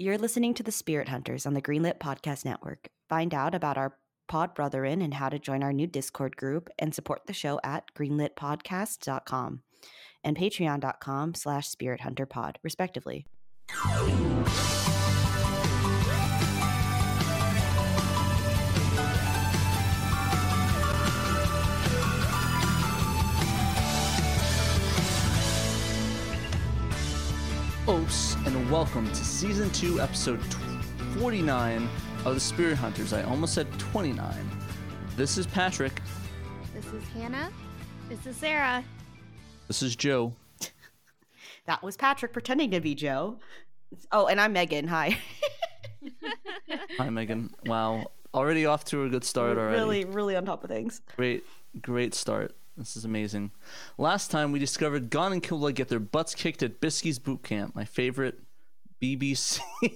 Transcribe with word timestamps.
You're 0.00 0.16
listening 0.16 0.54
to 0.54 0.62
the 0.62 0.70
Spirit 0.70 1.08
Hunters 1.08 1.44
on 1.44 1.54
the 1.54 1.60
Greenlit 1.60 1.98
Podcast 1.98 2.44
Network. 2.44 2.86
Find 3.08 3.34
out 3.34 3.52
about 3.52 3.76
our 3.76 3.96
pod 4.28 4.54
brethren 4.54 5.02
and 5.02 5.12
how 5.12 5.28
to 5.28 5.40
join 5.40 5.64
our 5.64 5.72
new 5.72 5.88
Discord 5.88 6.36
group 6.36 6.68
and 6.78 6.94
support 6.94 7.22
the 7.26 7.32
show 7.32 7.58
at 7.64 7.92
greenlitpodcast.com 7.98 9.62
and 10.22 10.36
patreon.com 10.36 11.34
slash 11.34 11.68
spirit 11.68 12.02
hunter 12.02 12.26
pod, 12.26 12.60
respectively. 12.62 13.26
Os, 27.88 28.36
and 28.44 28.70
welcome 28.70 29.06
to 29.08 29.24
season 29.24 29.70
2, 29.70 29.98
episode 29.98 30.42
49 31.16 31.88
of 32.26 32.34
the 32.34 32.40
Spirit 32.40 32.76
Hunters. 32.76 33.14
I 33.14 33.22
almost 33.22 33.54
said 33.54 33.66
29. 33.78 34.34
This 35.16 35.38
is 35.38 35.46
Patrick. 35.46 36.02
This 36.74 36.84
is 36.92 37.02
Hannah. 37.14 37.50
This 38.10 38.26
is 38.26 38.36
Sarah. 38.36 38.84
This 39.68 39.82
is 39.82 39.96
Joe. 39.96 40.34
That 41.64 41.82
was 41.82 41.96
Patrick 41.96 42.34
pretending 42.34 42.70
to 42.72 42.80
be 42.80 42.94
Joe. 42.94 43.38
Oh, 44.12 44.26
and 44.26 44.38
I'm 44.38 44.52
Megan. 44.52 44.86
Hi. 44.88 45.18
Hi, 46.98 47.08
Megan. 47.08 47.54
Wow. 47.64 48.10
Already 48.34 48.66
off 48.66 48.84
to 48.86 49.04
a 49.04 49.08
good 49.08 49.24
start 49.24 49.56
already. 49.56 49.78
really, 49.78 50.04
really 50.04 50.36
on 50.36 50.44
top 50.44 50.62
of 50.62 50.68
things. 50.68 51.00
Great, 51.16 51.44
great 51.80 52.14
start. 52.14 52.54
This 52.78 52.96
is 52.96 53.04
amazing. 53.04 53.50
Last 53.98 54.30
time 54.30 54.52
we 54.52 54.60
discovered 54.60 55.10
Gon 55.10 55.32
and 55.32 55.42
Killua 55.42 55.74
get 55.74 55.88
their 55.88 55.98
butts 55.98 56.34
kicked 56.34 56.62
at 56.62 56.80
Bisky's 56.80 57.18
boot 57.18 57.42
camp, 57.42 57.74
my 57.74 57.84
favorite 57.84 58.38
BBC. 59.02 59.60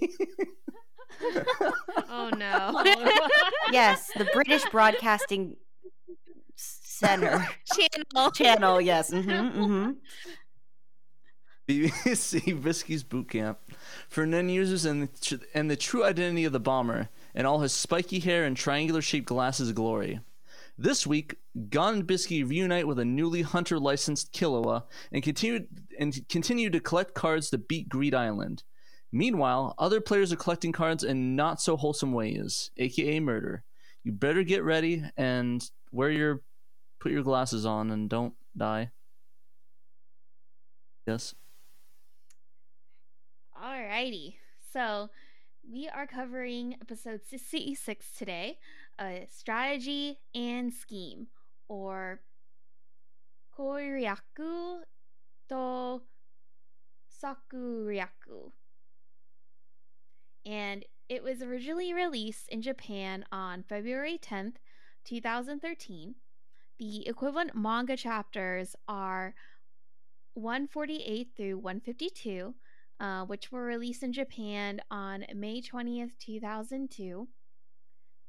Oh 2.09 2.31
no. 2.37 2.83
Yes, 3.73 4.11
the 4.17 4.25
British 4.33 4.65
Broadcasting 4.71 5.57
Center 6.57 7.47
Channel. 7.75 8.31
channel. 8.33 8.81
Yes. 8.81 9.11
hmm 9.13 9.31
hmm 9.49 9.91
BBC 11.69 12.61
Bisky's 12.61 13.05
boot 13.05 13.29
camp 13.31 13.59
for 14.09 14.27
non 14.27 14.49
users 14.49 14.85
and 14.85 15.03
the, 15.05 15.09
tr- 15.21 15.45
and 15.55 15.71
the 15.71 15.77
true 15.77 16.05
identity 16.05 16.45
of 16.45 16.53
the 16.53 16.59
bomber 16.61 17.09
and 17.35 17.47
all 17.47 17.61
his 17.61 17.73
spiky 17.73 18.19
hair 18.19 18.45
and 18.45 18.57
triangular 18.57 19.01
shaped 19.01 19.27
glasses 19.27 19.71
glory. 19.73 20.21
This 20.79 21.07
week, 21.07 21.37
Gon 21.69 21.95
and 21.95 22.07
Bisky 22.07 22.49
reunite 22.49 22.87
with 22.87 22.99
a 22.99 23.05
newly 23.05 23.43
hunter 23.43 23.79
licensed 23.79 24.33
Killua 24.33 24.85
and 25.13 25.23
continue 25.23 25.67
and 25.99 26.27
continue 26.29 26.71
to 26.71 26.81
collect 26.81 27.15
cards 27.15 27.51
to 27.51 27.59
beat 27.59 27.89
Greed 27.89 28.15
Island. 28.15 28.63
Meanwhile, 29.13 29.75
other 29.79 30.01
players 30.01 30.33
are 30.33 30.37
collecting 30.37 30.73
cards 30.73 31.05
in 31.05 31.37
not 31.37 31.61
so 31.61 31.77
wholesome 31.77 32.13
ways, 32.13 32.71
aka 32.79 33.21
murder. 33.21 33.65
You 34.03 34.13
better 34.13 34.43
get 34.43 34.65
ready 34.65 35.05
and 35.17 35.63
wear 35.93 36.11
your 36.11 36.41
put 36.99 37.13
your 37.13 37.23
glasses 37.23 37.67
on 37.67 37.91
and 37.91 38.09
don't 38.09 38.35
die. 38.57 38.91
Yes. 41.07 41.35
Alrighty. 43.63 44.37
So 44.73 45.11
we 45.71 45.89
are 45.89 46.07
covering 46.07 46.77
episode 46.81 47.21
66 47.29 48.07
today, 48.17 48.59
uh, 48.99 49.27
strategy 49.29 50.19
and 50.35 50.73
scheme, 50.73 51.29
or 51.69 52.21
koiryaku 53.59 54.81
to 55.49 56.03
sakuryaku. 57.23 58.53
And 60.45 60.85
it 61.09 61.23
was 61.23 61.43
originally 61.43 61.93
released 61.93 62.49
in 62.49 62.63
Japan 62.63 63.25
on 63.31 63.63
February 63.63 64.19
10th, 64.19 64.57
2013. 65.05 66.15
The 66.79 67.07
equivalent 67.07 67.55
manga 67.55 67.97
chapters 67.97 68.75
are 68.89 69.35
148 70.35 71.29
through 71.37 71.59
152, 71.59 72.55
uh, 72.99 73.25
which 73.27 73.53
were 73.53 73.65
released 73.65 74.03
in 74.03 74.13
Japan 74.13 74.81
on 74.91 75.27
May 75.35 75.61
20th, 75.61 76.19
2002. 76.19 77.29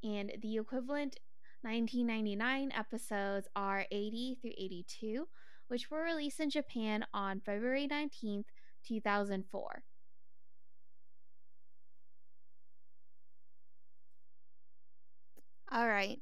And 0.03 0.34
the 0.41 0.58
equivalent 0.58 1.18
1999 1.62 2.72
episodes 2.78 3.47
are 3.56 3.86
80 3.90 4.38
through 4.41 4.52
82, 4.58 5.28
which 5.69 5.90
were 5.90 6.03
released 6.03 6.41
in 6.41 6.50
Japan 6.50 7.06
on 7.14 7.40
February 7.40 7.88
19th, 7.88 8.46
2004. 8.86 9.84
All 15.72 15.88
right. 15.88 16.20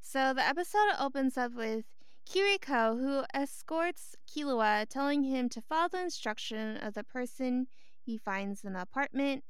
So 0.00 0.32
the 0.32 0.46
episode 0.46 0.94
opens 0.98 1.36
up 1.36 1.54
with 1.54 1.84
Kiriko, 2.26 2.98
who 2.98 3.24
escorts 3.34 4.14
Killua, 4.26 4.86
telling 4.88 5.24
him 5.24 5.48
to 5.50 5.60
follow 5.60 5.88
the 5.88 6.02
instruction 6.02 6.76
of 6.78 6.94
the 6.94 7.04
person 7.04 7.66
he 8.02 8.16
finds 8.16 8.64
in 8.64 8.74
the 8.74 8.80
apartment. 8.82 9.44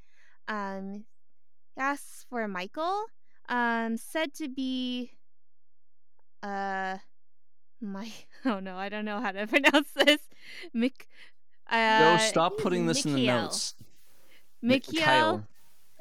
Um, 0.49 1.05
asks 1.77 2.27
for 2.29 2.49
Michael, 2.49 3.05
um, 3.49 3.97
said 3.97 4.35
to 4.35 4.49
be, 4.49 5.13
uh, 6.43 6.99
my, 7.81 8.11
oh 8.45 8.61
no, 8.61 8.77
I 8.77 8.89
don't 8.89 9.05
know 9.05 9.21
how 9.21 9.33
to 9.33 9.47
pronounce 9.49 9.91
this. 9.93 10.21
Mik, 10.73 11.09
uh, 11.71 12.17
Yo, 12.21 12.27
stop 12.29 12.59
putting 12.59 12.87
this 12.87 13.05
in 13.05 13.15
the 13.15 13.27
notes. 13.27 13.75
Mikhail. 14.63 14.95
Mikhail. 14.97 15.33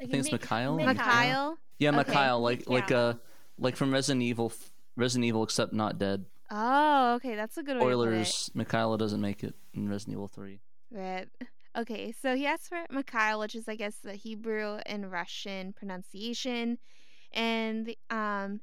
Like 0.00 0.08
I 0.08 0.10
think 0.10 0.14
it's 0.20 0.32
Mik- 0.32 0.40
Mikhail. 0.42 0.76
Mikhail. 0.76 1.56
Yeah, 1.78 1.88
Okay. 1.90 1.96
Mikhail, 1.98 2.40
like 2.40 2.68
like 2.68 2.90
uh 2.90 3.14
like 3.58 3.76
from 3.76 3.92
Resident 3.92 4.22
Evil, 4.22 4.52
Resident 4.96 5.24
Evil, 5.26 5.42
except 5.42 5.72
not 5.72 5.98
dead. 5.98 6.24
Oh, 6.50 7.14
okay, 7.16 7.34
that's 7.36 7.56
a 7.56 7.62
good 7.62 7.76
way 7.76 7.80
to 7.80 7.84
put. 7.84 7.92
Spoilers: 7.92 8.50
Mikhaila 8.54 8.98
doesn't 8.98 9.20
make 9.20 9.42
it 9.44 9.54
in 9.72 9.88
Resident 9.88 10.14
Evil 10.14 10.28
Three. 10.28 10.60
Right. 10.90 11.26
Okay, 11.76 12.12
so 12.12 12.36
he 12.36 12.46
asked 12.46 12.68
for 12.68 12.84
Mikhail, 12.90 13.40
which 13.40 13.56
is, 13.56 13.68
I 13.68 13.74
guess, 13.74 13.96
the 13.96 14.14
Hebrew 14.14 14.78
and 14.86 15.10
Russian 15.10 15.72
pronunciation. 15.72 16.78
And 17.34 17.94
um, 18.10 18.60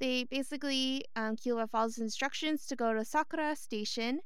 they 0.00 0.24
basically, 0.24 1.04
um, 1.16 1.36
follows 1.70 1.98
instructions 1.98 2.66
to 2.66 2.76
go 2.76 2.92
to 2.94 3.04
Sakura 3.04 3.56
Station. 3.56 4.20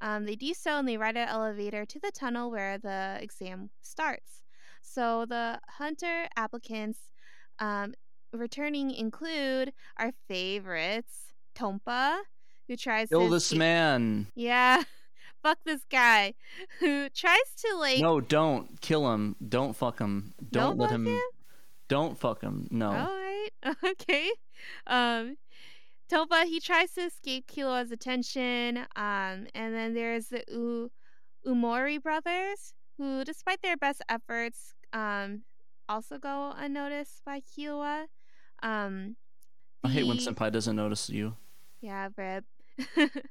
Um, 0.00 0.24
they 0.24 0.36
do 0.36 0.54
so 0.54 0.78
and 0.78 0.88
they 0.88 0.96
ride 0.96 1.16
an 1.16 1.28
elevator 1.28 1.84
to 1.84 1.98
the 2.00 2.12
tunnel 2.12 2.50
where 2.50 2.78
the 2.78 3.18
exam 3.20 3.70
starts. 3.82 4.42
So 4.80 5.26
the 5.28 5.60
hunter 5.68 6.28
applicants 6.36 7.00
um, 7.58 7.94
returning 8.32 8.90
include 8.90 9.72
our 9.98 10.12
favorites, 10.28 11.34
Tompa, 11.56 12.18
who 12.68 12.76
tries 12.76 13.08
Kill 13.08 13.24
to 13.24 13.30
this 13.30 13.46
escape- 13.46 13.58
man! 13.58 14.26
yeah. 14.34 14.82
Fuck 15.42 15.58
this 15.64 15.82
guy 15.88 16.34
who 16.80 17.08
tries 17.10 17.38
to 17.64 17.76
like 17.76 18.00
No, 18.00 18.20
don't 18.20 18.80
kill 18.80 19.12
him. 19.12 19.36
Don't 19.48 19.76
fuck 19.76 20.00
him. 20.00 20.34
Don't, 20.50 20.76
let 20.78 20.90
him, 20.90 21.06
him? 21.06 21.20
Don't 21.88 22.18
fuck 22.18 22.42
him. 22.42 22.66
No. 22.70 22.86
All 22.88 22.92
right. 22.92 23.48
Okay. 23.84 24.30
Um 24.86 25.36
Tompa 26.10 26.44
he 26.44 26.60
tries 26.60 26.92
to 26.92 27.02
escape 27.02 27.46
Killua's 27.46 27.90
attention. 27.90 28.78
Um 28.96 29.46
and 29.54 29.74
then 29.74 29.94
there's 29.94 30.26
the 30.28 30.42
U- 30.48 30.90
Umori 31.46 32.02
brothers 32.02 32.72
who 32.98 33.24
despite 33.24 33.62
their 33.62 33.76
best 33.76 34.02
efforts 34.08 34.74
um 34.92 35.42
also 35.88 36.18
go 36.18 36.52
unnoticed 36.56 37.22
by 37.24 37.40
Killua. 37.40 38.06
Um 38.62 39.16
I 39.84 39.88
hate 39.88 40.06
when 40.06 40.16
the- 40.16 40.22
Senpai 40.22 40.50
doesn't 40.52 40.76
notice 40.76 41.08
you. 41.08 41.36
Yeah, 41.80 42.08
Rip. 42.16 42.44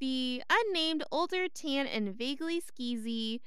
the 0.00 0.42
unnamed, 0.50 1.04
older, 1.12 1.46
tan, 1.48 1.86
and 1.86 2.16
vaguely 2.16 2.60
skeezy 2.60 3.40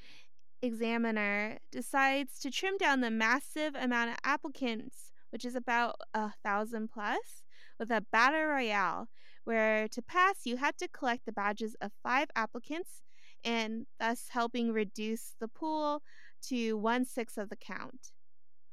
examiner 0.66 1.60
decides 1.72 2.40
to 2.40 2.52
trim 2.52 2.78
down 2.78 3.02
the 3.02 3.12
massive 3.12 3.76
amount 3.76 4.12
of 4.12 4.18
applicants, 4.24 5.12
which 5.30 5.46
is 5.46 5.56
about 5.56 5.96
a 6.14 6.32
thousand 6.44 6.90
plus, 6.92 7.44
with 7.80 7.92
a 7.92 8.06
battle 8.12 8.46
royale, 8.46 9.08
where 9.44 9.88
to 9.88 10.02
pass 10.02 10.46
you 10.46 10.58
had 10.58 10.78
to 10.78 10.88
collect 10.88 11.26
the 11.26 11.32
badges 11.32 11.76
of 11.82 11.92
five 12.04 12.30
applicants, 12.36 13.02
and 13.44 13.86
thus 14.00 14.30
helping 14.30 14.72
reduce 14.72 15.36
the 15.40 15.48
pool 15.48 16.02
to 16.42 16.78
one 16.78 17.06
sixth 17.06 17.38
of 17.38 17.50
the 17.50 17.56
count. 17.56 18.12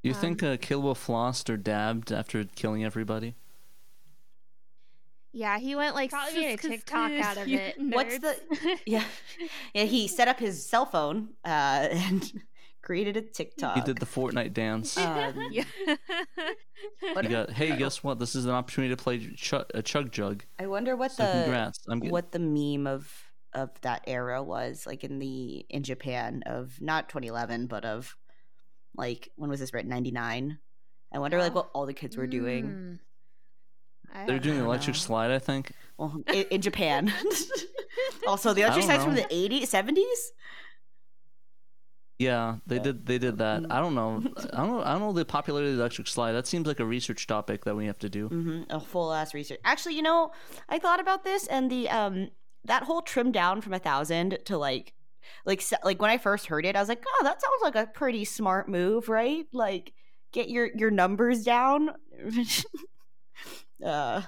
You 0.02 0.14
Um, 0.14 0.20
think 0.20 0.42
uh, 0.42 0.56
Killua 0.56 0.94
flossed 0.94 1.48
or 1.50 1.56
dabbed 1.56 2.10
after 2.10 2.44
killing 2.44 2.84
everybody? 2.84 3.36
Yeah, 5.32 5.58
he 5.58 5.74
went 5.74 5.94
like 5.94 6.10
Probably 6.10 6.40
made 6.40 6.58
a 6.58 6.68
TikTok 6.68 7.10
out 7.12 7.36
of 7.38 7.48
it." 7.48 7.76
What's 7.78 8.18
the- 8.18 8.38
Yeah. 8.86 9.04
Yeah, 9.74 9.84
he 9.84 10.06
set 10.08 10.28
up 10.28 10.38
his 10.38 10.64
cell 10.68 10.84
phone 10.86 11.30
uh, 11.44 11.48
and 11.90 12.32
created 12.82 13.16
a 13.16 13.22
TikTok. 13.22 13.76
He 13.76 13.80
did 13.80 13.98
the 13.98 14.06
Fortnite 14.06 14.52
dance. 14.52 14.96
Um, 14.98 15.48
yeah. 15.50 15.64
What- 17.14 17.28
got, 17.28 17.50
hey, 17.50 17.76
guess 17.76 18.02
what? 18.04 18.18
This 18.18 18.34
is 18.34 18.44
an 18.44 18.50
opportunity 18.52 18.94
to 18.94 19.02
play 19.02 19.18
ch- 19.34 19.54
a 19.74 19.82
chug 19.82 20.10
jug. 20.12 20.44
I 20.58 20.66
wonder 20.66 20.96
what 20.96 21.12
So 21.12 21.24
the 21.24 21.32
congrats. 21.44 21.80
I'm 21.88 22.00
getting, 22.00 22.12
what 22.12 22.32
the 22.32 22.38
meme 22.38 22.86
of 22.86 23.10
of 23.54 23.70
that 23.82 24.02
era 24.06 24.42
was 24.42 24.86
like 24.86 25.04
in 25.04 25.18
the 25.18 25.64
in 25.68 25.82
Japan 25.82 26.42
of 26.46 26.80
not 26.80 27.10
2011 27.10 27.66
but 27.66 27.84
of 27.84 28.16
Like 28.96 29.28
when 29.36 29.50
was 29.50 29.60
this 29.60 29.72
written? 29.74 29.90
Ninety 29.90 30.10
nine. 30.10 30.58
I 31.14 31.18
wonder 31.18 31.38
like 31.38 31.54
what 31.54 31.70
all 31.74 31.84
the 31.86 31.92
kids 31.94 32.16
were 32.16 32.26
doing. 32.26 32.64
Mm. 32.66 32.98
I 34.12 34.26
They're 34.26 34.38
doing 34.38 34.56
the 34.56 34.62
know. 34.64 34.68
electric 34.70 34.96
slide, 34.96 35.30
I 35.30 35.38
think. 35.38 35.72
Well, 35.96 36.22
in, 36.28 36.44
in 36.50 36.60
Japan. 36.60 37.12
also, 38.26 38.52
the 38.52 38.62
electric 38.62 38.84
slide's 38.84 39.04
from 39.04 39.14
the 39.14 39.22
80s, 39.22 39.62
70s. 39.62 40.02
Yeah, 42.18 42.56
they 42.66 42.78
did. 42.78 43.04
They 43.06 43.18
did 43.18 43.38
that. 43.38 43.62
Mm. 43.62 43.72
I 43.72 43.80
don't 43.80 43.94
know. 43.96 44.22
I 44.52 44.56
don't. 44.58 44.68
know- 44.68 44.82
I 44.84 44.92
don't 44.92 45.00
know 45.00 45.12
the 45.12 45.24
popularity 45.24 45.70
of 45.70 45.76
the 45.76 45.82
electric 45.82 46.06
slide. 46.06 46.32
That 46.32 46.46
seems 46.46 46.66
like 46.66 46.78
a 46.78 46.84
research 46.84 47.26
topic 47.26 47.64
that 47.64 47.74
we 47.74 47.86
have 47.86 47.98
to 48.00 48.08
do. 48.08 48.28
hmm 48.28 48.62
A 48.70 48.78
full 48.78 49.12
ass 49.12 49.34
research. 49.34 49.58
Actually, 49.64 49.96
you 49.96 50.02
know, 50.02 50.30
I 50.68 50.78
thought 50.78 51.00
about 51.00 51.24
this 51.24 51.46
and 51.48 51.70
the 51.70 51.88
um 51.88 52.28
that 52.64 52.84
whole 52.84 53.02
trim 53.02 53.32
down 53.32 53.60
from 53.60 53.72
a 53.72 53.78
thousand 53.80 54.38
to 54.44 54.56
like 54.56 54.92
like 55.46 55.64
like 55.82 56.00
when 56.00 56.10
I 56.12 56.18
first 56.18 56.46
heard 56.46 56.64
it, 56.64 56.76
I 56.76 56.80
was 56.80 56.88
like, 56.88 57.02
oh, 57.04 57.24
that 57.24 57.40
sounds 57.42 57.62
like 57.62 57.74
a 57.74 57.90
pretty 57.90 58.24
smart 58.24 58.68
move, 58.68 59.08
right? 59.08 59.46
Like 59.52 59.92
get 60.32 60.48
your 60.48 60.70
your 60.76 60.92
numbers 60.92 61.42
down. 61.42 61.90
Uh, 63.84 64.22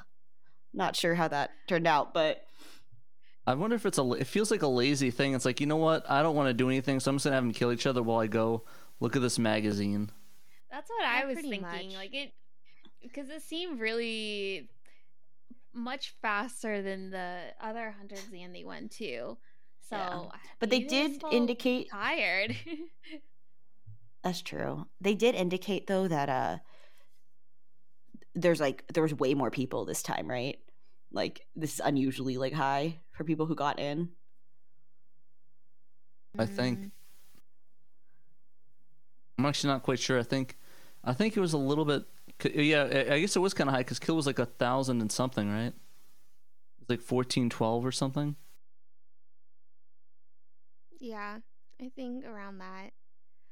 not 0.73 0.97
sure 0.97 1.15
how 1.15 1.29
that 1.29 1.51
turned 1.69 1.87
out, 1.87 2.13
but 2.15 2.45
I 3.47 3.55
wonder 3.55 3.77
if 3.77 3.87
it's 3.87 3.99
a. 3.99 4.13
It 4.13 4.27
feels 4.27 4.51
like 4.51 4.63
a 4.63 4.69
lazy 4.69 5.11
thing. 5.11 5.35
It's 5.35 5.45
like 5.45 5.61
you 5.61 5.67
know 5.67 5.77
what? 5.77 6.09
I 6.11 6.23
don't 6.23 6.35
want 6.35 6.49
to 6.49 6.55
do 6.55 6.69
anything, 6.69 7.01
so 7.01 7.11
I'm 7.11 7.17
just 7.17 7.25
gonna 7.25 7.37
have 7.37 7.45
them 7.45 7.53
kill 7.53 7.73
each 7.73 7.87
other 7.87 8.03
while 8.03 8.21
I 8.21 8.27
go 8.27 8.65
look 9.01 9.17
at 9.17 9.23
this 9.23 9.39
magazine. 9.39 10.11
That's 10.71 10.91
what 10.91 11.05
I 11.05 11.25
was 11.25 11.37
thinking. 11.39 11.63
much. 11.63 11.95
Like 11.95 12.15
it, 12.15 12.33
because 13.03 13.29
it 13.29 13.43
seemed 13.43 13.81
really 13.81 14.69
much 15.73 16.15
faster 16.23 16.83
than 16.83 17.11
the 17.11 17.39
other 17.61 17.95
Hunter 17.99 18.15
exam 18.17 18.53
they 18.53 18.65
went 18.65 18.93
to. 18.93 19.37
So, 19.89 19.97
Yeah. 19.97 20.39
But 20.61 20.71
they 20.71 20.81
did 20.81 21.23
indicate 21.31 21.91
tired. 21.91 22.57
That's 24.25 24.41
true. 24.41 24.87
They 25.01 25.15
did 25.15 25.35
indicate 25.35 25.87
though 25.87 26.09
that 26.09 26.29
uh 26.29 26.59
there's 28.35 28.61
like 28.61 28.85
there 28.93 29.03
was 29.03 29.15
way 29.15 29.35
more 29.35 29.51
people 29.51 29.85
this 29.85 30.03
time, 30.03 30.29
right? 30.29 30.59
Like 31.13 31.47
this 31.55 31.75
is 31.75 31.81
unusually 31.81 32.37
like 32.37 32.53
high 32.53 32.99
for 33.13 33.25
people 33.25 33.47
who 33.47 33.55
got 33.55 33.79
in. 33.79 34.09
I 36.39 36.47
think. 36.47 36.79
Mm. 36.81 36.91
I'm 39.39 39.47
actually 39.47 39.73
not 39.73 39.83
quite 39.83 39.99
sure. 40.01 40.19
I 40.19 40.23
think, 40.23 40.57
I 41.05 41.13
think 41.13 41.37
it 41.37 41.41
was 41.41 41.53
a 41.53 41.59
little 41.59 41.85
bit. 41.85 42.05
Yeah, 42.53 42.83
I- 42.85 43.15
I 43.15 43.21
guess 43.21 43.37
it 43.37 43.41
was 43.41 43.55
kind 43.55 43.69
of 43.69 43.75
high 43.75 43.81
because 43.83 43.99
kill 44.01 44.17
was 44.17 44.27
like 44.27 44.39
a 44.41 44.47
thousand 44.47 45.01
and 45.01 45.11
something, 45.13 45.49
right? 45.51 45.73
It's 46.81 46.91
like 46.91 47.01
fourteen 47.01 47.49
twelve 47.51 47.85
or 47.87 47.93
something. 47.93 48.37
Yeah, 50.99 51.39
I 51.81 51.89
think 51.95 52.25
around 52.25 52.59
that. 52.59 52.91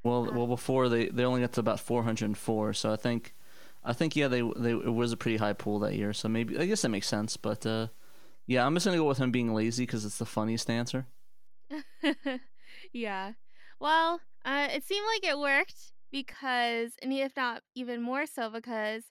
Well, 0.04 0.28
Uh, 0.28 0.32
well, 0.32 0.46
before 0.46 0.88
they 0.88 1.06
they 1.06 1.24
only 1.24 1.40
got 1.42 1.52
to 1.52 1.60
about 1.60 1.80
four 1.80 2.02
hundred 2.02 2.26
and 2.26 2.38
four. 2.38 2.72
So 2.72 2.92
I 2.92 2.96
think, 2.96 3.34
I 3.84 3.92
think 3.92 4.14
yeah, 4.14 4.28
they 4.28 4.42
they 4.56 4.72
it 4.72 4.94
was 4.94 5.12
a 5.12 5.16
pretty 5.16 5.38
high 5.38 5.52
pool 5.52 5.78
that 5.80 5.94
year. 5.94 6.12
So 6.12 6.28
maybe 6.28 6.58
I 6.58 6.66
guess 6.66 6.82
that 6.82 6.90
makes 6.90 7.08
sense. 7.08 7.36
But 7.36 7.66
uh, 7.66 7.88
yeah, 8.46 8.64
I'm 8.66 8.74
just 8.74 8.86
gonna 8.86 8.98
go 8.98 9.08
with 9.08 9.18
him 9.18 9.30
being 9.30 9.52
lazy 9.54 9.84
because 9.84 10.04
it's 10.04 10.18
the 10.18 10.26
funniest 10.26 10.70
answer. 10.70 11.06
yeah. 12.92 13.32
Well, 13.80 14.20
uh, 14.44 14.68
it 14.72 14.84
seemed 14.84 15.06
like 15.06 15.30
it 15.30 15.38
worked 15.38 15.92
because, 16.10 16.92
and 17.02 17.12
if 17.12 17.36
not 17.36 17.62
even 17.74 18.02
more 18.02 18.26
so, 18.26 18.50
because 18.50 19.04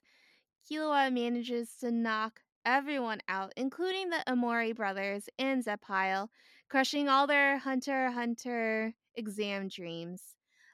Killua 0.70 1.12
manages 1.12 1.70
to 1.80 1.90
knock 1.90 2.40
everyone 2.64 3.20
out, 3.28 3.52
including 3.56 4.10
the 4.10 4.28
Amori 4.30 4.72
brothers 4.72 5.28
and 5.38 5.64
Zepile, 5.64 6.28
crushing 6.68 7.08
all 7.08 7.26
their 7.26 7.58
Hunter 7.58 8.10
Hunter 8.10 8.94
exam 9.14 9.68
dreams. 9.68 10.22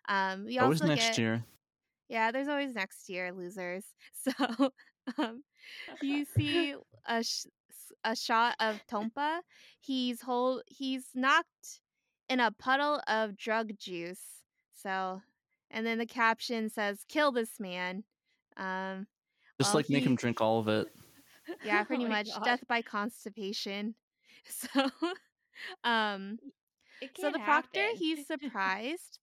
Um, 0.08 0.44
we 0.46 0.58
Always 0.58 0.80
also 0.80 0.94
next 0.94 1.08
get, 1.08 1.18
year. 1.18 1.44
Yeah, 2.08 2.30
there's 2.30 2.48
always 2.48 2.74
next 2.74 3.08
year, 3.08 3.32
losers. 3.32 3.84
So, 4.12 4.72
um, 5.18 5.44
you 6.00 6.24
see 6.26 6.74
a 7.06 7.22
sh- 7.22 7.46
a 8.04 8.16
shot 8.16 8.56
of 8.60 8.80
Tompa. 8.86 9.40
He's 9.80 10.22
hold 10.22 10.62
he's 10.66 11.06
knocked 11.14 11.80
in 12.28 12.40
a 12.40 12.52
puddle 12.52 13.00
of 13.08 13.36
drug 13.36 13.78
juice. 13.78 14.44
So, 14.72 15.22
and 15.70 15.86
then 15.86 15.98
the 15.98 16.06
caption 16.06 16.68
says, 16.70 17.04
"Kill 17.08 17.32
this 17.32 17.60
man." 17.60 18.04
Um, 18.56 19.06
Just 19.60 19.74
like 19.74 19.90
make 19.90 20.04
him 20.04 20.16
drink 20.16 20.40
all 20.40 20.60
of 20.60 20.68
it. 20.68 20.88
yeah, 21.62 21.82
Oh 21.82 21.84
pretty 21.84 22.04
my 22.04 22.10
much 22.10 22.34
God. 22.34 22.42
death 22.44 22.66
by 22.68 22.82
constipation. 22.82 23.94
So, 24.48 24.90
um, 25.84 26.38
so 27.14 27.30
the 27.30 27.38
can't 27.38 27.44
proctor 27.44 27.86
he's 27.96 28.26
surprised. 28.26 29.18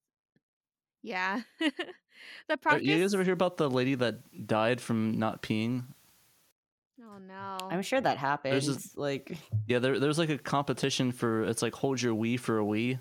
Yeah, 1.06 1.42
the 2.48 2.58
proctor. 2.58 2.84
You 2.84 3.00
guys 3.00 3.14
ever 3.14 3.24
hear 3.24 3.34
about 3.34 3.58
the 3.58 3.70
lady 3.70 3.94
that 3.96 4.48
died 4.48 4.82
from 4.82 5.20
not 5.20 5.44
peeing? 5.44 5.84
Oh 7.00 7.20
no. 7.20 7.58
I'm 7.70 7.84
sure 7.84 8.02
that 8.02 8.18
happens. 8.18 8.66
this- 8.68 8.98
like 8.98 9.38
Yeah, 9.68 9.78
there 9.80 10.00
there's 10.00 10.18
like 10.18 10.30
a 10.30 10.38
competition 10.40 11.12
for 11.12 11.44
it's 11.44 11.62
like 11.62 11.76
hold 11.76 12.02
your 12.02 12.16
wee 12.16 12.38
for 12.38 12.58
a 12.58 12.66
wee, 12.66 12.98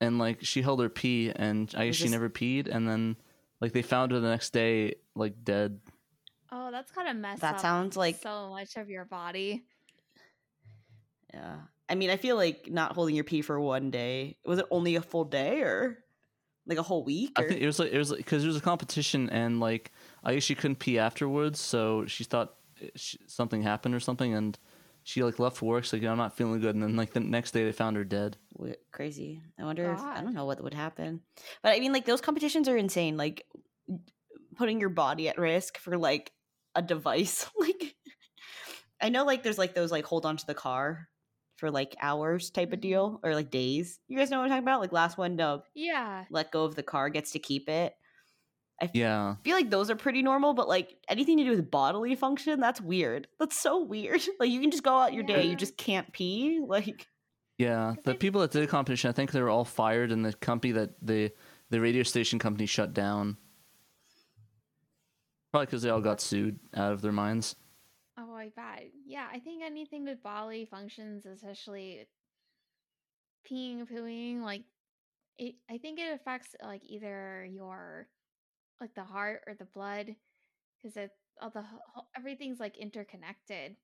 and 0.00 0.18
like 0.20 0.38
she 0.44 0.62
held 0.62 0.80
her 0.80 0.88
pee 0.88 1.32
and 1.34 1.72
I 1.76 1.86
guess 1.86 1.96
she 1.96 2.04
this- 2.04 2.12
never 2.12 2.30
peed 2.30 2.68
and 2.70 2.86
then 2.88 3.16
like 3.60 3.72
they 3.72 3.82
found 3.82 4.12
her 4.12 4.20
the 4.20 4.28
next 4.30 4.50
day 4.52 4.94
like 5.16 5.42
dead. 5.44 5.80
Oh, 6.52 6.70
that's 6.70 6.92
kind 6.92 7.08
of 7.08 7.16
messed 7.16 7.40
That 7.42 7.56
up. 7.56 7.60
sounds 7.60 7.96
like- 7.96 8.20
so 8.22 8.50
much 8.50 8.76
of 8.76 8.88
your 8.88 9.04
body. 9.04 9.64
yeah. 11.34 11.56
I 11.88 11.96
mean, 11.96 12.10
I 12.10 12.16
feel 12.16 12.36
like 12.36 12.68
not 12.70 12.92
holding 12.92 13.16
your 13.16 13.24
pee 13.24 13.42
for 13.42 13.58
one 13.60 13.90
day. 13.90 14.36
Was 14.44 14.60
it 14.60 14.66
only 14.70 14.94
a 14.94 15.02
full 15.02 15.24
day 15.24 15.62
or 15.62 15.98
like 16.70 16.78
a 16.78 16.82
whole 16.82 17.04
week? 17.04 17.32
I 17.36 17.42
think 17.42 17.60
it 17.60 17.66
was 17.66 17.78
like 17.78 17.92
it 17.92 17.98
was 17.98 18.12
because 18.12 18.42
there 18.42 18.48
was 18.48 18.56
a 18.56 18.62
competition 18.62 19.28
and 19.30 19.60
like 19.60 19.92
I 20.24 20.34
guess 20.34 20.42
she 20.42 20.54
couldn't 20.54 20.78
pee 20.78 20.98
afterwards, 20.98 21.60
so 21.60 22.06
she 22.06 22.24
thought 22.24 22.54
eh, 22.80 22.88
she, 22.96 23.18
something 23.26 23.62
happened 23.62 23.94
or 23.94 24.00
something, 24.00 24.34
and 24.34 24.58
she 25.02 25.22
like 25.22 25.38
left 25.38 25.60
work. 25.60 25.84
So 25.84 25.96
like, 25.96 26.06
I'm 26.06 26.16
not 26.16 26.36
feeling 26.36 26.60
good, 26.60 26.74
and 26.74 26.82
then 26.82 26.96
like 26.96 27.12
the 27.12 27.20
next 27.20 27.50
day 27.50 27.64
they 27.64 27.72
found 27.72 27.96
her 27.96 28.04
dead. 28.04 28.38
Wi- 28.56 28.76
crazy. 28.92 29.42
I 29.58 29.64
wonder 29.64 29.92
if 29.92 30.00
I 30.00 30.22
don't 30.22 30.34
know 30.34 30.46
what 30.46 30.62
would 30.62 30.74
happen. 30.74 31.20
But 31.62 31.72
I 31.76 31.80
mean 31.80 31.92
like 31.92 32.06
those 32.06 32.20
competitions 32.20 32.68
are 32.68 32.76
insane. 32.76 33.16
Like 33.16 33.46
putting 34.56 34.80
your 34.80 34.90
body 34.90 35.28
at 35.28 35.38
risk 35.38 35.78
for 35.78 35.98
like 35.98 36.32
a 36.74 36.82
device. 36.82 37.46
like 37.58 37.94
I 39.00 39.08
know 39.08 39.24
like 39.24 39.42
there's 39.42 39.58
like 39.58 39.74
those 39.74 39.90
like 39.90 40.04
hold 40.04 40.24
on 40.24 40.36
to 40.36 40.46
the 40.46 40.54
car 40.54 41.08
for 41.60 41.70
like 41.70 41.94
hours 42.00 42.50
type 42.50 42.72
of 42.72 42.78
Mhm. 42.78 42.82
deal 42.82 43.20
or 43.22 43.34
like 43.34 43.50
days. 43.50 44.00
You 44.08 44.16
guys 44.18 44.30
know 44.30 44.38
what 44.38 44.44
I'm 44.44 44.48
talking 44.50 44.64
about? 44.64 44.80
Like 44.80 44.92
last 44.92 45.16
one 45.18 45.36
to 45.36 45.62
Yeah. 45.74 46.24
let 46.30 46.50
go 46.50 46.64
of 46.64 46.74
the 46.74 46.82
car 46.82 47.10
gets 47.10 47.30
to 47.32 47.38
keep 47.38 47.68
it. 47.68 47.94
Yeah, 48.94 49.34
I 49.38 49.42
feel 49.44 49.56
like 49.56 49.68
those 49.68 49.90
are 49.90 49.94
pretty 49.96 50.22
normal, 50.22 50.54
but 50.54 50.66
like 50.66 50.96
anything 51.06 51.36
to 51.36 51.44
do 51.44 51.50
with 51.50 51.70
bodily 51.70 52.14
function, 52.16 52.60
that's 52.60 52.80
weird. 52.80 53.28
That's 53.38 53.60
so 53.60 53.82
weird. 53.84 54.22
Like 54.40 54.50
you 54.50 54.58
can 54.60 54.70
just 54.70 54.82
go 54.82 54.98
out 54.98 55.12
your 55.12 55.22
day, 55.22 55.44
you 55.44 55.54
just 55.54 55.76
can't 55.76 56.10
pee. 56.14 56.60
Like 56.66 57.06
yeah. 57.58 57.94
The 58.04 58.14
people 58.14 58.40
that 58.40 58.52
did 58.52 58.62
the 58.62 58.66
competition, 58.66 59.10
I 59.10 59.12
think 59.12 59.32
they 59.32 59.42
were 59.42 59.50
all 59.50 59.66
fired, 59.66 60.10
and 60.12 60.24
the 60.24 60.32
company 60.32 60.72
that 60.72 60.94
the 61.06 61.30
the 61.68 61.78
radio 61.80 62.02
station 62.02 62.38
company 62.38 62.64
shut 62.64 62.94
down. 62.94 63.36
Probably 65.52 65.66
because 65.66 65.82
they 65.82 65.90
all 65.90 66.00
got 66.00 66.20
sued 66.22 66.58
out 66.74 66.92
of 66.92 67.02
their 67.02 67.12
minds. 67.12 67.56
Oh, 68.16 68.34
I 68.34 68.48
bet. 68.56 68.84
Yeah, 69.10 69.26
I 69.32 69.40
think 69.40 69.62
anything 69.62 70.04
with 70.04 70.22
bodily 70.22 70.64
functions, 70.66 71.26
especially 71.26 72.06
peeing, 73.48 73.86
pooing, 73.88 74.42
like 74.42 74.62
it. 75.38 75.54
I 75.70 75.78
think 75.78 75.98
it 75.98 76.12
affects 76.14 76.54
like 76.62 76.82
either 76.84 77.46
your, 77.50 78.08
like 78.80 78.94
the 78.94 79.04
heart 79.04 79.42
or 79.46 79.54
the 79.54 79.66
blood, 79.66 80.14
because 80.78 80.96
it 80.96 81.10
all 81.40 81.50
the 81.50 81.64
everything's 82.16 82.60
like 82.60 82.76
interconnected. 82.78 83.76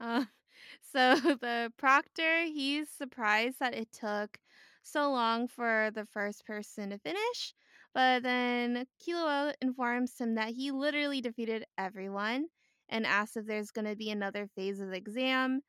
Uh, 0.00 0.24
so 0.92 1.14
the 1.40 1.72
proctor, 1.76 2.44
he's 2.44 2.88
surprised 2.90 3.60
that 3.60 3.74
it 3.74 3.92
took 3.92 4.38
so 4.82 5.10
long 5.12 5.48
for 5.48 5.90
the 5.94 6.06
first 6.06 6.46
person 6.46 6.90
to 6.90 6.98
finish, 6.98 7.54
but 7.94 8.22
then 8.22 8.86
Killua 9.02 9.54
informs 9.60 10.18
him 10.18 10.34
that 10.36 10.50
he 10.54 10.70
literally 10.72 11.20
defeated 11.20 11.64
everyone 11.78 12.46
and 12.90 13.06
asks 13.06 13.36
if 13.36 13.46
there's 13.46 13.70
going 13.70 13.86
to 13.86 13.96
be 13.96 14.10
another 14.10 14.46
phase 14.54 14.80
of 14.80 14.88
the 14.90 14.96
exam. 14.96 15.62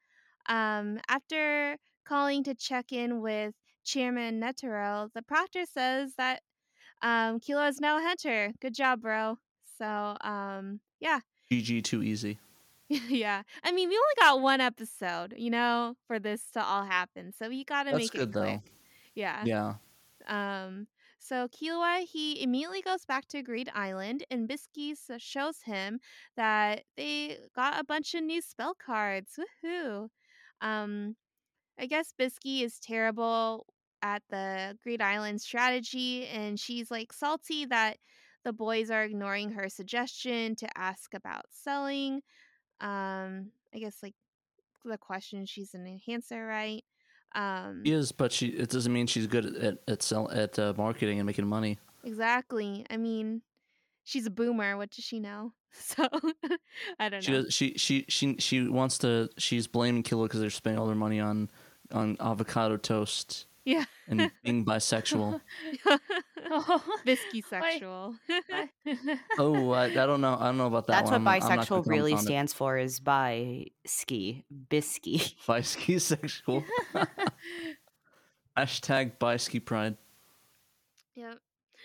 Um, 0.48 1.00
after 1.08 1.78
calling 2.06 2.44
to 2.44 2.56
check 2.56 2.92
in 2.92 3.22
with 3.22 3.54
Chairman 3.86 4.42
Netero, 4.42 5.10
the 5.14 5.22
proctor 5.22 5.64
says 5.72 6.14
that 6.18 6.42
um, 7.02 7.40
Killua 7.40 7.70
is 7.70 7.80
now 7.80 7.98
a 7.98 8.02
hunter. 8.02 8.52
Good 8.62 8.76
job, 8.76 9.02
bro. 9.02 9.38
So, 9.78 10.18
um, 10.22 10.80
yeah, 11.00 11.20
GG, 11.52 11.84
too 11.84 12.04
easy. 12.04 12.40
yeah. 12.90 13.44
I 13.64 13.72
mean, 13.72 13.90
we 13.90 13.96
only 13.96 14.16
got 14.20 14.42
one 14.42 14.62
episode, 14.62 15.34
you 15.38 15.50
know, 15.50 15.96
for 16.08 16.20
this 16.20 16.42
to 16.54 16.64
all 16.64 16.84
happen. 16.84 17.32
So 17.38 17.50
you 17.50 17.64
got 17.66 17.84
to 17.84 17.96
make 17.96 18.12
good 18.12 18.30
it 18.30 18.32
quick. 18.32 18.34
though. 18.34 18.64
Yeah. 19.16 19.44
Yeah. 19.46 19.74
Um 20.28 20.88
so 21.22 21.48
Killua, 21.50 22.06
he 22.06 22.42
immediately 22.44 22.82
goes 22.82 23.06
back 23.06 23.28
to 23.30 23.44
Greed 23.44 23.70
Island 23.74 24.26
and 24.32 24.50
Bisky 24.50 24.96
shows 25.20 25.62
him 25.66 26.00
that 26.36 26.84
they 26.98 27.38
got 27.56 27.80
a 27.80 27.84
bunch 27.84 28.14
of 28.16 28.24
new 28.24 28.42
spell 28.42 28.74
cards. 28.76 29.40
Woohoo. 29.40 30.10
Um 30.62 31.16
I 31.80 31.88
guess 31.88 32.14
Bisky 32.20 32.64
is 32.64 32.80
terrible 32.80 33.66
at 34.02 34.24
the 34.30 34.78
Greed 34.84 35.02
Island 35.02 35.42
strategy, 35.42 36.28
and 36.28 36.60
she's 36.60 36.92
like 36.92 37.14
salty 37.14 37.66
that 37.66 37.98
the 38.44 38.54
boys 38.54 38.90
are 38.92 39.04
ignoring 39.04 39.52
her 39.52 39.70
suggestion 39.70 40.56
to 40.58 40.78
ask 40.78 41.14
about 41.14 41.46
selling. 41.52 42.22
Um, 42.82 43.52
I 43.74 43.80
guess 43.80 43.98
like 44.04 44.16
the 44.86 44.98
question 44.98 45.46
she's 45.46 45.74
an 45.74 45.88
enhancer, 45.88 46.46
right? 46.46 46.84
Um, 47.34 47.82
She 47.86 47.92
is, 47.94 48.12
but 48.12 48.32
she 48.32 48.48
it 48.48 48.70
doesn't 48.70 48.92
mean 48.92 49.08
she's 49.08 49.28
good 49.28 49.46
at 49.56 49.78
at 49.88 50.02
sell 50.04 50.30
at 50.32 50.58
uh, 50.60 50.74
marketing 50.78 51.20
and 51.20 51.26
making 51.26 51.48
money. 51.48 51.80
exactly. 52.04 52.86
I 52.90 52.98
mean, 52.98 53.42
she's 54.04 54.26
a 54.26 54.32
boomer. 54.32 54.76
What 54.78 54.92
does 54.92 55.04
she 55.06 55.20
know? 55.20 55.54
So 55.74 56.06
I 57.00 57.08
don't 57.08 57.24
She 57.24 57.32
know. 57.32 57.44
does, 57.44 57.54
she 57.54 57.76
she 57.78 58.06
she 58.10 58.36
she 58.40 58.68
wants 58.68 58.98
to. 59.00 59.30
She's 59.38 59.68
blaming 59.68 60.04
Kilo 60.04 60.24
because 60.24 60.42
they're 60.42 60.50
spending 60.50 60.80
all 60.80 60.88
their 60.88 60.96
money 60.96 61.22
on 61.22 61.50
on 61.94 62.18
avocado 62.20 62.76
toast 62.76 63.46
Yeah. 63.64 63.86
and 64.08 64.32
being 64.44 64.66
bisexual. 64.66 65.40
Oh, 66.50 66.84
Visky 67.06 67.42
sexual. 67.42 68.16
oh, 69.38 69.70
I, 69.72 69.86
I 69.86 69.90
don't 69.94 70.20
know. 70.22 70.36
I 70.40 70.46
don't 70.46 70.58
know 70.58 70.66
about 70.68 70.88
that. 70.88 70.94
That's 71.06 71.12
one. 71.12 71.24
what 71.24 71.32
I'm- 71.32 71.44
I'm 71.52 71.60
bisexual 71.60 71.86
really 71.88 72.12
comment 72.12 72.14
on 72.14 72.20
it. 72.20 72.26
stands 72.26 72.54
for 72.54 72.78
is 72.78 73.00
by 73.00 73.66
ski. 73.86 74.44
Bisky. 74.70 75.36
Bisexual. 75.48 76.64
Hashtag 78.58 79.18
biski 79.18 79.64
pride. 79.64 79.98
yep. 81.16 81.38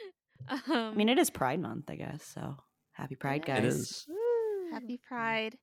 I 0.49 0.61
Um, 0.73 0.97
mean, 0.97 1.09
it 1.09 1.19
is 1.19 1.31
Pride 1.31 1.61
Month, 1.61 1.91
I 1.91 1.97
guess. 1.97 2.23
So 2.25 2.57
happy 2.93 3.15
Pride, 3.17 3.43
It 3.43 3.47
guys. 3.47 3.59
It 3.59 3.65
is. 3.65 4.07
Woo. 4.09 4.71
happy 4.73 4.99
Pride. 5.09 5.57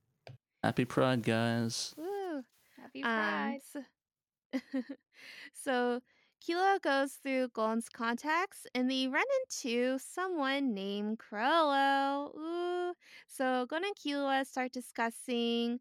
Happy 0.63 0.85
Pride, 0.85 1.23
guys. 1.23 1.93
Woo. 1.97 2.43
Happy 2.81 3.03
Um, 3.03 3.09
Pride. 3.09 3.59
so, 3.71 3.81
so 5.53 6.01
Kilo 6.41 6.77
goes 6.79 7.13
through 7.13 7.49
Gon's 7.49 7.89
contacts 7.89 8.65
and 8.75 8.89
they 8.89 9.07
run 9.07 9.23
into 9.41 9.97
someone 9.99 10.73
named 10.73 11.19
Chrollo. 11.19 12.35
Ooh. 12.35 12.93
So 13.27 13.65
Gon 13.67 13.83
and 13.85 13.95
Killua 13.95 14.45
start 14.45 14.71
discussing 14.73 15.79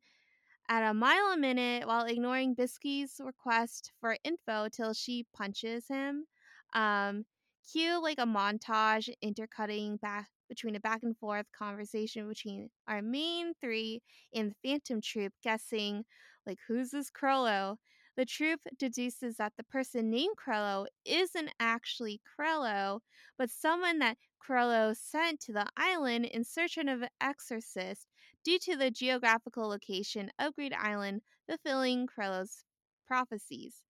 at 0.69 0.89
a 0.89 0.95
mile 0.95 1.33
a 1.33 1.37
minute 1.37 1.87
while 1.87 2.05
ignoring 2.07 2.55
Bisky's 2.55 3.21
request 3.23 3.93
for 4.01 4.17
info 4.25 4.69
till 4.69 4.95
she 4.95 5.27
punches 5.35 5.89
him. 5.89 6.27
Um, 6.75 7.25
cue 7.71 8.03
like 8.03 8.19
a 8.19 8.27
montage 8.27 9.11
intercutting 9.23 9.97
back 9.97 10.29
between 10.49 10.77
a 10.77 10.81
back 10.81 11.03
and 11.03 11.17
forth 11.17 11.47
conversation 11.57 12.29
between 12.29 12.71
our 12.87 13.03
main 13.03 13.55
three 13.61 14.03
and 14.35 14.53
the 14.53 14.69
Phantom 14.69 15.01
Troop, 15.01 15.33
guessing 15.43 16.05
like 16.47 16.59
who's 16.69 16.91
this 16.91 17.11
Chrollo. 17.11 17.77
The 18.17 18.25
troop 18.27 18.61
deduces 18.79 19.37
that 19.37 19.55
the 19.57 19.65
person 19.65 20.11
named 20.11 20.37
Krello 20.37 20.87
isn't 21.05 21.51
actually 21.59 22.21
Krello, 22.39 23.01
but 23.39 23.51
someone 23.51 23.99
that 24.01 24.19
Krello 24.41 24.95
sent 24.97 25.41
to 25.41 25.53
the 25.53 25.67
island 25.77 26.27
in 26.27 26.45
search 26.45 26.77
of 26.77 26.87
an 26.89 27.09
exorcist 27.21 28.07
due 28.45 28.59
to 28.61 28.77
the 28.77 28.91
geographical 28.91 29.69
location 29.69 30.31
of 30.39 30.55
Greed 30.55 30.75
Island 30.75 31.23
fulfilling 31.49 32.07
Krello's 32.07 32.65
prophecies. 33.07 33.83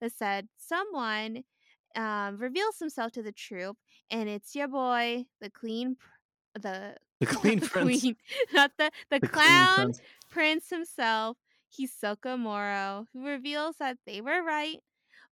The 0.00 0.10
said 0.10 0.48
someone 0.56 1.44
um, 1.96 2.38
reveals 2.38 2.78
himself 2.78 3.12
to 3.12 3.22
the 3.22 3.32
troop, 3.32 3.76
and 4.10 4.28
it's 4.28 4.54
your 4.54 4.68
boy, 4.68 5.26
the 5.40 5.50
clean, 5.50 5.96
pr- 5.96 6.58
the 6.60 6.96
The 7.20 7.26
clean 7.26 7.60
prince. 7.60 8.02
queen, 8.02 8.16
not 8.52 8.72
the 8.78 8.90
the, 9.10 9.20
The 9.20 9.28
clown 9.28 9.76
prince. 9.76 10.00
prince 10.30 10.70
himself, 10.70 11.36
Hisoka 11.72 12.36
Morow, 12.38 13.06
who 13.12 13.24
reveals 13.26 13.76
that 13.78 13.96
they 14.06 14.20
were 14.20 14.42
right, 14.42 14.78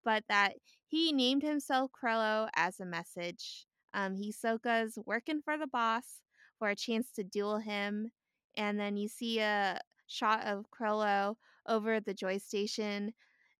but 0.05 0.25
that 0.28 0.55
he 0.88 1.12
named 1.12 1.43
himself 1.43 1.90
Krello 1.93 2.49
as 2.57 2.81
a 2.81 2.87
message. 2.87 3.66
Um, 3.95 4.16
Hisoka's 4.16 4.99
working 5.07 5.40
for 5.43 5.57
the 5.57 5.66
boss 5.66 6.21
for 6.59 6.69
a 6.69 6.76
chance 6.76 7.11
to 7.16 7.25
duel 7.25 7.59
him, 7.59 8.11
and 8.57 8.78
then 8.78 8.97
you 8.97 9.09
see 9.09 9.40
a 9.40 9.81
shot 10.07 10.45
of 10.47 10.66
Krello 10.71 11.37
over 11.66 12.00
the 12.00 12.14
joy 12.14 12.38
station, 12.38 13.12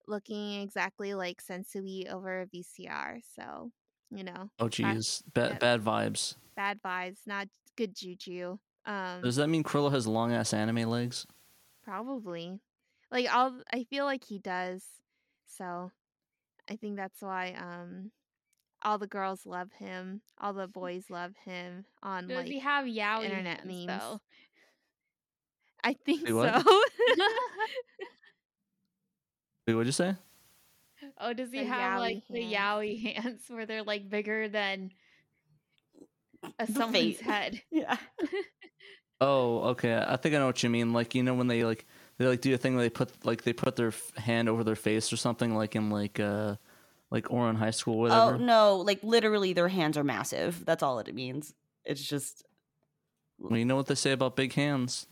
looking 0.07 0.61
exactly 0.61 1.15
like 1.15 1.43
Sensui 1.43 2.09
over 2.13 2.43
a 2.43 2.47
VCR. 2.47 3.21
So, 3.35 3.73
you 4.11 4.23
know, 4.25 4.51
Oh, 4.61 4.69
geez. 4.69 5.23
Bad, 5.35 5.59
bad 5.59 5.81
vibes. 5.83 6.37
bad 6.55 6.81
vibes, 6.85 7.19
not 7.27 7.49
good 7.77 7.95
juju. 7.97 8.59
Um, 8.87 9.21
Does 9.23 9.37
that 9.37 9.49
mean 9.49 9.65
Krillin 9.65 9.91
has 9.93 10.07
long 10.07 10.33
ass 10.33 10.53
anime 10.55 10.89
legs? 10.89 11.27
Probably. 11.87 12.61
Like 13.11 13.33
all 13.35 13.63
I 13.73 13.85
feel 13.85 14.05
like 14.07 14.25
he 14.25 14.39
does. 14.41 14.85
So 15.47 15.93
I 16.71 16.77
think 16.77 16.97
that's 16.97 17.23
why 17.23 17.55
um 17.59 18.13
all 18.83 18.99
the 18.99 19.07
girls 19.09 19.47
love 19.47 19.73
him. 19.73 20.23
All 20.41 20.55
the 20.55 20.69
boys 20.69 21.11
love 21.11 21.35
him 21.45 21.87
on 22.03 22.29
Does 22.29 22.37
like 22.39 22.49
he 22.49 22.61
have 22.61 22.87
yaoi 22.87 23.25
internet 23.25 23.67
memes. 23.67 23.87
though? 23.87 24.21
I 25.85 25.95
think 25.95 26.29
Wait, 26.29 26.33
so. 26.33 26.63
Wait, 29.67 29.75
what'd 29.75 29.87
you 29.87 29.93
say? 29.93 30.17
oh, 31.21 31.33
does 31.35 31.53
he 31.53 31.59
The 31.61 31.65
have 31.65 31.95
like 32.01 32.23
the 32.31 32.41
hands. 32.41 32.55
yaoi 32.55 33.03
hands 33.17 33.43
where 33.49 33.67
they're 33.67 33.83
like 33.85 34.09
bigger 34.09 34.49
than 34.49 34.93
a 36.59 36.67
The 36.67 36.73
someone's 36.73 36.93
fate. 36.93 37.21
head? 37.21 37.63
Yeah. 37.71 37.97
Oh, 39.21 39.61
okay. 39.71 39.95
I 40.07 40.17
think 40.17 40.35
I 40.35 40.39
know 40.39 40.47
what 40.47 40.63
you 40.63 40.71
mean. 40.71 40.93
Like 40.93 41.15
you 41.15 41.23
know 41.23 41.35
when 41.35 41.47
they 41.47 41.65
like 41.65 41.87
they 42.19 42.27
like 42.27 42.41
do 42.41 42.53
a 42.55 42.59
thing 42.59 42.75
where 42.75 42.85
they 42.85 42.91
put 42.91 43.25
like 43.25 43.43
they 43.43 43.53
put 43.53 43.77
their 43.77 43.89
f- 43.89 44.15
hand 44.17 44.49
over 44.49 44.63
their 44.65 44.77
face 44.77 45.13
or 45.13 45.17
something 45.17 45.55
like 45.55 45.75
in 45.77 45.91
like 45.91 46.21
uh 46.21 46.57
like 47.11 47.25
Ouran 47.27 47.57
High 47.57 47.71
School 47.71 47.95
or 48.01 48.09
Oh 48.11 48.27
whatever. 48.27 48.39
no! 48.39 48.77
Like 48.79 49.03
literally, 49.03 49.53
their 49.53 49.69
hands 49.69 49.97
are 49.97 50.05
massive. 50.05 50.65
That's 50.67 50.83
all 50.83 50.99
it 50.99 51.15
means. 51.15 51.55
It's 51.85 52.03
just 52.07 52.45
Well, 53.39 53.59
you 53.59 53.65
know 53.65 53.77
what 53.77 53.87
they 53.87 53.95
say 53.95 54.13
about 54.13 54.37
big 54.37 54.53
hands, 54.55 55.07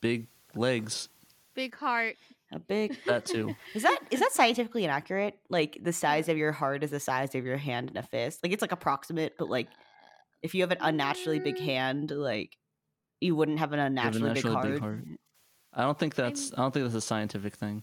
big 0.00 0.28
legs. 0.54 1.08
Big 1.54 1.74
heart. 1.74 2.16
a 2.52 2.58
big. 2.58 2.96
That 3.06 3.26
too. 3.26 3.54
Is 3.74 3.82
that 3.82 3.98
is 4.10 4.20
that 4.20 4.32
scientifically 4.32 4.84
inaccurate? 4.84 5.38
Like 5.50 5.78
the 5.82 5.92
size 5.92 6.28
of 6.30 6.38
your 6.38 6.52
heart 6.52 6.84
is 6.84 6.90
the 6.90 7.00
size 7.00 7.34
of 7.34 7.44
your 7.44 7.56
hand 7.58 7.90
in 7.90 7.96
a 7.98 8.02
fist. 8.02 8.42
Like 8.42 8.52
it's 8.52 8.62
like 8.62 8.72
approximate, 8.72 9.34
but 9.36 9.50
like 9.50 9.68
if 10.42 10.54
you 10.54 10.62
have 10.62 10.70
an 10.70 10.78
unnaturally 10.80 11.38
big 11.40 11.56
Uh, 11.58 11.62
hand, 11.62 12.10
like 12.10 12.56
you 13.22 13.36
wouldn't 13.36 13.58
have 13.58 13.72
an 13.72 13.78
have 13.78 14.16
an 14.16 14.24
unnaturally 14.24 14.34
big, 14.34 14.44
heart. 14.52 14.64
big 14.66 14.80
heart. 14.80 15.04
I 15.72 15.82
don't 15.82 15.98
think 15.98 16.14
that's 16.14 16.52
I 16.52 16.56
don't 16.56 16.72
think 16.74 16.84
that's 16.84 16.94
a 16.96 17.00
scientific 17.00 17.54
thing. 17.56 17.82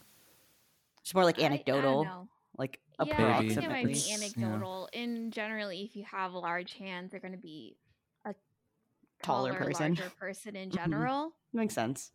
It's 1.01 1.13
more 1.13 1.23
like 1.23 1.39
I- 1.39 1.43
I 1.45 1.47
don't 1.47 1.53
anecdotal, 1.53 2.03
know. 2.03 2.27
like 2.57 2.79
Yeah, 3.05 3.37
I 3.37 3.39
think 3.47 3.51
it 3.63 3.69
might 3.69 3.85
be 3.85 3.91
It's- 3.91 4.09
yeah. 4.09 4.15
anecdotal. 4.45 4.89
In 4.93 5.31
generally, 5.31 5.81
if 5.83 5.95
you 5.95 6.03
have 6.03 6.33
large 6.33 6.73
hands, 6.73 7.11
they're 7.11 7.19
going 7.21 7.31
to 7.31 7.37
be 7.39 7.77
a 8.25 8.35
Taller 9.23 9.53
taller, 9.53 9.63
person. 9.65 9.95
larger 9.95 10.09
person 10.19 10.55
in 10.55 10.69
Mhm. 10.69 10.75
general. 10.75 11.33
Makes 11.53 11.73
sense. 11.73 12.11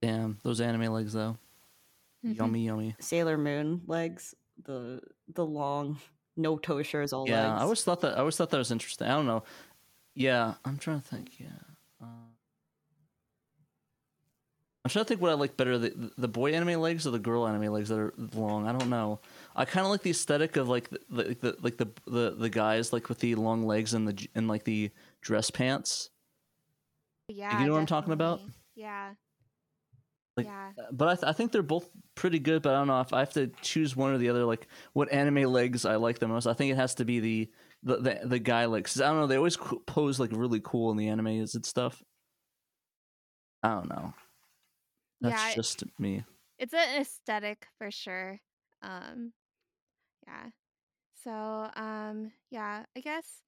Damn, 0.00 0.38
those 0.42 0.60
anime 0.60 0.92
legs 0.92 1.12
though. 1.12 1.36
Mm-hmm. 2.24 2.32
Yummy, 2.34 2.64
yummy. 2.66 2.96
Sailor 3.00 3.36
Moon 3.38 3.82
legs, 3.86 4.34
the 4.64 5.00
the 5.28 5.44
long 5.44 5.98
no 6.36 6.56
toeshers 6.56 7.12
all 7.12 7.28
Yeah, 7.28 7.48
legs. 7.50 7.60
I 7.60 7.62
always 7.64 7.84
thought 7.84 8.00
that. 8.00 8.16
I 8.16 8.20
always 8.20 8.36
thought 8.36 8.50
that 8.50 8.58
was 8.58 8.70
interesting. 8.70 9.06
I 9.08 9.12
don't 9.12 9.26
know. 9.26 9.42
Yeah, 10.14 10.54
I'm 10.64 10.78
trying 10.78 11.00
to 11.00 11.06
think. 11.06 11.40
Yeah, 11.40 11.46
uh, 12.02 12.06
I'm 14.84 14.90
trying 14.90 15.04
to 15.04 15.08
think 15.08 15.20
what 15.20 15.30
I 15.30 15.34
like 15.34 15.56
better: 15.56 15.78
the 15.78 16.12
the 16.18 16.28
boy 16.28 16.52
anime 16.52 16.80
legs 16.80 17.06
or 17.06 17.10
the 17.10 17.18
girl 17.18 17.46
anime 17.46 17.72
legs 17.72 17.88
that 17.88 17.98
are 17.98 18.12
long. 18.34 18.66
I 18.66 18.72
don't 18.72 18.90
know. 18.90 19.20
I 19.54 19.64
kind 19.64 19.86
of 19.86 19.90
like 19.90 20.02
the 20.02 20.10
aesthetic 20.10 20.56
of 20.56 20.68
like 20.68 20.90
the, 20.90 21.00
the, 21.08 21.22
the 21.40 21.56
like 21.62 21.76
the, 21.76 21.88
the 22.06 22.30
the 22.36 22.50
guys 22.50 22.92
like 22.92 23.08
with 23.08 23.20
the 23.20 23.34
long 23.36 23.64
legs 23.64 23.94
and 23.94 24.08
the 24.08 24.28
and 24.34 24.48
like 24.48 24.64
the 24.64 24.90
dress 25.20 25.50
pants. 25.50 26.10
Yeah. 27.28 27.60
You 27.60 27.66
know 27.66 27.72
what 27.72 27.80
I'm 27.80 27.86
talking 27.86 28.12
about? 28.12 28.40
Yeah. 28.74 29.14
Like, 30.36 30.46
yeah. 30.46 30.70
But 30.90 31.08
I, 31.08 31.14
th- 31.14 31.24
I 31.24 31.32
think 31.32 31.52
they're 31.52 31.62
both 31.62 31.88
pretty 32.14 32.38
good. 32.38 32.62
But 32.62 32.74
I 32.74 32.78
don't 32.78 32.88
know 32.88 33.00
if 33.00 33.12
I 33.12 33.20
have 33.20 33.32
to 33.34 33.48
choose 33.60 33.94
one 33.94 34.12
or 34.12 34.18
the 34.18 34.28
other. 34.28 34.44
Like 34.44 34.66
what 34.92 35.12
anime 35.12 35.44
legs 35.44 35.84
I 35.84 35.96
like 35.96 36.18
the 36.18 36.28
most. 36.28 36.46
I 36.46 36.54
think 36.54 36.72
it 36.72 36.76
has 36.76 36.94
to 36.96 37.04
be 37.04 37.20
the 37.20 37.50
the 37.82 37.96
the, 37.98 38.20
the 38.24 38.38
guy. 38.38 38.66
'Cause 38.66 39.00
I 39.00 39.08
don't 39.08 39.18
know. 39.20 39.26
They 39.26 39.36
always 39.36 39.56
pose 39.86 40.20
like 40.20 40.32
really 40.32 40.60
cool 40.60 40.90
in 40.90 40.96
the 40.96 41.06
animes 41.08 41.54
and 41.54 41.64
stuff. 41.66 42.02
I 43.62 43.70
don't 43.74 43.88
know. 43.88 44.14
That's 45.20 45.44
Yeah, 45.44 45.54
just 45.54 45.84
me. 45.98 46.24
it's 46.58 46.74
an 46.74 47.00
aesthetic 47.00 47.68
for 47.78 47.90
sure. 47.90 48.40
Um, 48.82 49.32
yeah. 50.26 50.50
So, 51.14 51.70
um, 51.76 52.32
yeah, 52.50 52.86
I 52.96 53.00
guess 53.00 53.42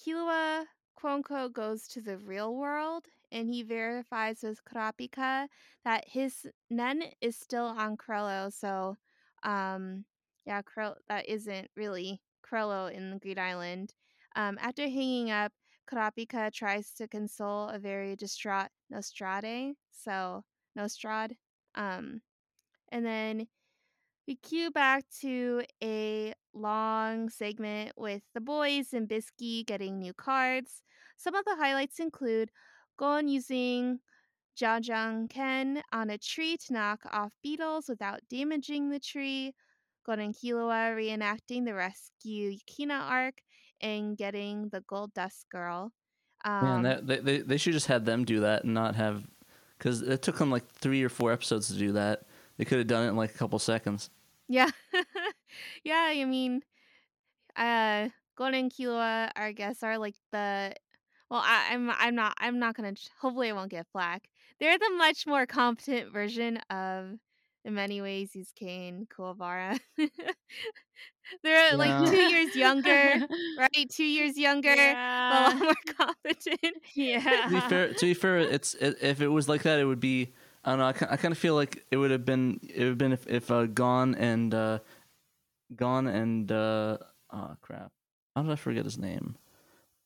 Killua 0.00 0.66
quote 0.96 1.14
unquote 1.16 1.54
goes 1.54 1.88
to 1.88 2.02
the 2.02 2.18
real 2.18 2.56
world 2.56 3.08
and 3.32 3.48
he 3.48 3.62
verifies 3.62 4.42
with 4.42 4.64
Kurapika 4.64 5.48
that 5.84 6.08
his 6.08 6.48
nun 6.70 7.04
is 7.20 7.36
still 7.38 7.66
on 7.66 7.96
Krello. 7.96 8.52
So, 8.52 8.96
um, 9.44 10.06
yeah, 10.46 10.62
Krell 10.62 10.96
that 11.08 11.28
isn't 11.28 11.70
really 11.76 12.22
Krello 12.42 12.90
in 12.92 13.10
the 13.10 13.18
Greed 13.18 13.38
Island. 13.38 13.94
Um, 14.36 14.58
after 14.60 14.82
hanging 14.82 15.30
up, 15.30 15.52
Kurapika 15.90 16.52
tries 16.52 16.92
to 16.94 17.08
console 17.08 17.68
a 17.68 17.78
very 17.78 18.16
distraught 18.16 18.70
Nostrade. 18.90 19.74
So, 19.90 20.44
Nostrad. 20.76 21.32
Um, 21.74 22.22
and 22.90 23.04
then 23.04 23.48
We 24.26 24.36
cue 24.36 24.70
back 24.70 25.04
to 25.20 25.62
a 25.82 26.32
long 26.54 27.28
segment 27.28 27.92
with 27.96 28.22
the 28.34 28.40
boys 28.40 28.92
and 28.92 29.08
Bisky 29.08 29.66
getting 29.66 29.98
new 29.98 30.12
cards. 30.14 30.82
Some 31.16 31.34
of 31.34 31.44
the 31.44 31.56
highlights 31.56 31.98
include 31.98 32.50
Gon 32.96 33.26
using 33.28 34.00
Jajanken 34.56 35.82
on 35.92 36.10
a 36.10 36.18
tree 36.18 36.56
to 36.66 36.72
knock 36.72 37.00
off 37.10 37.32
beetles 37.42 37.88
without 37.88 38.20
damaging 38.30 38.90
the 38.90 39.00
tree. 39.00 39.54
Gon 40.04 40.20
and 40.20 40.34
Killua 40.34 40.94
reenacting 40.96 41.64
the 41.64 41.74
rescue 41.74 42.56
Yukina 42.56 43.00
arc 43.00 43.34
and 43.80 44.16
getting 44.16 44.68
the 44.70 44.80
gold 44.82 45.12
dust 45.14 45.46
girl. 45.50 45.92
Um, 46.44 46.64
Man, 46.64 46.82
that, 46.82 47.06
they, 47.06 47.18
they 47.18 47.38
they 47.38 47.56
should 47.56 47.72
just 47.72 47.86
had 47.86 48.04
them 48.04 48.24
do 48.24 48.40
that 48.40 48.64
and 48.64 48.74
not 48.74 48.96
have, 48.96 49.24
because 49.78 50.02
it 50.02 50.22
took 50.22 50.38
them 50.38 50.50
like 50.50 50.66
three 50.66 51.02
or 51.02 51.08
four 51.08 51.32
episodes 51.32 51.68
to 51.68 51.74
do 51.74 51.92
that. 51.92 52.22
They 52.56 52.64
could 52.64 52.78
have 52.78 52.86
done 52.86 53.06
it 53.06 53.10
in 53.10 53.16
like 53.16 53.34
a 53.34 53.38
couple 53.38 53.58
seconds. 53.58 54.10
Yeah. 54.48 54.70
yeah, 55.84 56.08
I 56.10 56.24
mean 56.24 56.62
uh 57.56 58.08
Gon 58.36 58.54
and 58.54 58.72
Killua 58.72 59.30
I 59.36 59.52
guess 59.52 59.82
are 59.82 59.98
like 59.98 60.14
the 60.32 60.74
well 61.30 61.42
I, 61.44 61.68
I'm 61.70 61.90
I'm 61.90 62.14
not 62.14 62.34
I'm 62.38 62.58
not 62.58 62.74
gonna 62.74 62.94
hopefully 63.20 63.50
I 63.50 63.52
won't 63.52 63.70
get 63.70 63.86
flack. 63.92 64.28
They're 64.58 64.78
the 64.78 64.94
much 64.96 65.26
more 65.26 65.46
competent 65.46 66.12
version 66.12 66.58
of 66.70 67.18
in 67.64 67.74
many 67.74 68.00
ways 68.02 68.30
he's 68.32 68.52
Kane 68.54 69.06
Kuwabara. 69.16 69.78
They're 71.42 71.76
like 71.76 72.10
two 72.10 72.16
years 72.16 72.54
younger, 72.56 73.26
right? 73.58 73.90
Two 73.90 74.04
years 74.04 74.36
younger, 74.36 74.74
but 74.74 74.96
a 74.96 75.44
lot 75.44 75.56
more 75.56 75.74
competent. 75.96 76.76
Yeah. 76.94 77.20
to 77.20 77.50
be 77.50 77.60
fair, 77.60 77.94
to 77.94 78.06
be 78.06 78.14
fair, 78.14 78.38
it's 78.38 78.74
it, 78.74 78.96
if 79.00 79.20
it 79.20 79.28
was 79.28 79.48
like 79.48 79.62
that, 79.62 79.78
it 79.80 79.84
would 79.84 80.00
be. 80.00 80.32
I 80.64 80.70
don't 80.70 80.78
know. 80.78 80.84
I, 80.84 81.12
I 81.14 81.16
kind 81.16 81.32
of 81.32 81.38
feel 81.38 81.54
like 81.54 81.84
it 81.90 81.96
would 81.96 82.10
have 82.10 82.24
been. 82.24 82.60
It 82.62 82.80
would 82.80 82.88
have 82.88 82.98
been 82.98 83.12
if 83.12 83.26
if 83.26 83.50
uh, 83.50 83.66
Gon 83.66 84.14
and 84.14 84.52
uh, 84.54 84.78
Gon 85.74 86.06
and 86.06 86.50
uh, 86.52 86.98
oh 87.32 87.56
crap, 87.62 87.92
how 88.36 88.42
did 88.42 88.50
I 88.52 88.56
forget 88.56 88.84
his 88.84 88.98
name? 88.98 89.36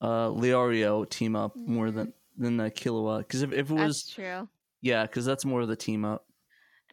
Uh, 0.00 0.28
Leorio 0.28 1.08
team 1.08 1.34
up 1.34 1.56
more 1.56 1.90
than 1.90 2.12
than 2.36 2.60
uh, 2.60 2.64
Killua. 2.64 3.18
Because 3.18 3.42
if, 3.42 3.52
if 3.52 3.70
it 3.70 3.74
was 3.74 4.02
That's 4.04 4.14
true. 4.14 4.48
yeah, 4.82 5.02
because 5.02 5.24
that's 5.24 5.44
more 5.44 5.62
of 5.62 5.68
the 5.68 5.76
team 5.76 6.04
up. 6.04 6.24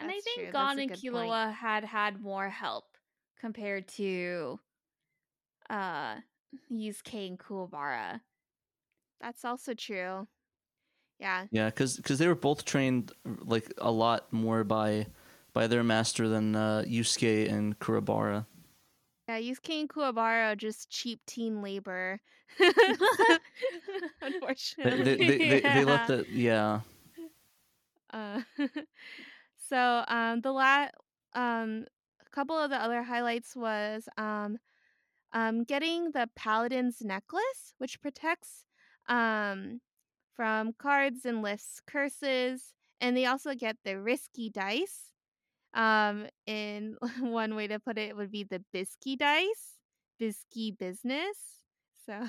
And 0.04 0.12
I 0.12 0.20
think 0.20 0.42
true, 0.42 0.52
Gon 0.52 0.80
and 0.80 0.90
good 0.90 1.12
point. 1.12 1.56
Had 1.56 1.84
had 1.84 2.22
more 2.22 2.50
help 2.50 2.98
compared 3.40 3.88
to 3.90 4.60
uh 5.70 6.16
Yusuke 6.72 7.28
and 7.28 7.40
Kuwabara. 7.40 8.22
That's 9.22 9.46
also 9.46 9.74
true. 9.74 10.28
Yeah. 11.20 11.46
Yeah, 11.52 11.68
because 11.68 11.98
they 11.98 12.28
were 12.28 12.36
both 12.36 12.66
trained 12.66 13.12
like 13.26 13.72
a 13.78 13.92
lot 13.92 14.32
more 14.34 14.64
by 14.64 15.08
by 15.54 15.68
their 15.68 15.84
master 15.84 16.28
than 16.28 16.56
uh, 16.56 16.84
Yusuke 16.86 17.50
and 17.50 17.80
Kuwabara. 17.80 18.46
Yeah, 19.30 19.40
Yusuke 19.40 19.80
and 19.80 19.90
Kuwabara 19.90 20.52
are 20.52 20.56
just 20.56 20.90
cheap 20.90 21.22
teen 21.26 21.62
labor. 21.62 22.20
Unfortunately. 24.22 25.04
they, 25.04 25.16
they, 25.16 25.38
they, 25.38 25.60
they 25.62 25.86
let 25.86 26.02
Yeah. 26.02 26.06
the 26.08 26.26
yeah. 26.32 26.80
Uh, 28.14 28.42
so 29.74 30.04
um, 30.08 30.42
the 30.42 30.52
last 30.52 30.94
um, 31.34 31.86
couple 32.32 32.56
of 32.58 32.70
the 32.70 32.78
other 32.78 33.02
highlights 33.02 33.56
was 33.56 34.08
um, 34.18 34.58
um, 35.34 35.64
getting 35.64 36.12
the 36.12 36.30
paladin's 36.36 37.02
necklace, 37.02 37.74
which 37.80 38.00
protects 38.00 38.66
um, 39.10 39.82
from 40.36 40.74
cards 40.78 41.26
and 41.26 41.42
lists 41.42 41.82
curses, 41.88 42.74
and 43.02 43.18
they 43.18 43.26
also 43.26 43.56
get 43.56 43.78
the 43.84 44.00
risky 44.00 44.52
dice. 44.52 45.12
Um, 45.74 46.28
and 46.46 46.96
one 47.20 47.56
way 47.56 47.66
to 47.66 47.80
put 47.80 47.98
it 47.98 48.16
would 48.16 48.32
be 48.32 48.44
the 48.44 48.64
bisky 48.76 49.18
dice, 49.18 49.80
bisky 50.22 50.78
business. 50.78 51.38
So 52.06 52.28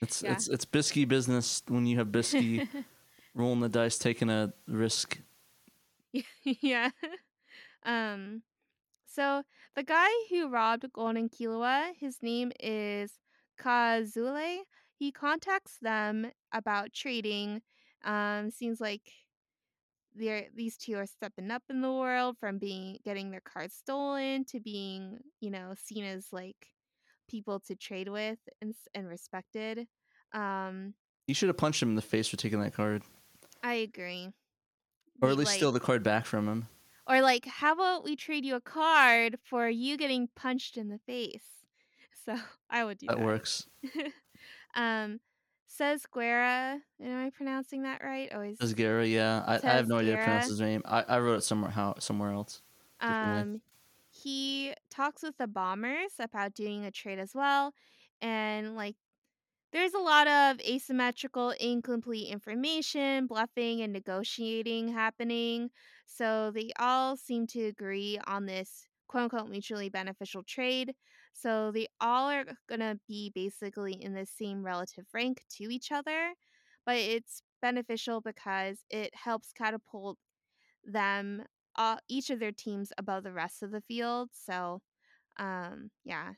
It's 0.00 0.22
Yeah. 0.24 0.32
it's 0.32 0.48
it's 0.48 0.64
bisky 0.64 1.06
business 1.06 1.62
when 1.68 1.84
you 1.84 1.98
have 1.98 2.08
bisky 2.12 2.66
rolling 3.34 3.60
the 3.60 3.68
dice, 3.68 3.98
taking 3.98 4.30
a 4.30 4.54
risk. 4.66 5.20
yeah. 6.44 6.90
Um 7.84 8.42
so 9.06 9.44
the 9.76 9.82
guy 9.84 10.10
who 10.30 10.48
robbed 10.48 10.92
Golden 10.92 11.16
and 11.16 11.30
Killua, 11.30 11.92
his 11.98 12.22
name 12.22 12.52
is 12.60 13.18
Kazsule. 13.60 14.60
He 14.94 15.12
contacts 15.12 15.78
them 15.80 16.30
about 16.52 16.92
trading. 16.92 17.62
Um 18.04 18.50
seems 18.50 18.80
like 18.80 19.12
they're 20.14 20.46
these 20.54 20.76
two 20.76 20.96
are 20.96 21.06
stepping 21.06 21.50
up 21.50 21.62
in 21.70 21.80
the 21.80 21.92
world 21.92 22.36
from 22.38 22.58
being 22.58 22.98
getting 23.04 23.30
their 23.30 23.40
cards 23.40 23.74
stolen 23.74 24.44
to 24.46 24.60
being, 24.60 25.18
you 25.40 25.50
know, 25.50 25.74
seen 25.76 26.04
as 26.04 26.32
like 26.32 26.68
people 27.28 27.60
to 27.60 27.76
trade 27.76 28.08
with 28.08 28.38
and 28.60 28.74
and 28.94 29.08
respected. 29.08 29.86
Um 30.32 30.94
You 31.26 31.34
should 31.34 31.48
have 31.48 31.56
punched 31.58 31.82
him 31.82 31.90
in 31.90 31.94
the 31.96 32.02
face 32.02 32.28
for 32.28 32.36
taking 32.36 32.60
that 32.60 32.74
card, 32.74 33.02
I 33.62 33.74
agree. 33.74 34.32
Or 35.20 35.30
at 35.30 35.36
least 35.36 35.52
steal 35.52 35.72
the 35.72 35.80
card 35.80 36.02
back 36.02 36.26
from 36.26 36.48
him. 36.48 36.68
Or 37.06 37.22
like, 37.22 37.46
how 37.46 37.72
about 37.72 38.04
we 38.04 38.16
trade 38.16 38.44
you 38.44 38.54
a 38.54 38.60
card 38.60 39.38
for 39.42 39.68
you 39.68 39.96
getting 39.96 40.28
punched 40.34 40.76
in 40.76 40.88
the 40.88 40.98
face? 40.98 41.42
So 42.24 42.36
I 42.68 42.84
would 42.84 42.98
do 42.98 43.06
that. 43.06 43.16
That 43.16 43.24
works. 43.24 43.66
um, 44.74 45.18
says 45.66 46.04
Guerra. 46.12 46.78
Am 47.02 47.26
I 47.26 47.30
pronouncing 47.30 47.84
that 47.84 48.02
right? 48.04 48.30
Always. 48.34 48.58
Asgara, 48.58 49.10
yeah. 49.10 49.42
I, 49.46 49.54
I 49.54 49.72
have 49.72 49.88
no 49.88 49.96
idea 49.96 50.16
how 50.16 50.18
to 50.18 50.24
pronounce 50.24 50.48
his 50.48 50.60
name. 50.60 50.82
I, 50.84 51.04
I 51.08 51.20
wrote 51.20 51.36
it 51.36 51.44
somewhere 51.44 51.70
how 51.70 51.94
somewhere 52.00 52.32
else. 52.32 52.60
Um, 53.00 53.62
he 54.10 54.74
talks 54.90 55.22
with 55.22 55.38
the 55.38 55.46
bombers 55.46 56.12
about 56.18 56.54
doing 56.54 56.84
a 56.84 56.90
trade 56.90 57.18
as 57.18 57.34
well, 57.34 57.72
and 58.20 58.76
like, 58.76 58.96
there's 59.72 59.94
a 59.94 59.98
lot 59.98 60.26
of 60.26 60.60
asymmetrical, 60.60 61.50
incomplete 61.60 62.28
information, 62.30 63.26
bluffing, 63.26 63.82
and 63.82 63.92
negotiating 63.92 64.88
happening. 64.88 65.70
So 66.06 66.50
they 66.50 66.72
all 66.78 67.16
seem 67.16 67.46
to 67.48 67.66
agree 67.66 68.18
on 68.26 68.46
this 68.46 68.86
quote 69.08 69.24
unquote 69.24 69.50
mutually 69.50 69.88
beneficial 69.90 70.42
trade. 70.42 70.94
So 71.34 71.70
they 71.70 71.86
all 72.00 72.30
are 72.30 72.44
going 72.68 72.80
to 72.80 72.98
be 73.06 73.30
basically 73.34 73.92
in 73.94 74.14
the 74.14 74.26
same 74.26 74.64
relative 74.64 75.04
rank 75.12 75.44
to 75.56 75.64
each 75.64 75.92
other, 75.92 76.32
but 76.86 76.96
it's 76.96 77.42
beneficial 77.62 78.20
because 78.20 78.78
it 78.90 79.14
helps 79.14 79.52
catapult 79.52 80.18
them, 80.84 81.44
uh, 81.76 81.96
each 82.08 82.30
of 82.30 82.40
their 82.40 82.52
teams 82.52 82.92
above 82.98 83.24
the 83.24 83.32
rest 83.32 83.62
of 83.62 83.70
the 83.70 83.80
field. 83.82 84.30
So, 84.32 84.80
um, 85.38 85.90
yeah. 86.04 86.32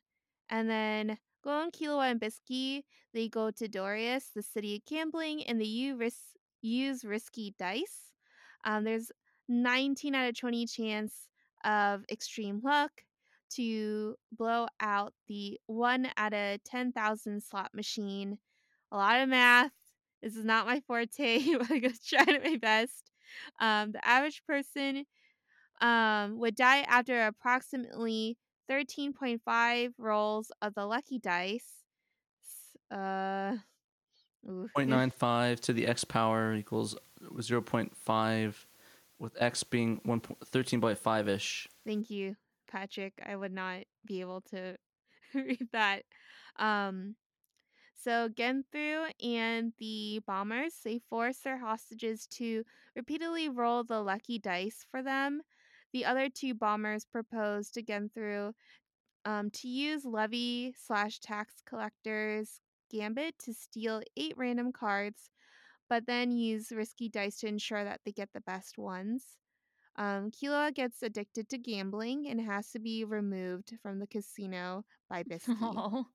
And 0.51 0.71
then 0.71 1.19
Gon, 1.43 1.71
Killua, 1.71 2.11
and 2.11 2.21
Bisky, 2.21 2.83
they 3.13 3.29
go 3.29 3.51
to 3.51 3.69
Dorias, 3.69 4.31
the 4.35 4.43
city 4.43 4.77
of 4.77 4.85
gambling, 4.85 5.43
and 5.45 5.61
they 5.61 5.65
use, 5.65 5.99
ris- 5.99 6.37
use 6.63 7.05
risky 7.05 7.55
dice. 7.59 8.13
Um, 8.65 8.85
there's 8.85 9.11
19 9.49 10.15
out 10.15 10.29
of 10.29 10.39
20 10.39 10.67
chance 10.67 11.29
of 11.65 12.05
extreme 12.11 12.61
luck 12.63 12.91
to 13.51 14.17
blow 14.33 14.69
out 14.81 15.13
the 15.29 15.59
1 15.67 16.09
out 16.17 16.33
of 16.33 16.63
10,000 16.65 17.43
slot 17.43 17.71
machine. 17.75 18.39
A 18.93 18.97
lot 18.97 19.21
of 19.21 19.29
math. 19.29 19.73
This 20.23 20.37
is 20.37 20.45
not 20.45 20.67
my 20.67 20.81
forte, 20.81 21.39
but 21.59 21.71
I'm 21.71 21.81
going 21.81 21.95
to 21.95 22.07
try 22.07 22.25
to 22.25 22.41
my 22.41 22.57
best. 22.57 23.11
Um, 23.59 23.93
the 23.93 24.07
average 24.07 24.43
person 24.47 25.07
um, 25.81 26.39
would 26.39 26.57
die 26.57 26.81
after 26.81 27.27
approximately 27.27 28.37
13.5 28.71 29.93
rolls 29.99 30.53
of 30.63 30.75
the 30.75 30.87
lucky 30.87 31.19
dice. 31.19 31.83
Uh, 32.91 33.57
oof. 34.49 34.71
0.95 34.77 35.61
to 35.61 35.73
the 35.73 35.87
x 35.87 36.05
power 36.05 36.55
equals 36.55 36.97
0.5, 37.23 38.55
with 39.19 39.43
x 39.43 39.65
being 39.65 40.01
1 40.05 40.21
13.5 40.21 41.29
ish. 41.29 41.69
Thank 41.85 42.11
you, 42.11 42.37
Patrick. 42.71 43.15
I 43.25 43.35
would 43.35 43.53
not 43.53 43.81
be 44.07 44.21
able 44.21 44.43
to 44.53 44.77
read 45.35 45.69
that. 45.73 46.05
Um, 46.57 47.17
so 48.03 48.29
Genthru 48.29 49.11
and 49.23 49.73
the 49.79 50.23
bombers 50.27 50.75
they 50.85 51.01
force 51.11 51.39
their 51.39 51.59
hostages 51.59 52.27
to 52.29 52.65
repeatedly 52.97 53.49
roll 53.49 53.85
the 53.85 54.01
lucky 54.01 54.39
dice 54.39 54.87
for 54.91 55.03
them. 55.03 55.43
The 55.93 56.05
other 56.05 56.29
two 56.29 56.55
bombers 56.55 57.05
propose 57.05 57.71
again 57.77 58.11
through 58.15 58.55
um, 59.25 59.51
to 59.51 59.69
use 59.69 60.05
levy 60.05 60.75
slash 60.87 61.19
tax 61.21 61.55
collectors 61.67 62.61
gambit 62.91 63.39
to 63.45 63.55
steal 63.55 64.03
eight 64.17 64.35
random 64.37 64.73
cards, 64.73 65.31
but 65.89 66.07
then 66.07 66.31
use 66.31 66.73
risky 66.73 67.09
dice 67.09 67.39
to 67.39 67.47
ensure 67.47 67.85
that 67.85 68.01
they 68.05 68.13
get 68.13 68.29
the 68.33 68.41
best 68.41 68.79
ones. 68.79 69.25
Um, 69.97 70.31
Killua 70.31 70.75
gets 70.75 71.03
addicted 71.03 71.49
to 71.51 71.59
gambling 71.59 72.29
and 72.29 72.41
has 72.41 72.71
to 72.71 72.79
be 72.79 73.05
removed 73.05 73.75
from 73.83 73.99
the 73.99 74.07
casino 74.07 74.85
by 75.09 75.23
Bisky. 75.31 75.57
Oh. 75.61 76.07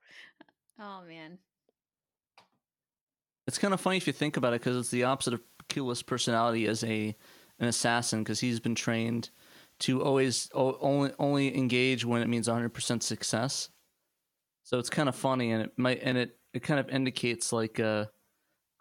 oh 0.80 1.02
man. 1.08 1.38
It's 3.48 3.60
kind 3.60 3.74
of 3.74 3.82
funny 3.82 3.98
if 3.98 4.08
you 4.08 4.14
think 4.14 4.38
about 4.38 4.54
it, 4.54 4.62
because 4.62 4.78
it's 4.78 4.90
the 4.90 5.04
opposite 5.04 5.36
of 5.36 5.42
Killa's 5.70 6.02
personality 6.02 6.66
as 6.68 6.84
a 6.84 7.16
an 7.60 7.68
assassin, 7.68 8.24
because 8.24 8.40
he's 8.40 8.60
been 8.60 8.76
trained 8.76 9.30
to 9.80 10.04
always 10.04 10.50
o- 10.54 10.78
only 10.80 11.14
only 11.20 11.58
engage 11.58 12.06
when 12.06 12.22
it 12.22 12.28
means 12.30 12.48
100% 12.48 13.04
success. 13.04 13.70
So 14.64 14.80
it's 14.80 14.90
kind 14.90 15.10
of 15.10 15.16
funny, 15.16 15.52
and 15.52 15.64
it 15.64 15.74
might 15.78 16.00
and 16.02 16.18
it 16.18 16.40
it 16.54 16.62
kind 16.64 16.80
of 16.80 16.90
indicates 16.90 17.54
like 17.54 17.80
uh, 17.80 18.08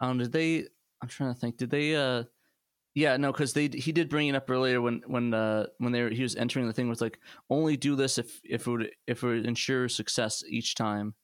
um, 0.01 0.19
did 0.19 0.31
they? 0.33 0.67
I'm 1.01 1.09
trying 1.09 1.33
to 1.33 1.39
think. 1.39 1.57
Did 1.57 1.69
they? 1.71 1.95
uh 1.95 2.25
yeah, 2.95 3.17
no, 3.17 3.31
because 3.31 3.53
they 3.53 3.67
he 3.69 3.91
did 3.91 4.09
bring 4.09 4.29
it 4.29 4.35
up 4.35 4.49
earlier 4.49 4.81
when 4.81 5.03
when 5.07 5.33
uh 5.33 5.67
when 5.79 5.91
they 5.93 6.03
were, 6.03 6.09
he 6.09 6.23
was 6.23 6.35
entering 6.35 6.67
the 6.67 6.73
thing 6.73 6.89
was 6.89 7.01
like 7.01 7.19
only 7.49 7.77
do 7.77 7.95
this 7.95 8.17
if 8.17 8.41
if 8.45 8.67
it 8.67 8.71
would 8.71 8.91
if 9.07 9.23
it 9.23 9.27
would 9.27 9.45
ensure 9.47 9.89
success 9.89 10.43
each 10.49 10.75
time. 10.75 11.15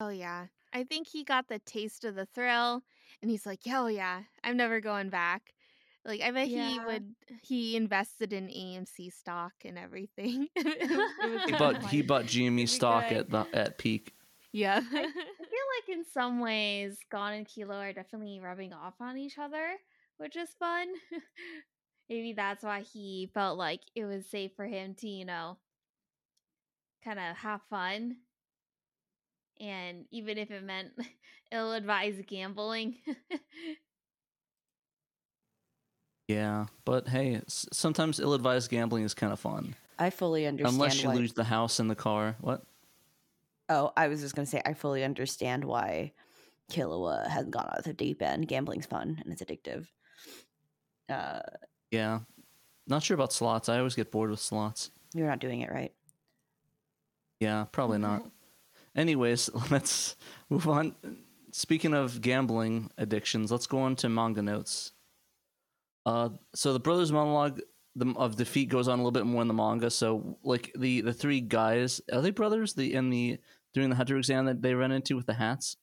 Oh 0.00 0.08
yeah. 0.08 0.48
I 0.72 0.84
think 0.84 1.08
he 1.08 1.24
got 1.24 1.48
the 1.48 1.58
taste 1.58 2.04
of 2.04 2.14
the 2.14 2.26
thrill 2.26 2.84
and 3.22 3.30
he's 3.30 3.46
like, 3.46 3.60
"Oh 3.66 3.86
yeah, 3.86 4.24
I'm 4.42 4.56
never 4.56 4.80
going 4.80 5.08
back." 5.10 5.53
Like 6.06 6.20
I 6.20 6.30
bet 6.32 6.48
he 6.48 6.78
would 6.86 7.14
he 7.42 7.76
invested 7.76 8.32
in 8.32 8.48
AMC 8.48 9.12
stock 9.12 9.52
and 9.64 9.78
everything. 9.78 10.48
it 10.56 10.90
was, 10.90 11.10
it 11.22 11.32
was 11.32 11.42
He 11.44 11.52
bought 11.52 11.86
he 11.86 12.02
bought 12.02 12.24
GME 12.24 12.68
stock 12.68 13.08
good. 13.08 13.18
at 13.18 13.30
the 13.30 13.46
at 13.54 13.78
peak. 13.78 14.12
Yeah. 14.52 14.76
I, 14.76 14.78
I 14.78 14.82
feel 15.02 15.02
like 15.02 15.88
in 15.88 16.04
some 16.12 16.40
ways, 16.40 16.98
Gon 17.10 17.32
and 17.32 17.46
Kilo 17.46 17.74
are 17.76 17.92
definitely 17.92 18.38
rubbing 18.38 18.72
off 18.72 18.94
on 19.00 19.16
each 19.16 19.38
other, 19.38 19.66
which 20.18 20.36
is 20.36 20.50
fun. 20.58 20.88
Maybe 22.08 22.34
that's 22.34 22.62
why 22.62 22.82
he 22.82 23.30
felt 23.34 23.58
like 23.58 23.80
it 23.96 24.04
was 24.04 24.30
safe 24.30 24.52
for 24.54 24.66
him 24.66 24.94
to, 24.98 25.08
you 25.08 25.24
know, 25.24 25.56
kind 27.02 27.18
of 27.18 27.36
have 27.36 27.62
fun. 27.70 28.16
And 29.58 30.04
even 30.10 30.36
if 30.38 30.50
it 30.50 30.62
meant 30.62 30.92
ill 31.50 31.72
advised 31.72 32.26
gambling. 32.26 32.96
Yeah, 36.28 36.66
but 36.84 37.08
hey, 37.08 37.42
sometimes 37.46 38.18
ill-advised 38.20 38.70
gambling 38.70 39.04
is 39.04 39.12
kind 39.14 39.32
of 39.32 39.38
fun, 39.40 39.74
I 39.98 40.10
fully 40.10 40.46
understand 40.46 40.74
unless 40.74 41.02
you 41.02 41.08
why. 41.10 41.14
lose 41.16 41.32
the 41.34 41.44
house 41.44 41.78
and 41.80 41.90
the 41.90 41.94
car. 41.94 42.36
What? 42.40 42.62
Oh, 43.68 43.92
I 43.96 44.08
was 44.08 44.20
just 44.20 44.34
gonna 44.34 44.46
say 44.46 44.62
I 44.64 44.72
fully 44.74 45.04
understand 45.04 45.64
why 45.64 46.12
Killua 46.70 47.28
has 47.28 47.46
gone 47.46 47.66
out 47.70 47.78
of 47.78 47.84
the 47.84 47.92
deep 47.92 48.22
end. 48.22 48.48
Gambling's 48.48 48.86
fun 48.86 49.20
and 49.22 49.32
it's 49.32 49.42
addictive. 49.42 49.86
Uh, 51.10 51.40
Yeah, 51.90 52.20
not 52.86 53.02
sure 53.02 53.14
about 53.14 53.32
slots. 53.32 53.68
I 53.68 53.78
always 53.78 53.94
get 53.94 54.10
bored 54.10 54.30
with 54.30 54.40
slots. 54.40 54.90
you're 55.14 55.28
not 55.28 55.40
doing 55.40 55.60
it 55.60 55.70
right. 55.70 55.92
Yeah, 57.40 57.64
probably 57.70 57.98
not. 57.98 58.24
Anyways, 58.96 59.50
let's 59.70 60.16
move 60.48 60.66
on. 60.68 60.94
Speaking 61.52 61.92
of 61.94 62.20
gambling 62.22 62.90
addictions, 62.96 63.52
let's 63.52 63.66
go 63.66 63.80
on 63.80 63.96
to 63.96 64.08
manga 64.08 64.40
notes. 64.42 64.92
Uh, 66.06 66.30
so 66.54 66.72
the 66.72 66.80
brothers' 66.80 67.12
monologue 67.12 67.60
the, 67.96 68.12
of 68.16 68.36
defeat 68.36 68.68
goes 68.68 68.88
on 68.88 68.98
a 68.98 69.02
little 69.02 69.12
bit 69.12 69.26
more 69.26 69.42
in 69.42 69.48
the 69.48 69.54
manga. 69.54 69.90
So, 69.90 70.38
like 70.42 70.72
the 70.76 71.00
the 71.00 71.12
three 71.12 71.40
guys, 71.40 72.00
are 72.12 72.20
they 72.20 72.30
brothers? 72.30 72.74
The 72.74 72.94
in 72.94 73.10
the 73.10 73.38
during 73.72 73.90
the 73.90 73.96
hunter 73.96 74.16
exam 74.16 74.46
that 74.46 74.62
they 74.62 74.74
run 74.74 74.92
into 74.92 75.16
with 75.16 75.26
the 75.26 75.34
hats. 75.34 75.76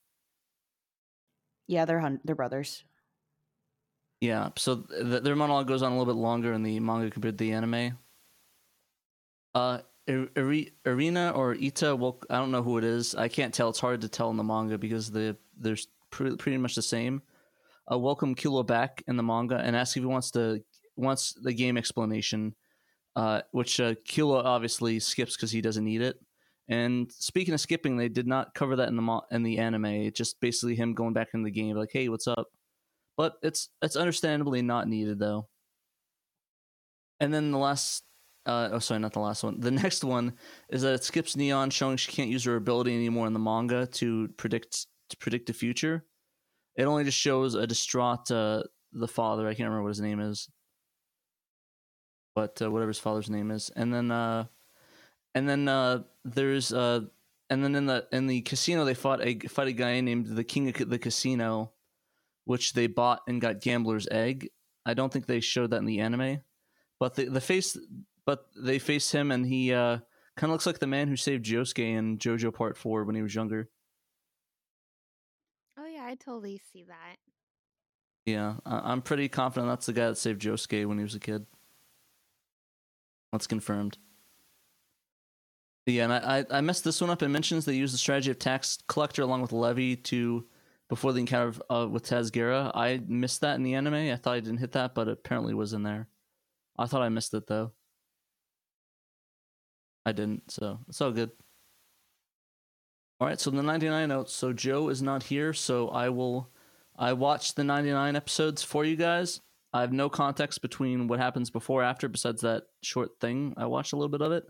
Yeah, 1.68 1.86
they're 1.86 2.00
hun- 2.00 2.20
they're 2.24 2.36
brothers. 2.36 2.84
Yeah, 4.20 4.50
so 4.56 4.78
th- 4.78 5.24
their 5.24 5.36
monologue 5.36 5.68
goes 5.68 5.82
on 5.82 5.92
a 5.92 5.98
little 5.98 6.14
bit 6.14 6.20
longer 6.20 6.54
in 6.54 6.64
the 6.64 6.80
manga 6.80 7.10
compared 7.10 7.38
to 7.38 7.44
the 7.44 7.54
anime. 7.54 7.98
Uh, 9.56 9.80
Irina 10.08 11.32
or 11.36 11.56
Ita, 11.56 11.96
well, 11.96 12.20
I 12.30 12.38
don't 12.38 12.52
know 12.52 12.62
who 12.64 12.78
it 12.78 12.84
is. 12.84 13.16
I 13.16 13.28
can't 13.28 13.54
tell. 13.54 13.70
It's 13.70 13.80
hard 13.80 14.02
to 14.02 14.10
tell 14.10 14.30
in 14.30 14.38
the 14.38 14.44
manga 14.44 14.78
because 14.78 15.12
the 15.12 15.38
they're 15.58 15.78
pre- 16.10 16.36
pretty 16.36 16.58
much 16.58 16.76
the 16.76 16.82
same. 16.82 17.22
Uh, 17.92 17.98
welcome 17.98 18.36
Kilo 18.36 18.64
back 18.64 19.04
in 19.08 19.18
the 19.18 19.24
manga 19.24 19.58
and 19.58 19.76
ask 19.76 19.98
if 19.98 20.04
he 20.04 20.08
wants 20.08 20.32
to 20.32 20.62
wants 20.96 21.34
the 21.34 21.54
game 21.54 21.78
explanation, 21.78 22.56
uh, 23.16 23.42
which 23.52 23.80
uh, 23.80 23.96
Kilo 24.06 24.38
obviously 24.38 25.00
skips 25.00 25.36
because 25.36 25.52
he 25.52 25.62
doesn't 25.62 25.84
need 25.84 26.02
it. 26.02 26.18
And 26.70 27.12
speaking 27.12 27.54
of 27.54 27.60
skipping, 27.60 27.98
they 27.98 28.08
did 28.08 28.28
not 28.28 28.54
cover 28.54 28.78
that 28.78 28.88
in 28.88 28.96
the 28.96 29.02
mo- 29.02 29.26
in 29.32 29.44
the 29.44 29.58
anime. 29.58 29.86
It's 29.86 30.18
just 30.18 30.40
basically 30.40 30.76
him 30.76 30.94
going 30.94 31.14
back 31.14 31.30
in 31.34 31.44
the 31.44 31.52
game, 31.52 31.76
like, 31.76 31.90
"Hey, 31.92 32.08
what's 32.08 32.28
up?" 32.28 32.48
but 33.18 33.36
it's 33.44 33.70
it's 33.82 33.96
understandably 33.96 34.62
not 34.62 34.88
needed 34.88 35.20
though. 35.20 35.48
And 37.20 37.34
then 37.34 37.52
the 37.52 37.58
last, 37.58 38.04
uh, 38.48 38.70
oh 38.72 38.80
sorry, 38.80 39.00
not 39.00 39.14
the 39.14 39.20
last 39.20 39.44
one. 39.44 39.60
The 39.60 39.72
next 39.84 40.04
one 40.04 40.34
is 40.70 40.82
that 40.82 40.94
it 40.94 41.04
skips 41.04 41.36
Neon, 41.36 41.70
showing 41.70 41.98
she 41.98 42.12
can't 42.12 42.30
use 42.32 42.46
her 42.46 42.56
ability 42.56 42.96
anymore 42.96 43.28
in 43.28 43.34
the 43.34 43.40
manga 43.40 43.86
to 43.88 44.30
predict 44.38 44.88
to 45.10 45.18
predict 45.18 45.48
the 45.48 45.54
future. 45.54 46.06
It 46.76 46.84
only 46.84 47.04
just 47.04 47.18
shows 47.18 47.56
a 47.56 47.68
distraught 47.68 48.32
uh, 48.32 48.64
the 48.94 49.08
father. 49.08 49.48
I 49.48 49.54
can't 49.54 49.70
remember 49.70 49.84
what 49.84 49.90
his 49.90 50.02
name 50.02 50.20
is, 50.20 50.50
but 52.36 52.62
uh, 52.62 52.72
whatever 52.72 52.90
his 52.90 53.00
father's 53.00 53.30
name 53.30 53.52
is. 53.52 53.72
And 53.76 53.94
then 53.94 54.12
uh, 54.12 54.46
and 55.36 55.48
then 55.48 55.68
uh, 55.68 56.04
there's 56.24 56.72
uh, 56.74 57.02
and 57.50 57.64
then 57.64 57.76
in 57.76 57.86
the 57.86 58.08
in 58.12 58.28
the 58.28 58.42
casino 58.42 58.86
they 58.86 58.94
fought 58.94 59.22
a 59.22 59.40
fight 59.48 59.68
a 59.68 59.74
guy 59.74 60.00
named 60.02 60.28
the 60.28 60.44
king 60.44 60.70
of 60.70 60.90
the 60.90 61.00
casino 61.00 61.72
which 62.46 62.74
they 62.74 62.88
bought 62.88 63.22
and 63.28 63.42
got 63.42 63.62
Gambler's 63.62 64.08
Egg. 64.10 64.50
I 64.86 64.94
don't 64.94 65.14
think 65.14 65.26
they 65.26 65.40
showed 65.40 65.72
that 65.72 65.78
in 65.78 65.86
the 65.86 66.00
anime, 66.00 66.42
but 67.00 67.16
the 67.16 67.26
the 67.26 67.42
face, 67.42 67.78
but 68.26 68.46
they 68.56 68.80
face 68.80 69.12
him 69.12 69.32
and 69.32 69.46
he 69.46 69.74
uh, 69.74 70.00
kind 70.38 70.50
of 70.50 70.52
looks 70.52 70.66
like 70.66 70.80
the 70.80 70.88
man 70.88 71.08
who 71.08 71.16
saved 71.16 71.46
Josuke 71.46 71.80
in 71.80 72.18
JoJo 72.18 72.54
Part 72.54 72.78
Four 72.78 73.04
when 73.04 73.16
he 73.16 73.22
was 73.22 73.36
younger. 73.36 73.70
I 76.12 76.16
totally 76.16 76.60
see 76.74 76.84
that. 76.84 77.16
Yeah, 78.26 78.56
I'm 78.66 79.02
pretty 79.02 79.30
confident 79.30 79.72
that's 79.72 79.86
the 79.86 79.94
guy 79.94 80.08
that 80.08 80.18
saved 80.18 80.42
Josuke 80.42 80.86
when 80.86 80.98
he 80.98 81.04
was 81.04 81.16
a 81.16 81.20
kid. 81.20 81.46
That's 83.32 83.48
confirmed. 83.48 83.98
Yeah, 85.86 86.04
and 86.04 86.14
I, 86.14 86.46
I 86.52 86.60
messed 86.60 86.84
this 86.84 87.00
one 87.00 87.10
up. 87.10 87.24
It 87.24 87.30
mentions 87.30 87.64
they 87.64 87.76
use 87.76 87.94
the 87.94 87.98
strategy 87.98 88.30
of 88.30 88.40
tax 88.40 88.78
collector 88.90 89.22
along 89.22 89.42
with 89.42 89.54
Levy 89.54 89.96
to 89.96 90.46
before 90.90 91.14
the 91.14 91.22
encounter 91.22 91.48
of, 91.48 91.64
uh, 91.70 91.88
with 91.90 92.04
Tsezguerra. 92.04 92.72
I 92.76 93.02
missed 93.08 93.40
that 93.42 93.56
in 93.56 93.64
the 93.64 93.76
anime. 93.76 93.94
I 93.94 94.18
thought 94.18 94.34
I 94.34 94.42
didn't 94.42 94.60
hit 94.60 94.74
that, 94.74 94.94
but 94.94 95.08
it 95.08 95.14
apparently 95.14 95.54
was 95.54 95.72
in 95.72 95.84
there. 95.84 96.10
I 96.78 96.88
thought 96.88 97.02
I 97.02 97.10
missed 97.10 97.34
it 97.34 97.48
though. 97.48 97.72
I 100.06 100.12
didn't, 100.12 100.52
so 100.52 100.80
it's 100.90 101.00
all 101.00 101.12
good. 101.12 101.32
All 103.22 103.28
right, 103.28 103.40
so 103.40 103.52
the 103.52 103.62
99 103.62 104.10
notes. 104.10 104.34
So 104.34 104.52
Joe 104.52 104.90
is 104.90 105.04
not 105.04 105.22
here, 105.22 105.54
so 105.54 105.90
I 105.90 106.10
will 106.10 106.50
I 106.98 107.14
watched 107.14 107.56
the 107.56 107.64
99 107.64 108.16
episodes 108.16 108.64
for 108.64 108.84
you 108.84 108.96
guys. 108.96 109.42
I 109.72 109.82
have 109.82 109.94
no 109.94 110.10
context 110.10 110.64
between 110.64 111.08
what 111.08 111.20
happens 111.20 111.52
before 111.52 111.82
or 111.82 111.84
after 111.84 112.10
besides 112.10 112.42
that 112.42 112.64
short 112.82 113.20
thing. 113.22 113.54
I 113.58 113.68
watched 113.68 113.94
a 113.94 113.96
little 113.96 114.10
bit 114.10 114.24
of 114.24 114.32
it. 114.32 114.46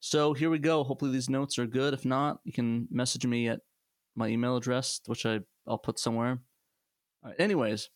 So 0.00 0.32
here 0.32 0.50
we 0.50 0.58
go. 0.58 0.82
Hopefully 0.82 1.12
these 1.12 1.30
notes 1.30 1.60
are 1.60 1.66
good. 1.66 1.94
If 1.94 2.04
not, 2.04 2.40
you 2.42 2.52
can 2.52 2.88
message 2.90 3.24
me 3.24 3.46
at 3.46 3.60
my 4.16 4.26
email 4.26 4.56
address, 4.56 5.00
which 5.06 5.24
I, 5.24 5.38
I'll 5.64 5.78
put 5.78 6.00
somewhere. 6.00 6.40
All 7.22 7.30
right, 7.30 7.40
anyways, 7.40 7.88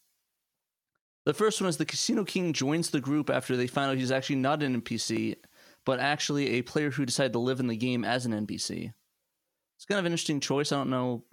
the 1.24 1.34
first 1.34 1.60
one 1.60 1.68
is 1.68 1.78
the 1.78 1.84
Casino 1.84 2.22
King 2.22 2.52
joins 2.52 2.90
the 2.90 3.00
group 3.00 3.28
after 3.28 3.56
they 3.56 3.66
find 3.66 3.90
out 3.90 3.98
he's 3.98 4.12
actually 4.12 4.36
not 4.36 4.62
an 4.62 4.82
NPC, 4.82 5.34
but 5.84 5.98
actually 5.98 6.50
a 6.50 6.62
player 6.62 6.92
who 6.92 7.04
decided 7.04 7.32
to 7.32 7.40
live 7.40 7.58
in 7.58 7.66
the 7.66 7.76
game 7.76 8.04
as 8.04 8.24
an 8.24 8.46
NPC. 8.46 8.92
It's 9.82 9.86
kind 9.86 9.98
of 9.98 10.06
an 10.06 10.12
interesting 10.12 10.38
choice. 10.38 10.70
I 10.70 10.76
don't 10.76 10.90
know. 10.90 11.24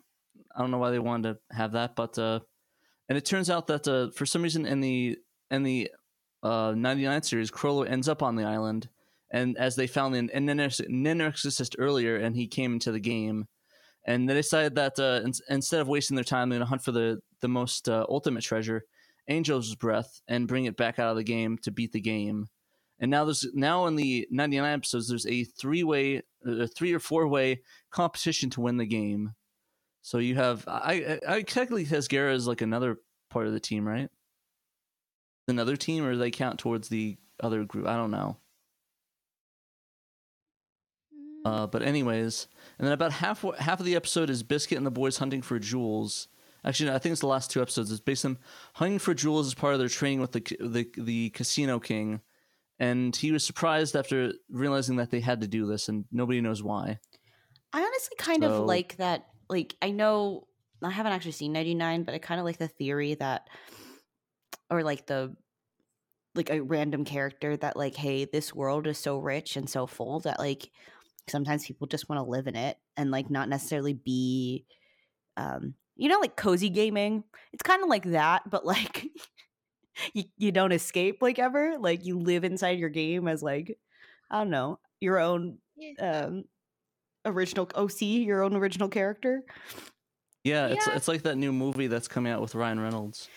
I 0.55 0.62
don't 0.62 0.71
know 0.71 0.79
why 0.79 0.89
they 0.89 0.97
wanted 0.97 1.33
to 1.33 1.55
have 1.55 1.73
that, 1.73 1.95
but 1.95 2.17
uh, 2.17 2.39
and 3.07 3.15
it 3.15 3.23
turns 3.23 3.47
out 3.47 3.67
that 3.67 3.88
uh, 3.88 4.09
for 4.09 4.25
some 4.25 4.41
reason 4.41 4.65
in 4.65 4.79
the 4.79 5.19
in 5.51 5.62
the 5.62 5.91
uh, 6.41 6.73
99 6.75 7.21
series, 7.21 7.51
Chrollo 7.51 7.88
ends 7.88 8.09
up 8.09 8.23
on 8.23 8.35
the 8.35 8.45
island, 8.45 8.89
and 9.29 9.55
as 9.59 9.75
they 9.75 9.85
found 9.85 10.15
an 10.15 10.31
an 10.31 11.21
Exorcist 11.21 11.75
earlier, 11.77 12.15
and 12.15 12.35
he 12.35 12.47
came 12.47 12.73
into 12.73 12.91
the 12.91 12.99
game, 12.99 13.45
and 14.07 14.27
they 14.27 14.33
decided 14.33 14.73
that 14.73 14.97
uh, 14.97 15.21
in, 15.23 15.31
instead 15.47 15.81
of 15.81 15.88
wasting 15.88 16.15
their 16.15 16.23
time, 16.23 16.49
they're 16.49 16.57
gonna 16.57 16.69
hunt 16.69 16.83
for 16.83 16.91
the 16.91 17.19
the 17.41 17.47
most 17.47 17.88
uh, 17.88 18.03
ultimate 18.09 18.43
treasure, 18.43 18.81
Angel's 19.27 19.75
Breath, 19.75 20.21
and 20.27 20.47
bring 20.47 20.65
it 20.65 20.75
back 20.75 20.97
out 20.97 21.12
of 21.12 21.17
the 21.17 21.23
game 21.23 21.59
to 21.59 21.69
beat 21.69 21.91
the 21.91 22.01
game. 22.01 22.47
And 22.99 23.09
now 23.09 23.23
there's 23.25 23.45
now 23.53 23.85
in 23.88 23.95
the 23.95 24.27
99 24.29 24.73
episodes, 24.73 25.07
there's 25.07 25.25
a 25.25 25.43
three 25.43 25.83
way, 25.83 26.21
a 26.45 26.67
three 26.67 26.93
or 26.93 26.99
four 26.99 27.27
way 27.27 27.62
competition 27.91 28.49
to 28.51 28.62
win 28.62 28.77
the 28.77 28.85
game. 28.85 29.33
So 30.01 30.17
you 30.17 30.35
have 30.35 30.65
I 30.67 31.19
I, 31.27 31.35
I 31.35 31.41
technically 31.41 31.85
Tsezguerra 31.85 32.33
is 32.33 32.47
like 32.47 32.62
another 32.62 32.97
part 33.29 33.47
of 33.47 33.53
the 33.53 33.59
team, 33.59 33.88
right? 33.88 34.09
Another 35.47 35.75
team, 35.75 36.05
or 36.05 36.13
do 36.13 36.17
they 36.19 36.31
count 36.31 36.59
towards 36.59 36.89
the 36.89 37.17
other 37.41 37.63
group? 37.63 37.88
I 37.88 37.95
don't 37.95 38.12
know. 38.12 38.38
Mm, 41.13 41.41
Uh, 41.45 41.67
but 41.67 41.81
anyways, 41.81 42.47
and 42.77 42.85
then 42.88 42.93
about 42.93 43.12
half 43.13 43.43
half 43.57 43.79
of 43.79 43.85
the 43.85 43.95
episode 43.95 44.29
is 44.29 44.43
Biscuit 44.43 44.77
and 44.77 44.85
the 44.85 44.91
boys 44.91 45.17
hunting 45.17 45.41
for 45.41 45.57
jewels. 45.59 46.27
Actually, 46.65 46.89
no, 46.89 46.95
I 46.95 46.99
think 46.99 47.13
it's 47.13 47.21
the 47.21 47.27
last 47.27 47.51
two 47.51 47.62
episodes. 47.62 47.91
It's 47.91 48.01
based 48.01 48.25
on 48.25 48.38
hunting 48.73 48.99
for 48.99 49.13
jewels 49.13 49.47
as 49.47 49.53
part 49.53 49.73
of 49.73 49.79
their 49.79 49.89
training 49.89 50.19
with 50.21 50.33
the 50.33 50.41
the 50.59 50.89
the 50.97 51.29
casino 51.31 51.79
king, 51.79 52.21
and 52.79 53.15
he 53.15 53.31
was 53.31 53.45
surprised 53.45 53.95
after 53.95 54.33
realizing 54.49 54.95
that 54.97 55.11
they 55.11 55.19
had 55.19 55.41
to 55.41 55.47
do 55.47 55.67
this, 55.67 55.89
and 55.89 56.05
nobody 56.11 56.41
knows 56.41 56.63
why. 56.63 56.99
I 57.73 57.81
honestly 57.81 58.15
kind 58.17 58.43
So- 58.43 58.61
of 58.61 58.65
like 58.65 58.97
that. 58.97 59.25
Like, 59.49 59.75
I 59.81 59.91
know 59.91 60.47
I 60.83 60.89
haven't 60.91 61.11
actually 61.13 61.31
seen 61.33 61.51
99, 61.53 62.03
but 62.03 62.13
I 62.15 62.19
kind 62.19 62.39
of 62.39 62.45
like 62.45 62.57
the 62.57 62.67
theory 62.67 63.15
that, 63.15 63.47
or 64.69 64.83
like 64.83 65.05
the, 65.07 65.35
like 66.35 66.51
a 66.51 66.61
random 66.61 67.03
character 67.05 67.57
that 67.57 67.75
like 67.75 67.95
hey 67.95 68.23
this 68.23 68.53
world 68.53 68.85
is 68.85 68.99
so 68.99 69.17
rich 69.17 69.57
and 69.57 69.67
so 69.67 69.87
full 69.87 70.19
that 70.21 70.37
like 70.39 70.69
sometimes 71.27 71.65
people 71.65 71.87
just 71.87 72.07
want 72.07 72.19
to 72.23 72.29
live 72.29 72.45
in 72.47 72.55
it 72.55 72.77
and 72.95 73.09
like 73.09 73.31
not 73.31 73.49
necessarily 73.49 73.93
be 73.93 74.63
um 75.37 75.73
you 75.95 76.07
know 76.07 76.19
like 76.19 76.37
cozy 76.37 76.69
gaming 76.69 77.23
it's 77.51 77.63
kind 77.63 77.81
of 77.81 77.89
like 77.89 78.05
that 78.05 78.47
but 78.49 78.63
like 78.63 79.07
you, 80.13 80.23
you 80.38 80.51
don't 80.51 80.71
escape 80.71 81.21
like 81.21 81.39
ever 81.39 81.77
like 81.79 82.05
you 82.05 82.19
live 82.19 82.43
inside 82.43 82.79
your 82.79 82.89
game 82.89 83.27
as 83.27 83.41
like 83.43 83.77
i 84.29 84.38
don't 84.39 84.49
know 84.49 84.79
your 84.99 85.19
own 85.19 85.57
um 85.99 86.43
original 87.25 87.69
oc 87.75 88.01
your 88.01 88.43
own 88.43 88.55
original 88.55 88.88
character 88.89 89.43
Yeah, 90.43 90.67
it's 90.67 90.88
Yeah. 90.88 90.95
it's 90.95 91.07
like 91.07 91.23
that 91.23 91.35
new 91.38 91.51
movie 91.51 91.88
that's 91.88 92.07
coming 92.07 92.31
out 92.31 92.41
with 92.41 92.55
Ryan 92.55 92.79
Reynolds. 92.79 93.27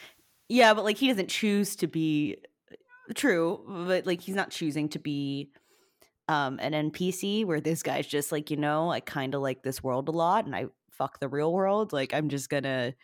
yeah 0.48 0.72
but 0.74 0.84
like 0.84 0.96
he 0.98 1.08
doesn't 1.08 1.28
choose 1.28 1.76
to 1.76 1.86
be 1.86 2.38
true 3.14 3.64
but 3.86 4.06
like 4.06 4.20
he's 4.20 4.34
not 4.36 4.50
choosing 4.50 4.88
to 4.90 4.98
be 4.98 5.50
um 6.28 6.58
an 6.62 6.90
npc 6.90 7.44
where 7.44 7.60
this 7.60 7.82
guy's 7.82 8.06
just 8.06 8.30
like 8.32 8.50
you 8.50 8.56
know 8.56 8.90
i 8.90 9.00
kind 9.00 9.34
of 9.34 9.42
like 9.42 9.62
this 9.62 9.82
world 9.82 10.08
a 10.08 10.12
lot 10.12 10.46
and 10.46 10.54
i 10.54 10.66
fuck 10.90 11.18
the 11.18 11.28
real 11.28 11.52
world 11.52 11.92
like 11.92 12.14
i'm 12.14 12.28
just 12.28 12.48
gonna 12.48 12.94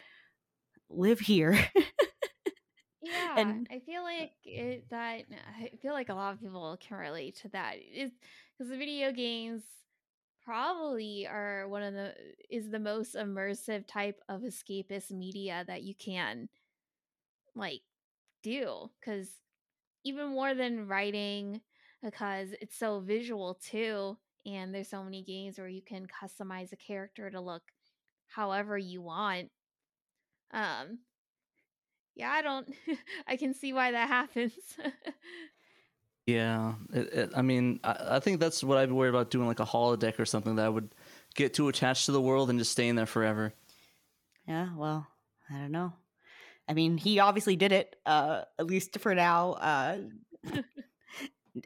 live 0.88 1.18
here 1.18 1.59
Yeah, 3.11 3.35
And- 3.40 3.66
I 3.71 3.79
feel 3.81 4.03
like 4.03 4.33
it, 4.44 4.88
that 4.90 5.25
I 5.61 5.71
feel 5.81 5.92
like 5.92 6.09
a 6.09 6.14
lot 6.14 6.33
of 6.35 6.40
people 6.40 6.77
can 6.81 6.97
relate 6.99 7.37
to 7.42 7.49
that. 7.51 7.77
Is 7.79 8.11
because 8.57 8.71
the 8.71 8.77
video 8.77 9.12
games 9.12 9.62
probably 10.44 11.27
are 11.27 11.68
one 11.68 11.83
of 11.83 11.94
the 11.94 12.14
is 12.51 12.71
the 12.71 12.79
most 12.79 13.14
immersive 13.14 13.87
type 13.87 14.21
of 14.29 14.42
escapist 14.42 15.11
media 15.11 15.64
that 15.66 15.83
you 15.83 15.94
can 15.94 16.49
like 17.55 17.83
do 18.42 18.90
because 19.01 19.29
even 20.05 20.29
more 20.29 20.55
than 20.55 20.87
writing 20.88 21.61
because 22.03 22.51
it's 22.61 22.79
so 22.79 23.01
visual 23.01 23.59
too 23.62 24.16
and 24.47 24.75
there's 24.75 24.88
so 24.88 25.03
many 25.03 25.23
games 25.23 25.59
where 25.59 25.68
you 25.68 25.83
can 25.83 26.07
customize 26.07 26.73
a 26.73 26.77
character 26.77 27.31
to 27.31 27.40
look 27.40 27.62
however 28.29 28.79
you 28.79 29.03
want 29.03 29.51
um 30.53 30.99
yeah 32.18 32.31
i 32.31 32.42
don't 32.42 32.68
i 33.26 33.37
can 33.37 33.54
see 33.54 33.72
why 33.72 33.92
that 33.92 34.09
happens 34.09 34.52
Yeah, 36.26 36.74
it, 36.92 37.12
it, 37.14 37.31
I 37.35 37.40
mean, 37.40 37.81
I, 37.83 38.16
I 38.16 38.20
think 38.20 38.38
that's 38.38 38.62
what 38.62 38.76
I'd 38.76 38.90
be 38.90 38.92
worried 38.92 39.09
about 39.09 39.31
doing, 39.31 39.46
like 39.46 39.61
a 39.61 39.64
holodeck 39.64 40.18
or 40.18 40.26
something 40.26 40.57
that 40.57 40.66
I 40.66 40.68
would 40.68 40.94
get 41.35 41.54
too 41.54 41.68
attached 41.68 42.04
to 42.04 42.12
the 42.12 42.20
world 42.20 42.50
and 42.50 42.59
just 42.59 42.70
stay 42.72 42.87
in 42.87 42.96
there 42.96 43.07
forever. 43.07 43.54
yeah 44.46 44.68
well 44.76 45.07
i 45.48 45.54
don't 45.54 45.70
know 45.72 45.92
i 46.68 46.74
mean 46.74 46.98
he 46.98 47.18
obviously 47.18 47.57
did 47.57 47.72
it 47.72 47.96
uh 48.04 48.42
at 48.59 48.66
least 48.66 48.98
for 49.00 49.14
now 49.14 49.52
uh 49.52 49.96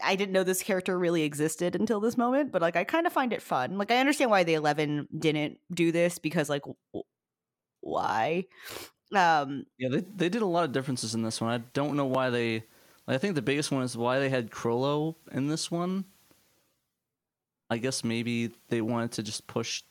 I 0.02 0.14
didn't 0.16 0.32
know 0.32 0.44
this 0.44 0.62
character 0.62 0.96
really 0.98 1.22
existed 1.22 1.74
until 1.76 2.00
this 2.00 2.16
moment, 2.16 2.50
but 2.52 2.62
like 2.62 2.76
I 2.76 2.84
kind 2.84 3.06
of 3.06 3.12
find 3.12 3.32
it 3.32 3.42
fun. 3.42 3.76
Like 3.78 3.90
I 3.90 3.98
understand 3.98 4.30
why 4.30 4.44
the 4.44 4.54
11 4.54 5.08
didn't 5.18 5.58
do 5.74 5.92
this 5.92 6.18
because 6.18 6.48
like 6.48 6.62
w- 6.62 7.04
why? 7.80 8.46
Um 9.14 9.66
Yeah, 9.78 9.88
they 9.88 10.00
they 10.00 10.28
did 10.28 10.42
a 10.42 10.46
lot 10.46 10.64
of 10.64 10.72
differences 10.72 11.14
in 11.14 11.22
this 11.22 11.40
one. 11.40 11.50
I 11.50 11.58
don't 11.72 11.96
know 11.96 12.06
why 12.06 12.30
they. 12.30 12.64
I 13.08 13.18
think 13.18 13.34
the 13.34 13.42
biggest 13.42 13.70
one 13.72 13.82
is 13.82 13.96
why 13.96 14.18
they 14.18 14.28
had 14.28 14.50
Chrollo 14.50 15.16
in 15.32 15.48
this 15.48 15.70
one. 15.70 16.04
I 17.70 17.78
guess 17.78 18.04
maybe 18.04 18.52
they 18.68 18.80
wanted 18.82 19.12
to 19.12 19.22
just 19.22 19.46
push 19.46 19.82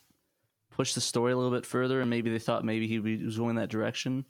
push 0.72 0.94
the 0.94 1.02
story 1.02 1.34
a 1.34 1.38
little 1.38 1.52
bit 1.52 1.66
further, 1.66 2.02
and 2.02 2.10
maybe 2.10 2.30
they 2.32 2.40
thought 2.40 2.66
maybe 2.66 2.88
he 2.88 3.00
was 3.00 3.38
going 3.38 3.56
that 3.56 3.70
direction. 3.70 4.26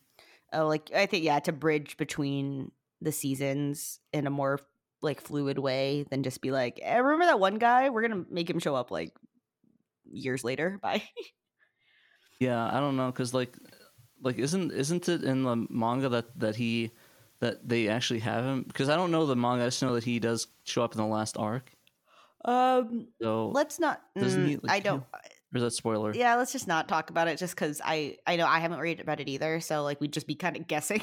oh 0.54 0.67
like 0.67 0.91
I 0.93 1.06
think 1.06 1.23
yeah, 1.23 1.39
to 1.39 1.51
bridge 1.51 1.97
between 1.97 2.71
the 3.01 3.12
seasons 3.12 3.99
in 4.13 4.27
a 4.27 4.30
more 4.30 4.60
like 5.01 5.21
fluid 5.21 5.58
way 5.60 6.06
than 6.10 6.23
just 6.23 6.41
be 6.41 6.51
like, 6.51 6.80
eh, 6.84 6.97
remember 6.97 7.25
that 7.25 7.39
one 7.39 7.56
guy? 7.58 7.89
We're 7.89 8.08
going 8.08 8.23
to 8.25 8.32
make 8.32 8.49
him 8.49 8.60
show 8.60 8.75
up 8.75 8.91
like 8.91 9.13
years 10.12 10.43
later. 10.43 10.80
Bye. 10.84 11.04
Yeah, 12.39 12.65
I 12.75 12.80
don't 12.80 12.97
know, 12.97 13.12
cause 13.12 13.34
like, 13.34 13.56
like 14.21 14.38
isn't 14.38 14.71
isn't 14.71 15.10
it 15.10 15.23
in 15.23 15.43
the 15.43 15.55
manga 15.69 16.10
that 16.10 16.39
that 16.39 16.55
he 16.55 16.91
that 17.39 17.67
they 17.67 17.88
actually 17.88 18.19
have 18.19 18.43
him? 18.45 18.63
Because 18.63 18.89
I 18.89 18.95
don't 18.95 19.12
know 19.12 19.25
the 19.25 19.36
manga. 19.36 19.63
I 19.63 19.67
just 19.67 19.81
know 19.81 19.95
that 19.95 20.03
he 20.03 20.19
does 20.19 20.47
show 20.63 20.84
up 20.84 20.93
in 20.93 20.97
the 20.99 21.05
last 21.07 21.38
arc. 21.38 21.71
um 22.45 23.07
So 23.21 23.49
let's 23.49 23.79
not 23.79 24.01
mm, 24.17 24.47
he, 24.47 24.55
like, 24.57 24.71
I 24.71 24.79
don't 24.79 25.03
or 25.53 25.57
is 25.57 25.63
that 25.63 25.71
spoiler? 25.71 26.13
Yeah, 26.13 26.36
let's 26.36 26.51
just 26.53 26.67
not 26.67 26.88
talk 26.88 27.10
about 27.10 27.27
it 27.27 27.38
just 27.38 27.55
because 27.55 27.81
I 27.84 28.17
I 28.25 28.36
know 28.38 28.45
I 28.47 28.60
haven't 28.60 28.79
read 28.79 28.99
about 28.99 29.19
it 29.19 29.27
either. 29.27 29.60
So 29.60 29.84
like 29.84 29.99
we'd 29.99 30.13
just 30.13 30.27
be 30.27 30.36
kind 30.36 30.55
of 30.55 30.67
guessing, 30.67 31.01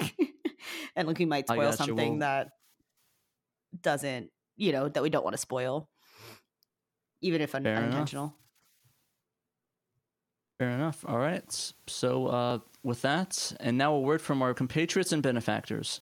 and 0.96 1.07
like 1.07 1.18
we 1.18 1.26
might 1.26 1.48
spoil 1.48 1.72
something 1.72 2.18
well- 2.18 2.20
that 2.20 2.48
doesn't 3.83 4.31
you 4.57 4.72
know 4.72 4.88
that 4.88 5.02
we 5.02 5.11
don't 5.11 5.24
want 5.24 5.35
to 5.35 5.38
spoil, 5.40 5.88
even 7.20 7.40
if 7.40 7.54
un- 7.54 7.64
Fair 7.64 7.85
enough. 7.85 8.12
Unintentional. 10.61 10.68
Fair 10.68 10.71
enough. 10.71 11.05
All 11.07 11.18
right. 11.18 11.73
So 11.87 12.27
uh, 12.27 12.59
with 12.83 13.03
that, 13.03 13.53
and 13.61 13.79
now 13.79 13.94
a 13.94 14.01
word 14.01 14.21
from 14.21 14.42
our 14.42 14.55
compatriots 14.55 15.12
and 15.12 15.23
benefactors. 15.23 16.01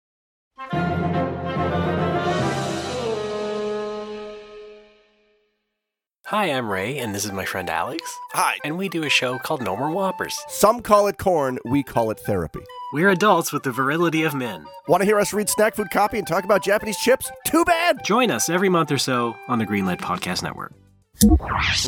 Hi, 6.25 6.45
I'm 6.45 6.69
Ray, 6.69 6.99
and 6.99 7.15
this 7.15 7.25
is 7.25 7.31
my 7.31 7.45
friend 7.45 7.71
Alex. 7.71 8.03
Hi. 8.33 8.59
And 8.63 8.77
we 8.77 8.87
do 8.87 9.03
a 9.03 9.09
show 9.09 9.39
called 9.39 9.63
No 9.63 9.75
More 9.75 9.89
Whoppers. 9.89 10.37
Some 10.47 10.81
call 10.81 11.07
it 11.07 11.17
corn, 11.17 11.57
we 11.65 11.81
call 11.81 12.11
it 12.11 12.19
therapy. 12.19 12.59
We're 12.93 13.09
adults 13.09 13.51
with 13.51 13.63
the 13.63 13.71
virility 13.71 14.21
of 14.23 14.35
men. 14.35 14.65
Want 14.87 15.01
to 15.01 15.05
hear 15.05 15.19
us 15.19 15.33
read 15.33 15.49
snack 15.49 15.73
food 15.75 15.89
copy 15.91 16.19
and 16.19 16.27
talk 16.27 16.43
about 16.43 16.63
Japanese 16.63 16.97
chips? 16.97 17.31
Too 17.47 17.65
bad! 17.65 18.03
Join 18.03 18.29
us 18.29 18.47
every 18.47 18.69
month 18.69 18.91
or 18.91 18.99
so 18.99 19.35
on 19.47 19.57
the 19.57 19.65
Greenlit 19.65 20.01
Podcast 20.01 20.43
Network. 20.43 20.73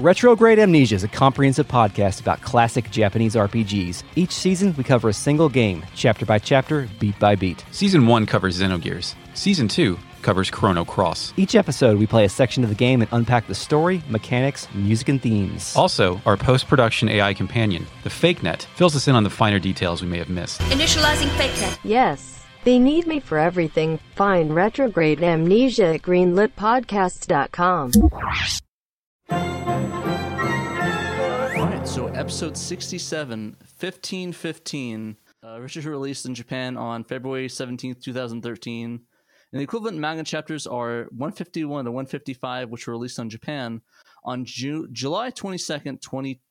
Retrograde 0.02 0.60
Amnesia 0.60 0.96
is 0.96 1.04
a 1.04 1.08
comprehensive 1.08 1.68
podcast 1.68 2.20
about 2.20 2.42
classic 2.42 2.92
Japanese 2.92 3.36
RPGs. 3.36 4.04
Each 4.16 4.32
season, 4.32 4.74
we 4.78 4.84
cover 4.84 5.10
a 5.10 5.14
single 5.14 5.48
game, 5.50 5.86
chapter 5.96 6.26
by 6.26 6.40
chapter, 6.40 6.90
beat 7.00 7.18
by 7.20 7.36
beat. 7.36 7.64
Season 7.72 8.08
1 8.08 8.26
covers 8.26 8.60
Xenogears. 8.60 9.16
Season 9.34 9.68
2 9.68 9.98
covers 10.22 10.50
Chrono 10.52 10.84
Cross. 10.86 11.34
Each 11.38 11.56
episode, 11.56 11.98
we 11.98 12.06
play 12.08 12.26
a 12.26 12.30
section 12.30 12.64
of 12.64 12.70
the 12.70 12.76
game 12.76 13.02
and 13.02 13.10
unpack 13.14 13.48
the 13.48 13.56
story, 13.56 14.04
mechanics, 14.10 14.68
music, 14.74 15.10
and 15.10 15.22
themes. 15.22 15.76
Also, 15.76 16.22
our 16.26 16.38
post 16.38 16.68
production 16.68 17.10
AI 17.10 17.34
companion, 17.34 17.88
the 18.04 18.10
FakeNet, 18.10 18.64
fills 18.76 18.96
us 18.96 19.08
in 19.08 19.16
on 19.16 19.24
the 19.24 19.30
finer 19.30 19.60
details 19.60 20.02
we 20.02 20.08
may 20.08 20.18
have 20.18 20.30
missed. 20.30 20.60
Initializing 20.62 21.30
FakeNet. 21.38 21.80
Yes, 21.84 22.44
they 22.66 22.78
need 22.78 23.08
me 23.08 23.20
for 23.20 23.38
everything. 23.38 23.98
Find 24.16 24.54
retrograde 24.54 25.24
amnesia 25.24 25.96
at 25.96 26.02
greenlitpodcasts.com. 26.02 27.92
All 29.32 29.38
right. 31.68 31.88
So 31.88 32.08
episode 32.08 32.58
67, 32.58 33.56
1515, 33.80 35.16
uh, 35.44 35.48
originally 35.56 35.90
released 35.90 36.26
in 36.26 36.36
Japan 36.36 36.78
on 36.78 37.04
February 37.04 37.48
17th, 37.48 38.02
2013. 38.02 39.00
And 39.54 39.60
the 39.60 39.64
equivalent 39.64 39.98
manga 39.98 40.24
chapters 40.24 40.66
are 40.68 41.08
151 41.12 41.86
to 41.86 41.92
155, 41.92 42.70
which 42.70 42.88
were 42.88 42.94
released 42.94 43.20
on 43.20 43.30
Japan 43.30 43.82
on 44.24 44.46
Ju- 44.46 44.88
July 44.92 45.32
22nd, 45.32 46.02
20, 46.02 46.42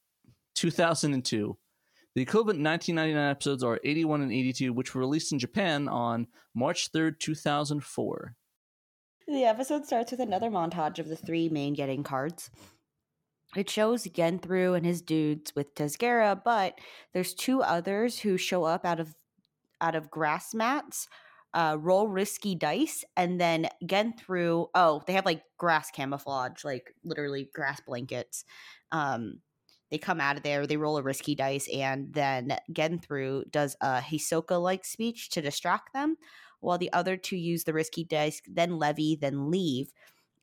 2002. 0.54 1.56
The 2.14 2.22
equivalent 2.22 2.62
1999 2.62 3.30
episodes 3.30 3.62
are 3.62 3.78
81 3.84 4.22
and 4.22 4.32
82, 4.32 4.72
which 4.72 4.94
were 4.94 5.00
released 5.00 5.32
in 5.32 5.38
Japan 5.38 5.88
on 5.88 6.26
March 6.54 6.90
3rd, 6.92 7.18
2004. 7.20 8.34
The 9.30 9.44
episode 9.44 9.86
starts 9.86 10.10
with 10.10 10.18
another 10.18 10.50
montage 10.50 10.98
of 10.98 11.06
the 11.06 11.14
three 11.14 11.48
main 11.48 11.74
getting 11.74 12.02
cards. 12.02 12.50
It 13.54 13.70
shows 13.70 14.02
Genthru 14.02 14.76
and 14.76 14.84
his 14.84 15.02
dudes 15.02 15.54
with 15.54 15.72
Tsezguerra, 15.76 16.42
but 16.44 16.76
there's 17.14 17.32
two 17.32 17.62
others 17.62 18.18
who 18.18 18.36
show 18.36 18.64
up 18.64 18.84
out 18.84 18.98
of 18.98 19.14
out 19.80 19.94
of 19.94 20.10
grass 20.10 20.52
mats, 20.52 21.06
uh, 21.54 21.76
roll 21.78 22.08
risky 22.08 22.56
dice, 22.56 23.04
and 23.16 23.40
then 23.40 23.68
Genthru. 23.84 24.66
Oh, 24.74 25.04
they 25.06 25.12
have 25.12 25.26
like 25.26 25.42
grass 25.56 25.92
camouflage, 25.92 26.64
like 26.64 26.92
literally 27.04 27.48
grass 27.54 27.80
blankets. 27.86 28.44
Um, 28.90 29.42
they 29.92 29.98
come 29.98 30.20
out 30.20 30.38
of 30.38 30.42
there, 30.42 30.66
they 30.66 30.76
roll 30.76 30.98
a 30.98 31.02
risky 31.02 31.36
dice, 31.36 31.68
and 31.72 32.12
then 32.12 32.58
Genthru 32.72 33.48
does 33.52 33.76
a 33.80 34.00
Hisoka 34.00 34.60
like 34.60 34.84
speech 34.84 35.30
to 35.30 35.40
distract 35.40 35.92
them, 35.92 36.16
while 36.60 36.78
the 36.78 36.92
other 36.92 37.16
two 37.16 37.36
use 37.36 37.64
the 37.64 37.72
risky 37.72 38.04
dice, 38.04 38.40
then 38.46 38.78
levy, 38.78 39.16
then 39.16 39.50
leave. 39.50 39.92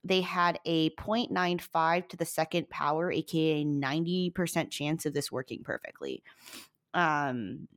They 0.03 0.21
had 0.21 0.59
a 0.65 0.89
0.95 0.91 2.09
to 2.09 2.17
the 2.17 2.25
second 2.25 2.69
power, 2.69 3.11
aka 3.11 3.63
90% 3.63 4.69
chance 4.69 5.05
of 5.05 5.13
this 5.13 5.31
working 5.31 5.63
perfectly. 5.63 6.23
Um, 6.93 7.67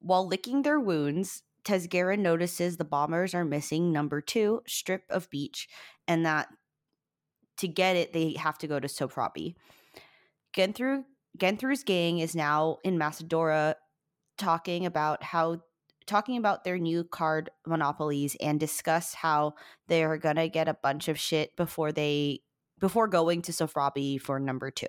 while 0.00 0.26
licking 0.26 0.62
their 0.62 0.80
wounds, 0.80 1.42
Tsezguerra 1.64 2.18
notices 2.18 2.76
the 2.76 2.84
bombers 2.84 3.34
are 3.34 3.44
missing 3.44 3.92
number 3.92 4.20
two, 4.20 4.62
strip 4.66 5.04
of 5.08 5.30
beach, 5.30 5.68
and 6.08 6.26
that 6.26 6.48
to 7.58 7.68
get 7.68 7.96
it, 7.96 8.12
they 8.12 8.34
have 8.34 8.58
to 8.58 8.66
go 8.66 8.80
to 8.80 8.88
Soufrabi. 8.88 9.54
Genthru, 10.56 11.04
Genthru's 11.38 11.84
gang 11.84 12.18
is 12.18 12.34
now 12.34 12.78
in 12.82 12.98
Masadora 12.98 13.76
talking 14.38 14.86
about 14.86 15.22
how 15.22 15.62
talking 16.06 16.36
about 16.36 16.64
their 16.64 16.78
new 16.78 17.04
card 17.04 17.50
monopolies 17.66 18.36
and 18.40 18.58
discuss 18.58 19.14
how 19.14 19.54
they're 19.88 20.18
gonna 20.18 20.48
get 20.48 20.68
a 20.68 20.74
bunch 20.82 21.08
of 21.08 21.18
shit 21.18 21.54
before 21.56 21.92
they 21.92 22.40
before 22.80 23.06
going 23.06 23.42
to 23.42 23.52
Soufrabi 23.52 24.20
for 24.20 24.40
number 24.40 24.70
two. 24.70 24.88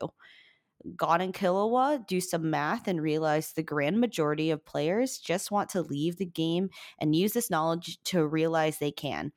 Gon 0.98 1.22
and 1.22 1.34
Killua 1.34 2.06
do 2.08 2.20
some 2.20 2.50
math 2.50 2.88
and 2.88 3.02
realize 3.02 3.54
the 3.54 3.64
grand 3.64 4.00
majority 4.00 4.52
of 4.52 4.66
players 4.66 5.18
just 5.18 5.52
want 5.52 5.70
to 5.70 5.82
leave 5.82 6.18
the 6.18 6.26
game 6.26 6.70
and 7.00 7.16
use 7.16 7.34
this 7.34 7.50
knowledge 7.50 8.00
to 8.06 8.26
realize 8.26 8.80
they 8.80 8.92
can 8.92 9.32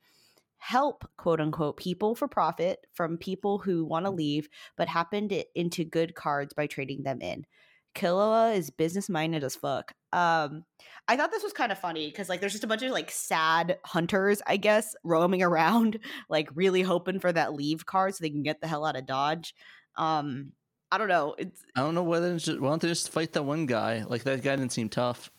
help 0.57 1.07
quote 1.17 1.39
unquote 1.39 1.77
people 1.77 2.15
for 2.15 2.27
profit 2.27 2.85
from 2.93 3.17
people 3.17 3.59
who 3.59 3.85
want 3.85 4.05
to 4.05 4.11
leave 4.11 4.49
but 4.75 4.87
happened 4.87 5.31
into 5.55 5.85
good 5.85 6.15
cards 6.15 6.53
by 6.53 6.67
trading 6.67 7.03
them 7.03 7.21
in. 7.21 7.45
Killua 7.97 8.55
is 8.55 8.69
business 8.69 9.09
minded 9.09 9.43
as 9.43 9.55
fuck. 9.55 9.93
Um, 10.13 10.63
I 11.07 11.17
thought 11.17 11.31
this 11.31 11.43
was 11.43 11.53
kind 11.53 11.71
of 11.71 11.79
funny 11.79 12.07
because 12.09 12.29
like 12.29 12.39
there's 12.39 12.51
just 12.53 12.63
a 12.63 12.67
bunch 12.67 12.83
of 12.83 12.91
like 12.91 13.09
sad 13.11 13.79
hunters, 13.85 14.41
I 14.45 14.57
guess, 14.57 14.95
roaming 15.03 15.41
around, 15.49 15.99
like 16.29 16.49
really 16.53 16.81
hoping 16.81 17.19
for 17.19 17.31
that 17.31 17.53
leave 17.53 17.85
card 17.85 18.13
so 18.15 18.21
they 18.21 18.29
can 18.29 18.43
get 18.43 18.61
the 18.61 18.67
hell 18.67 18.85
out 18.85 18.95
of 18.95 19.05
Dodge. 19.05 19.55
Um, 19.95 20.51
I 20.91 20.97
don't 20.97 21.07
know. 21.09 21.35
It's 21.37 21.61
I 21.75 21.81
don't 21.81 21.95
know 21.95 22.03
whether 22.03 22.33
it's 22.33 22.45
just, 22.45 22.59
why 22.59 22.69
don't 22.69 22.81
they 22.81 22.87
just 22.87 23.09
fight 23.09 23.33
that 23.33 23.43
one 23.43 23.65
guy? 23.65 24.03
Like 24.03 24.23
that 24.23 24.41
guy 24.43 24.55
didn't 24.55 24.71
seem 24.71 24.89
tough. 24.89 25.31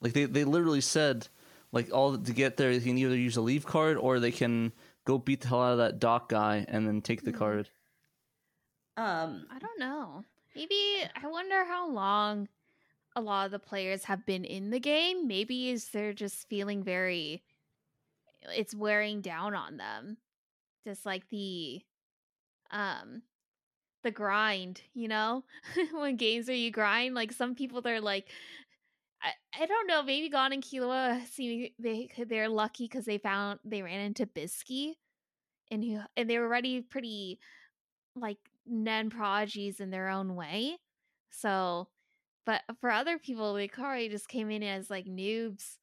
Like 0.00 0.12
they, 0.12 0.24
they 0.26 0.44
literally 0.44 0.80
said 0.80 1.28
like 1.72 1.92
all 1.92 2.16
to 2.16 2.32
get 2.32 2.56
there, 2.56 2.72
they 2.72 2.80
can 2.84 2.96
either 2.98 3.16
use 3.16 3.36
a 3.36 3.40
leave 3.42 3.66
card 3.66 3.96
or 3.96 4.20
they 4.20 4.32
can 4.32 4.72
go 5.04 5.18
beat 5.18 5.40
the 5.42 5.48
hell 5.48 5.62
out 5.62 5.72
of 5.72 5.78
that 5.78 5.98
doc 5.98 6.28
guy 6.28 6.64
and 6.68 6.86
then 6.86 7.02
take 7.02 7.22
the 7.22 7.32
Mhm. 7.32 7.38
card. 7.38 7.70
um 8.96 9.46
I 9.50 9.58
don't 9.58 9.78
know. 9.78 10.24
Maybe 10.56 11.04
I 11.22 11.26
wonder 11.26 11.66
how 11.66 11.86
long 11.90 12.48
a 13.14 13.20
lot 13.20 13.44
of 13.44 13.52
the 13.52 13.58
players 13.58 14.04
have 14.04 14.24
been 14.24 14.44
in 14.46 14.70
the 14.70 14.80
game. 14.80 15.28
Maybe 15.28 15.68
is 15.68 15.88
they're 15.88 16.14
just 16.14 16.48
feeling 16.48 16.82
very 16.82 17.42
it's 18.54 18.74
wearing 18.74 19.20
down 19.20 19.54
on 19.54 19.76
them. 19.76 20.16
Just 20.86 21.04
like 21.04 21.28
the 21.28 21.82
um 22.70 23.20
the 24.02 24.10
grind, 24.10 24.80
you 24.94 25.08
know? 25.08 25.44
when 25.92 26.16
games 26.16 26.48
where 26.48 26.56
you 26.56 26.70
grind, 26.70 27.14
like 27.14 27.32
some 27.32 27.54
people 27.54 27.82
they're 27.82 28.00
like 28.00 28.26
I, 29.22 29.62
I 29.62 29.66
don't 29.66 29.86
know, 29.86 30.02
maybe 30.02 30.30
Gon 30.30 30.54
and 30.54 30.62
Killua 30.62 31.26
seem 31.26 31.68
they 31.78 32.08
they're 32.26 32.48
lucky 32.48 32.84
because 32.84 33.04
they 33.04 33.18
found 33.18 33.60
they 33.62 33.82
ran 33.82 34.00
into 34.00 34.24
Bisky 34.24 34.94
and 35.70 35.84
who 35.84 36.00
and 36.16 36.30
they 36.30 36.38
were 36.38 36.46
already 36.46 36.80
pretty 36.80 37.40
like 38.14 38.38
non 38.66 39.10
prodigies 39.10 39.80
in 39.80 39.90
their 39.90 40.08
own 40.08 40.34
way. 40.34 40.78
So, 41.30 41.88
but 42.44 42.62
for 42.80 42.90
other 42.90 43.18
people, 43.18 43.54
they 43.54 43.68
probably 43.68 44.08
just 44.08 44.28
came 44.28 44.50
in 44.50 44.62
as 44.62 44.90
like 44.90 45.06
noobs, 45.06 45.78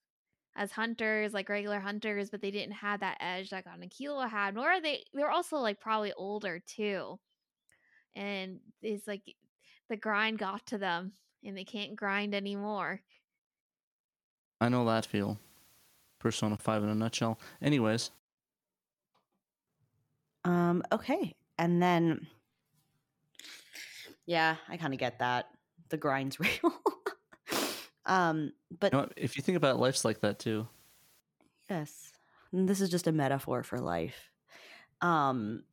as 0.56 0.72
hunters, 0.72 1.34
like 1.34 1.50
regular 1.50 1.80
hunters, 1.80 2.30
but 2.30 2.42
they 2.42 2.52
didn't 2.52 2.76
have 2.76 3.02
that 3.02 3.18
edge 3.20 3.50
that 3.52 3.66
Gon 3.66 3.82
and 3.82 4.32
had. 4.32 4.56
Nor 4.56 4.68
are 4.70 4.82
they 4.82 5.04
they're 5.14 5.32
also 5.32 5.58
like 5.58 5.80
probably 5.80 6.14
older 6.14 6.60
too, 6.66 7.20
and 8.16 8.60
it's 8.82 9.08
like 9.08 9.24
the 9.90 9.98
grind 9.98 10.40
got 10.40 10.66
to 10.68 10.78
them, 10.78 11.14
and 11.44 11.58
they 11.58 11.66
can't 11.66 11.96
grind 11.96 12.36
anymore. 12.36 13.02
I 14.62 14.70
know 14.70 14.86
that 14.86 15.06
feel. 15.06 15.40
Persona 16.20 16.58
5 16.58 16.84
in 16.84 16.90
a 16.90 16.96
nutshell. 16.96 17.40
Anyways, 17.62 18.12
Um, 20.46 20.84
okay. 20.92 21.36
And 21.58 21.82
then 21.82 22.28
yeah, 24.26 24.56
I 24.70 24.78
kind 24.78 24.94
of 24.94 25.00
get 25.00 25.20
that. 25.20 25.46
The 25.90 25.98
grind's 25.98 26.40
real. 26.40 26.74
um, 28.06 28.52
but 28.80 28.94
you 28.94 29.00
know 29.00 29.10
if 29.16 29.38
you 29.38 29.44
think 29.44 29.58
about 29.58 29.76
it, 29.76 29.80
life's 29.80 30.06
like 30.06 30.22
that 30.22 30.40
too. 30.40 30.68
yes, 31.70 32.12
and 32.52 32.68
this 32.68 32.82
is 32.82 32.90
just 32.90 33.08
a 33.08 33.12
metaphor 33.12 33.64
for 33.64 33.80
life. 33.80 34.32
Um, 35.02 35.64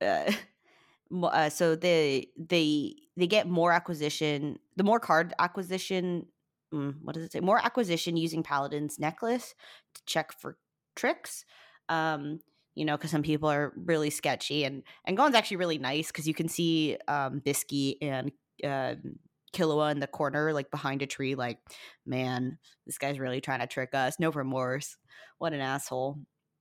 uh, 0.00 0.32
uh, 1.22 1.48
so 1.50 1.76
they 1.76 2.28
they 2.36 2.94
they 3.16 3.26
get 3.26 3.48
more 3.48 3.72
acquisition. 3.72 4.58
The 4.76 4.84
more 4.84 5.00
card 5.00 5.34
acquisition. 5.38 6.26
mm, 6.72 6.94
What 7.02 7.14
does 7.14 7.24
it 7.24 7.32
say? 7.32 7.40
More 7.40 7.58
acquisition 7.64 8.16
using 8.16 8.42
Paladin's 8.42 8.98
necklace 8.98 9.54
to 9.94 10.02
check 10.06 10.32
for 10.32 10.56
tricks. 10.96 11.44
Um, 11.88 12.40
you 12.74 12.84
know, 12.84 12.96
because 12.96 13.10
some 13.10 13.22
people 13.22 13.48
are 13.48 13.72
really 13.76 14.10
sketchy, 14.10 14.64
and 14.64 14.82
and 15.04 15.16
Gon's 15.16 15.34
actually 15.34 15.58
really 15.58 15.78
nice 15.78 16.08
because 16.08 16.26
you 16.28 16.34
can 16.34 16.48
see 16.48 16.96
um, 17.08 17.40
Bisky 17.44 17.96
and 18.00 18.32
um 18.64 19.18
Killua 19.52 19.90
in 19.92 20.00
the 20.00 20.06
corner, 20.06 20.52
like 20.52 20.70
behind 20.70 21.02
a 21.02 21.06
tree, 21.06 21.34
like, 21.34 21.58
man, 22.06 22.58
this 22.86 22.98
guy's 22.98 23.18
really 23.18 23.40
trying 23.40 23.60
to 23.60 23.66
trick 23.66 23.94
us. 23.94 24.18
No 24.18 24.30
remorse. 24.30 24.96
What 25.38 25.52
an 25.52 25.60
asshole. 25.60 26.18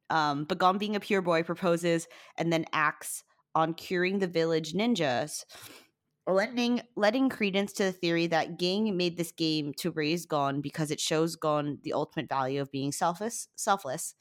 Um, 0.09 0.45
but 0.45 0.57
Gon, 0.57 0.77
being 0.77 0.95
a 0.95 0.99
pure 0.99 1.21
boy, 1.21 1.43
proposes 1.43 2.07
and 2.37 2.51
then 2.51 2.65
acts 2.73 3.23
on 3.53 3.73
curing 3.73 4.19
the 4.19 4.27
village 4.27 4.73
ninjas, 4.73 5.43
letting 6.25 6.81
letting 6.95 7.29
credence 7.29 7.73
to 7.73 7.83
the 7.83 7.91
theory 7.91 8.27
that 8.27 8.57
Ging 8.57 8.95
made 8.97 9.17
this 9.17 9.31
game 9.31 9.73
to 9.77 9.91
raise 9.91 10.25
Gon 10.25 10.61
because 10.61 10.91
it 10.91 10.99
shows 10.99 11.35
Gon 11.35 11.77
the 11.83 11.93
ultimate 11.93 12.29
value 12.29 12.61
of 12.61 12.71
being 12.71 12.91
selfless. 12.91 13.49
Selfless. 13.55 14.15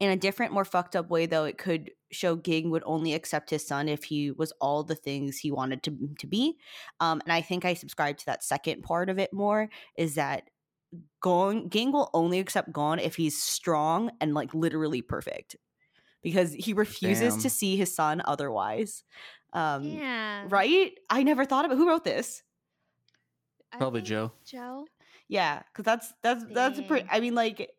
In 0.00 0.10
a 0.10 0.16
different, 0.16 0.52
more 0.52 0.64
fucked 0.64 0.94
up 0.94 1.10
way, 1.10 1.26
though, 1.26 1.44
it 1.44 1.58
could 1.58 1.90
show 2.12 2.36
Ging 2.36 2.70
would 2.70 2.84
only 2.86 3.14
accept 3.14 3.50
his 3.50 3.66
son 3.66 3.88
if 3.88 4.04
he 4.04 4.30
was 4.30 4.52
all 4.60 4.84
the 4.84 4.94
things 4.94 5.38
he 5.38 5.50
wanted 5.50 5.82
to 5.82 5.96
to 6.20 6.26
be. 6.26 6.56
Um, 7.00 7.20
and 7.24 7.32
I 7.32 7.40
think 7.40 7.64
I 7.64 7.74
subscribe 7.74 8.16
to 8.18 8.26
that 8.26 8.44
second 8.44 8.82
part 8.82 9.10
of 9.10 9.18
it 9.18 9.32
more. 9.32 9.68
Is 9.96 10.14
that 10.14 10.50
Gon 11.20 11.68
Ging 11.68 11.90
will 11.90 12.10
only 12.14 12.38
accept 12.38 12.72
Gon 12.72 12.98
if 13.00 13.16
he's 13.16 13.42
strong 13.42 14.12
and 14.20 14.34
like 14.34 14.54
literally 14.54 15.02
perfect, 15.02 15.56
because 16.22 16.52
he 16.52 16.72
refuses 16.72 17.34
Damn. 17.34 17.42
to 17.42 17.50
see 17.50 17.76
his 17.76 17.92
son 17.94 18.22
otherwise. 18.24 19.02
Um, 19.52 19.82
yeah. 19.82 20.44
Right? 20.48 20.92
I 21.10 21.24
never 21.24 21.44
thought 21.44 21.64
of 21.64 21.72
it. 21.72 21.76
Who 21.76 21.88
wrote 21.88 22.04
this? 22.04 22.42
I 23.72 23.78
Probably 23.78 24.02
Joe. 24.02 24.32
Joe. 24.44 24.86
Yeah, 25.26 25.62
because 25.72 25.84
that's 25.84 26.14
that's 26.22 26.44
that's 26.52 26.78
a 26.78 26.82
pretty. 26.82 27.06
I 27.10 27.20
mean, 27.20 27.34
like, 27.34 27.70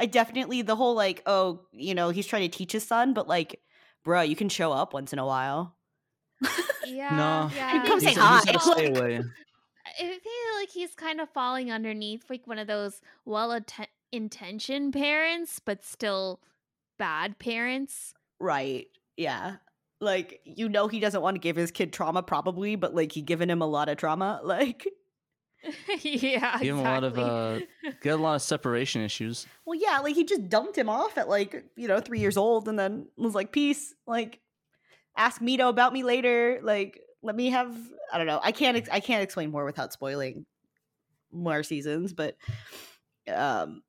I 0.00 0.06
definitely 0.06 0.62
the 0.62 0.74
whole 0.76 0.94
like, 0.94 1.22
oh, 1.26 1.60
you 1.72 1.94
know, 1.94 2.08
he's 2.10 2.26
trying 2.26 2.50
to 2.50 2.56
teach 2.58 2.72
his 2.72 2.84
son, 2.86 3.12
but 3.14 3.28
like, 3.28 3.60
bruh, 4.06 4.26
you 4.28 4.34
can 4.34 4.48
show 4.48 4.72
up 4.72 4.92
once 4.94 5.12
in 5.12 5.18
a 5.18 5.26
while. 5.26 5.76
Yeah, 6.86 7.14
No. 7.14 7.50
yeah. 7.54 7.84
Come 7.86 8.00
say 8.00 8.06
He's- 8.10 8.18
hi. 8.18 8.36
he's 8.38 8.44
gotta 8.46 8.58
stay 8.60 8.90
Well, 8.90 9.02
away. 9.02 9.16
I 9.86 9.98
feel 9.98 10.58
like 10.58 10.70
he's 10.72 10.94
kind 10.94 11.20
of 11.20 11.28
falling 11.28 11.70
underneath 11.70 12.24
like 12.30 12.46
one 12.46 12.58
of 12.58 12.66
those 12.66 13.00
well 13.24 13.56
intentioned 14.10 14.92
parents, 14.92 15.60
but 15.64 15.84
still 15.84 16.40
bad 16.98 17.38
parents. 17.38 18.14
Right. 18.40 18.86
Yeah. 19.16 19.56
Like, 20.00 20.40
you 20.44 20.68
know, 20.68 20.88
he 20.88 20.98
doesn't 20.98 21.20
want 21.22 21.34
to 21.36 21.40
give 21.40 21.56
his 21.56 21.70
kid 21.70 21.92
trauma, 21.92 22.22
probably, 22.22 22.74
but 22.74 22.94
like, 22.94 23.12
he 23.12 23.20
given 23.22 23.50
him 23.50 23.60
a 23.62 23.66
lot 23.66 23.88
of 23.88 23.96
trauma. 23.98 24.40
Like, 24.44 24.86
yeah, 26.02 26.58
Give 26.58 26.76
him 26.76 26.80
a 26.80 26.88
lot 26.88 27.04
of 27.04 27.18
uh, 27.18 27.60
get 28.02 28.14
a 28.14 28.16
lot 28.16 28.36
of 28.36 28.42
separation 28.42 29.02
issues. 29.02 29.46
well, 29.66 29.78
yeah, 29.78 29.98
like 30.00 30.14
he 30.14 30.24
just 30.24 30.48
dumped 30.48 30.76
him 30.76 30.88
off 30.88 31.18
at 31.18 31.28
like, 31.28 31.64
you 31.76 31.88
know, 31.88 32.00
three 32.00 32.20
years 32.20 32.36
old 32.36 32.68
and 32.68 32.78
then 32.78 33.08
was 33.16 33.34
like, 33.34 33.52
peace. 33.52 33.94
Like, 34.06 34.40
ask 35.16 35.40
Mito 35.40 35.68
about 35.68 35.92
me 35.92 36.02
later. 36.02 36.60
Like, 36.62 37.00
let 37.22 37.36
me 37.36 37.50
have, 37.50 37.76
I 38.12 38.18
don't 38.18 38.26
know. 38.26 38.40
I 38.42 38.52
can't, 38.52 38.76
ex- 38.76 38.88
I 38.90 39.00
can't 39.00 39.22
explain 39.22 39.50
more 39.50 39.64
without 39.64 39.92
spoiling 39.92 40.46
more 41.30 41.62
seasons, 41.62 42.12
but, 42.14 42.36
um, 43.32 43.82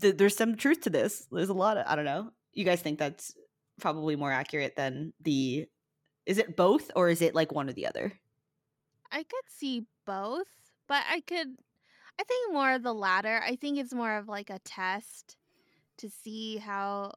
th- 0.00 0.16
there's 0.16 0.36
some 0.36 0.56
truth 0.56 0.82
to 0.82 0.90
this. 0.90 1.26
There's 1.32 1.48
a 1.48 1.54
lot 1.54 1.76
of, 1.76 1.86
I 1.88 1.96
don't 1.96 2.04
know. 2.04 2.30
You 2.52 2.64
guys 2.64 2.80
think 2.80 2.98
that's 2.98 3.34
probably 3.80 4.14
more 4.16 4.30
accurate 4.30 4.76
than 4.76 5.12
the, 5.20 5.66
is 6.24 6.38
it 6.38 6.56
both 6.56 6.90
or 6.94 7.08
is 7.08 7.20
it 7.20 7.34
like 7.34 7.50
one 7.52 7.68
or 7.68 7.72
the 7.72 7.86
other? 7.88 8.12
I 9.10 9.18
could 9.24 9.44
see 9.48 9.86
both, 10.06 10.48
but 10.88 11.02
I 11.10 11.20
could 11.20 11.56
I 12.20 12.24
think 12.24 12.52
more 12.52 12.72
of 12.72 12.82
the 12.82 12.94
latter. 12.94 13.40
I 13.44 13.56
think 13.56 13.78
it's 13.78 13.94
more 13.94 14.16
of 14.16 14.28
like 14.28 14.50
a 14.50 14.58
test 14.60 15.36
to 15.98 16.10
see 16.10 16.58
how 16.58 17.12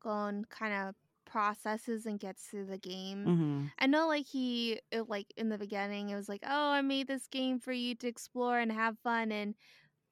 Gon 0.00 0.44
kind 0.50 0.88
of 0.88 0.94
processes 1.24 2.06
and 2.06 2.20
gets 2.20 2.44
through 2.44 2.66
the 2.66 2.78
game. 2.78 3.24
Mm-hmm. 3.26 3.64
I 3.78 3.86
know 3.86 4.08
like 4.08 4.26
he 4.26 4.80
it, 4.92 5.08
like 5.08 5.26
in 5.36 5.48
the 5.48 5.58
beginning 5.58 6.10
it 6.10 6.16
was 6.16 6.28
like, 6.28 6.42
"Oh, 6.44 6.70
I 6.70 6.80
made 6.82 7.08
this 7.08 7.26
game 7.26 7.58
for 7.58 7.72
you 7.72 7.94
to 7.96 8.08
explore 8.08 8.58
and 8.58 8.72
have 8.72 8.98
fun 9.00 9.32
and 9.32 9.54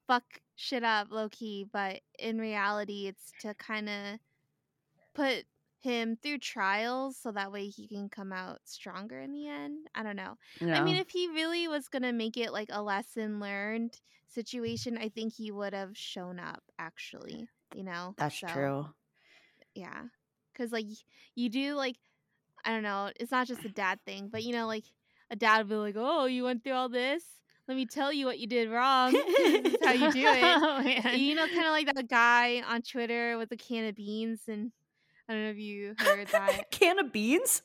fuck 0.07 0.23
shit 0.55 0.83
up 0.83 1.07
low 1.11 1.29
key," 1.29 1.65
but 1.71 2.01
in 2.19 2.39
reality 2.39 3.07
it's 3.07 3.31
to 3.41 3.53
kind 3.55 3.89
of 3.89 4.19
put 5.13 5.45
him 5.85 6.17
through 6.17 6.39
trials 6.39 7.17
so 7.17 7.31
that 7.33 7.53
way 7.53 7.69
he 7.69 7.87
can 7.87 8.09
come 8.09 8.33
out 8.33 8.61
stronger 8.65 9.19
in 9.21 9.33
the 9.33 9.47
end. 9.47 9.87
I 9.95 10.03
don't 10.03 10.17
know. 10.17 10.37
I 10.73 10.81
mean, 10.81 10.97
if 10.97 11.09
he 11.11 11.29
really 11.29 11.67
was 11.69 11.89
gonna 11.89 12.13
make 12.13 12.37
it 12.37 12.51
like 12.53 12.69
a 12.71 12.83
lesson 12.83 13.39
learned 13.39 14.01
situation, 14.27 14.97
I 14.97 15.09
think 15.09 15.33
he 15.35 15.51
would 15.51 15.73
have 15.73 15.97
shown 15.97 16.39
up. 16.39 16.63
Actually, 16.79 17.49
you 17.73 17.83
know, 17.85 18.17
that's 18.17 18.41
So, 18.41 18.49
true. 18.51 18.93
Yeah, 19.75 20.05
because 20.53 20.71
like 20.71 20.87
you 21.35 21.49
do 21.49 21.75
like 21.75 21.97
I 22.65 22.71
don't 22.71 22.83
know. 22.83 23.11
It's 23.19 23.31
not 23.31 23.47
just 23.47 23.65
a 23.65 23.69
dad 23.69 23.99
thing, 24.05 24.29
but 24.29 24.43
you 24.43 24.53
know, 24.53 24.67
like 24.67 24.85
a 25.31 25.35
dad 25.35 25.59
would 25.59 25.69
be 25.69 25.75
like, 25.75 25.95
"Oh, 25.97 26.25
you 26.25 26.43
went 26.45 26.63
through 26.63 26.73
all 26.73 26.89
this." 26.89 27.41
let 27.67 27.77
me 27.77 27.85
tell 27.87 28.13
you 28.13 28.25
what 28.27 28.39
you 28.39 28.47
did 28.47 28.69
wrong. 28.69 29.17
this 29.63 29.73
is 29.73 29.79
how 29.83 29.93
you 29.93 30.09
do 30.09 30.31
it. 30.33 30.59
Oh, 31.05 31.17
you 31.17 31.35
know, 31.35 31.47
kind 31.49 31.67
of 31.67 31.71
like 31.71 31.87
that 31.95 32.07
guy 32.09 32.61
on 32.61 32.81
Twitter 32.83 33.37
with 33.37 33.51
a 33.51 33.57
can 33.57 33.85
of 33.87 33.95
beans, 33.95 34.43
and 34.47 34.71
I 35.27 35.33
don't 35.33 35.43
know 35.43 35.49
if 35.49 35.57
you 35.57 35.95
heard 35.99 36.29
that. 36.31 36.63
Can 36.71 36.99
of 36.99 37.11
beans? 37.11 37.61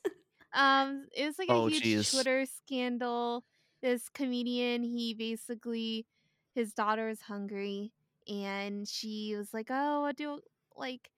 Um, 0.53 1.07
it 1.15 1.27
was 1.27 1.39
like 1.39 1.49
a 1.49 1.55
Oh, 1.55 1.69
huge 1.69 1.85
jeez. 1.85 2.07
Twitter 2.11 2.45
scandal. 2.47 3.45
This 3.83 4.09
comedian, 4.09 4.83
he 4.83 5.15
basically, 5.15 6.07
his 6.55 6.75
daughter 6.75 7.09
is 7.09 7.23
hungry, 7.23 7.93
and 8.29 8.87
she 8.89 9.35
was 9.37 9.55
like, 9.55 9.69
"Oh, 9.71 10.05
I 10.05 10.13
do 10.13 10.41
like," 10.77 11.11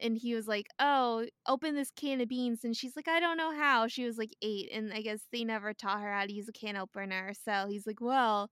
and 0.00 0.16
he 0.18 0.34
was 0.34 0.48
like, 0.48 0.66
"Oh, 0.80 1.26
open 1.46 1.74
this 1.76 1.90
can 1.92 2.20
of 2.20 2.28
beans," 2.28 2.64
and 2.64 2.76
she's 2.76 2.96
like, 2.96 3.06
"I 3.08 3.20
don't 3.20 3.36
know 3.36 3.54
how." 3.54 3.86
She 3.88 4.04
was 4.04 4.18
like 4.18 4.34
eight, 4.42 4.70
and 4.72 4.92
I 4.92 5.02
guess 5.02 5.28
they 5.32 5.44
never 5.44 5.72
taught 5.74 6.00
her 6.00 6.12
how 6.12 6.26
to 6.26 6.32
use 6.32 6.48
a 6.48 6.52
can 6.52 6.76
opener. 6.76 7.34
So 7.34 7.66
he's 7.68 7.86
like, 7.86 8.00
"Well," 8.00 8.50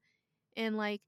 and 0.56 0.76
like. 0.76 1.02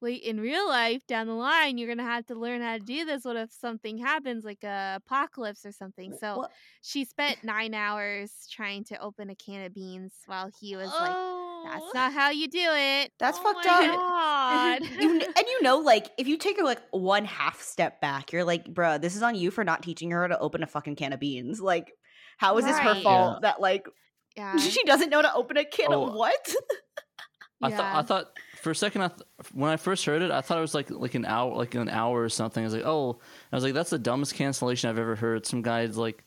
Wait, 0.00 0.22
in 0.22 0.40
real 0.40 0.68
life, 0.68 1.04
down 1.08 1.26
the 1.26 1.32
line, 1.32 1.76
you're 1.76 1.88
gonna 1.88 2.08
have 2.08 2.24
to 2.26 2.34
learn 2.36 2.60
how 2.62 2.74
to 2.78 2.84
do 2.84 3.04
this. 3.04 3.24
What 3.24 3.36
if 3.36 3.50
something 3.50 3.98
happens, 3.98 4.44
like 4.44 4.62
a 4.62 5.00
apocalypse 5.04 5.66
or 5.66 5.72
something? 5.72 6.16
So 6.20 6.36
What? 6.38 6.52
she 6.82 7.04
spent 7.04 7.42
nine 7.42 7.74
hours 7.74 8.46
trying 8.50 8.84
to 8.84 8.98
open 9.00 9.28
a 9.30 9.34
can 9.34 9.64
of 9.64 9.74
beans 9.74 10.12
while 10.26 10.50
he 10.60 10.76
was 10.76 10.86
like, 10.88 11.10
oh, 11.12 11.62
"That's 11.64 11.94
not 11.94 12.12
how 12.12 12.30
you 12.30 12.46
do 12.48 12.60
it." 12.62 13.12
That's 13.18 13.38
oh 13.38 13.42
fucked 13.42 13.66
my 13.66 13.72
up. 13.88 13.98
God. 13.98 14.88
You 15.00 15.10
and 15.20 15.46
you 15.48 15.62
know, 15.62 15.78
like 15.78 16.10
if 16.16 16.28
you 16.28 16.36
take 16.36 16.58
her 16.58 16.64
like 16.64 16.80
one 16.92 17.24
half 17.24 17.60
step 17.60 18.00
back, 18.00 18.32
you're 18.32 18.44
like, 18.44 18.66
bruh, 18.66 19.00
this 19.00 19.16
is 19.16 19.22
on 19.22 19.34
you 19.34 19.50
for 19.50 19.64
not 19.64 19.82
teaching 19.82 20.10
her 20.12 20.28
to 20.28 20.38
open 20.38 20.62
a 20.62 20.66
fucking 20.66 20.94
can 20.96 21.12
of 21.12 21.18
beans. 21.20 21.60
Like, 21.60 21.92
how 22.38 22.56
is 22.58 22.64
this 22.66 22.78
her 22.78 22.94
fault 23.02 23.38
Yeah. 23.42 23.48
that 23.48 23.60
like 23.60 23.86
Yeah, 24.36 24.56
she 24.58 24.82
doesn't 24.84 25.10
know 25.10 25.22
to 25.22 25.34
open 25.34 25.56
a 25.56 25.64
can 25.64 25.92
Oh, 25.92 26.06
of 26.06 26.14
what? 26.14 26.54
I 27.62 27.70
thought 27.70 27.94
I 27.94 28.02
thought 28.02 28.26
for 28.62 28.70
a 28.70 28.74
second 28.74 29.02
I 29.02 29.08
th- 29.08 29.20
when 29.52 29.70
I 29.70 29.76
first 29.76 30.04
heard 30.04 30.22
it, 30.22 30.30
I 30.30 30.40
thought 30.40 30.58
it 30.58 30.62
was 30.62 30.74
like 30.74 30.90
like 30.90 31.14
an 31.14 31.24
hour 31.24 31.54
like 31.54 31.74
an 31.74 31.88
hour 31.88 32.22
or 32.22 32.28
something. 32.28 32.62
I 32.62 32.66
was 32.66 32.74
like, 32.74 32.86
oh, 32.86 33.18
I 33.52 33.56
was 33.56 33.64
like, 33.64 33.74
that's 33.74 33.90
the 33.90 33.98
dumbest 33.98 34.34
cancellation 34.34 34.88
I've 34.90 34.98
ever 34.98 35.16
heard. 35.16 35.44
Some 35.46 35.62
guys 35.62 35.96
like 35.96 36.24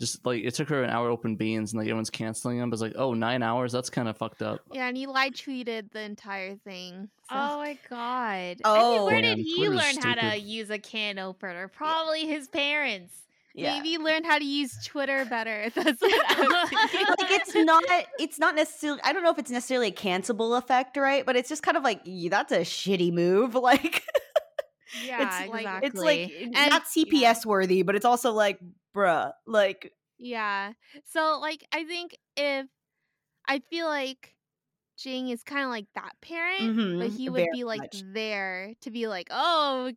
just 0.00 0.24
like 0.24 0.44
it 0.44 0.54
took 0.54 0.68
her 0.68 0.84
an 0.84 0.90
hour 0.90 1.08
to 1.08 1.12
open 1.12 1.34
beans 1.34 1.72
and 1.72 1.78
like 1.78 1.86
everyone's 1.88 2.10
canceling 2.10 2.58
them. 2.58 2.70
But 2.70 2.74
it's 2.74 2.82
like, 2.82 2.92
oh, 2.96 3.14
nine 3.14 3.42
hours? 3.42 3.72
That's 3.72 3.90
kind 3.90 4.08
of 4.08 4.16
fucked 4.16 4.42
up. 4.42 4.60
yeah, 4.72 4.86
and 4.86 4.96
he 4.96 5.06
live 5.06 5.32
tweeted 5.32 5.90
the 5.90 6.02
entire 6.02 6.54
thing. 6.56 7.08
So. 7.28 7.36
Oh 7.36 7.56
my 7.56 7.76
god. 7.90 7.98
I 7.98 8.56
Oh. 8.64 8.92
mean, 8.92 9.02
where 9.04 9.20
Man, 9.22 9.36
did 9.38 9.44
he 9.44 9.56
Twitter's 9.66 9.76
learn 9.96 9.96
how 10.02 10.30
to 10.30 10.38
use 10.38 10.70
a 10.70 10.78
can 10.78 11.18
opener? 11.18 11.66
Probably 11.68 12.26
his 12.26 12.46
parents. 12.48 13.12
Maybe 13.56 13.98
learn 13.98 14.24
how 14.24 14.38
to 14.38 14.44
use 14.44 14.72
Twitter 14.84 15.24
better. 15.24 15.70
That's 15.74 16.00
what 16.00 16.24
I'm 16.38 16.48
like 16.50 17.30
it's 17.30 17.54
not 17.54 17.82
it's 18.18 18.38
not 18.38 18.54
necessarily 18.54 19.00
i 19.04 19.12
don't 19.12 19.22
know 19.22 19.30
if 19.30 19.38
it's 19.38 19.50
necessarily 19.50 19.88
a 19.88 19.92
cancelable 19.92 20.56
effect 20.58 20.96
right 20.96 21.24
but 21.26 21.36
it's 21.36 21.48
just 21.48 21.62
kind 21.62 21.76
of 21.76 21.82
like 21.82 22.00
yeah, 22.04 22.30
that's 22.30 22.52
a 22.52 22.60
shitty 22.60 23.12
move 23.12 23.54
like 23.70 24.02
Yeah, 25.04 25.42
it's 25.42 25.50
like 25.50 25.60
exactly. 25.62 25.88
it's 25.88 26.00
like 26.00 26.56
And- 26.56 26.70
not 26.70 26.84
cps 26.84 27.44
worthy 27.46 27.82
but 27.82 27.94
it's 27.96 28.04
also 28.04 28.32
like 28.32 28.58
bruh 28.94 29.32
like 29.46 29.92
Yeah. 30.18 30.72
So 31.06 31.38
like 31.40 31.64
I 31.72 31.84
think 31.84 32.16
if 32.36 32.66
I 33.46 33.60
feel 33.70 33.86
like 33.86 34.34
Ging 34.98 35.28
is 35.28 35.44
kind 35.44 35.62
of 35.64 35.70
like 35.70 35.86
that 35.94 36.12
parent, 36.20 36.98
but 36.98 37.10
Mhm, 37.10 37.16
he 37.16 37.28
would 37.30 37.46
be 37.52 37.62
like 37.64 37.80
much. 37.82 38.02
there 38.12 38.74
to 38.80 38.90
be 38.90 39.06
like, 39.06 39.28
"Oh, 39.30 39.92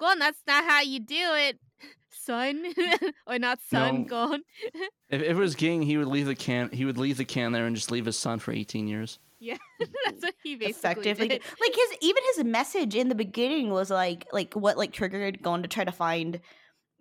Gon, 0.00 0.18
that's 0.18 0.40
not 0.46 0.64
how 0.64 0.80
you 0.80 0.98
do 1.00 1.14
it, 1.34 1.58
son." 2.10 2.64
or 3.26 3.38
not 3.38 3.58
son, 3.70 4.02
No. 4.02 4.04
Gon. 4.08 4.42
If, 5.10 5.22
if 5.22 5.22
it 5.22 5.34
was 5.34 5.54
Ging, 5.62 5.82
he 5.82 5.96
would 5.98 6.08
leave 6.08 6.26
the 6.26 6.34
can. 6.34 6.70
He 6.72 6.84
would 6.84 6.98
leave 6.98 7.16
the 7.18 7.24
can 7.24 7.52
there 7.52 7.66
and 7.66 7.76
just 7.76 7.90
leave 7.90 8.06
his 8.06 8.18
son 8.18 8.38
for 8.38 8.52
18 8.52 8.88
years. 8.88 9.18
yeah. 9.38 9.56
that's 10.06 10.22
what 10.22 10.34
he 10.42 10.54
basically 10.56 10.70
effectively 10.70 11.28
did. 11.28 11.42
like 11.60 11.74
his 11.74 11.98
even 12.02 12.22
his 12.34 12.44
message 12.44 12.94
in 12.94 13.08
the 13.08 13.14
beginning 13.14 13.70
was 13.70 13.90
like 13.90 14.26
like 14.32 14.52
what 14.54 14.76
like 14.76 14.92
triggered 14.92 15.42
going 15.42 15.62
to 15.62 15.68
try 15.68 15.84
to 15.84 15.92
find 15.92 16.40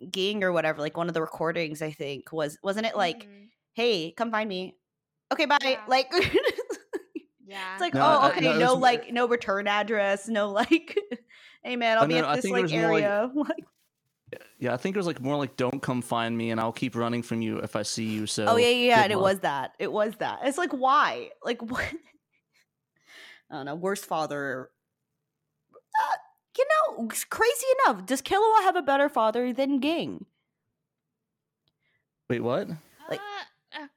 ging 0.10 0.42
or 0.46 0.52
whatever 0.54 0.80
like 0.80 0.96
one 0.96 1.10
of 1.10 1.14
the 1.14 1.20
recordings 1.20 1.82
i 1.82 1.92
think 1.92 2.32
was 2.32 2.58
wasn't 2.64 2.86
it 2.86 2.96
like 2.96 3.26
Mhm. 3.28 3.48
hey 3.74 4.12
come 4.16 4.32
find 4.32 4.48
me 4.48 4.74
okay 5.34 5.46
bye 5.46 5.58
Yeah. 5.62 5.82
like 5.90 6.10
yeah. 7.46 7.74
It's 7.74 7.82
like, 7.82 7.94
No, 7.96 8.02
oh, 8.02 8.20
I- 8.20 8.30
okay, 8.32 8.42
no, 8.42 8.58
no, 8.58 8.74
was- 8.76 8.82
like, 8.84 9.12
no 9.12 9.28
return 9.28 9.68
address, 9.68 10.28
no, 10.30 10.52
like, 10.52 10.98
hey, 11.64 11.76
man, 11.76 11.98
I'll 11.98 12.04
I 12.04 12.08
be 12.08 12.14
mean, 12.16 12.24
at 12.24 12.30
I 12.30 12.36
this 12.38 12.46
like 12.46 12.62
was 12.64 12.74
more 12.74 12.94
like- 12.94 13.04
area. 13.04 13.32
Like, 13.36 13.66
Yeah, 14.60 14.74
I 14.74 14.78
think 14.78 14.96
it 14.96 15.00
was 15.00 15.08
like 15.08 15.22
more 15.22 15.38
like, 15.38 15.56
"Don't 15.58 15.82
come 15.82 16.02
find 16.04 16.38
me, 16.38 16.52
and 16.52 16.60
I'll 16.62 16.72
keep 16.72 16.96
running 16.96 17.24
from 17.24 17.42
you 17.42 17.58
if 17.60 17.76
I 17.76 17.82
see 17.84 18.06
you." 18.06 18.28
So. 18.28 18.46
oh 18.46 18.58
yeah, 18.58 18.68
yeah, 18.68 18.76
yeah, 18.86 18.96
good 18.98 19.04
and 19.06 19.12
it 19.14 19.20
was 19.20 19.40
that. 19.40 19.74
It 19.80 19.92
was 19.92 20.14
that. 20.20 20.40
It's 20.44 20.58
like, 20.58 20.72
why? 20.72 21.30
Like, 21.44 21.62
what? 21.72 21.84
I 23.50 23.56
don't 23.56 23.66
know. 23.66 23.76
Worst 23.76 24.06
father. 24.06 24.70
Uh, 25.74 26.16
you 26.58 26.66
know, 26.98 27.08
crazy 27.30 27.66
enough. 27.88 28.06
Does 28.06 28.22
Killua 28.22 28.62
have 28.64 28.76
a 28.76 28.82
better 28.84 29.10
father 29.10 29.52
than 29.54 29.80
Ging? 29.80 30.26
Wait, 32.30 32.42
what? 32.42 32.68
like- 33.10 33.20
uh, 33.20 33.82
uh, 33.84 33.88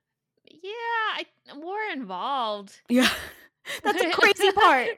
yeah, 0.47 0.71
I, 0.73 1.27
more 1.59 1.81
involved. 1.93 2.81
Yeah, 2.89 3.09
that's 3.83 3.99
the 3.99 4.11
crazy 4.13 4.53
part. 4.53 4.89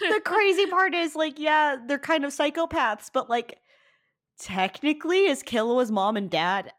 the 0.00 0.20
crazy 0.24 0.66
part 0.66 0.94
is 0.94 1.14
like, 1.14 1.38
yeah, 1.38 1.76
they're 1.86 1.98
kind 1.98 2.24
of 2.24 2.32
psychopaths, 2.32 3.10
but 3.12 3.28
like, 3.30 3.58
technically, 4.38 5.26
is 5.26 5.42
Killua's 5.42 5.90
mom 5.90 6.16
and 6.16 6.30
dad 6.30 6.72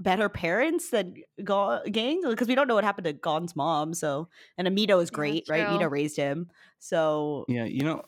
better 0.00 0.28
parents 0.28 0.90
than 0.90 1.14
Ga- 1.42 1.82
Ging? 1.90 2.22
Because 2.28 2.48
we 2.48 2.54
don't 2.54 2.68
know 2.68 2.74
what 2.74 2.84
happened 2.84 3.06
to 3.06 3.12
Gon's 3.12 3.56
mom. 3.56 3.94
So, 3.94 4.28
and 4.56 4.68
Amito 4.68 5.02
is 5.02 5.10
Yeah, 5.10 5.14
great, 5.16 5.44
right? 5.48 5.66
true. 5.66 5.78
Amito 5.78 5.90
raised 5.90 6.16
him. 6.16 6.50
So, 6.78 7.44
Yeah, 7.48 7.64
you 7.64 7.82
know, 7.82 8.04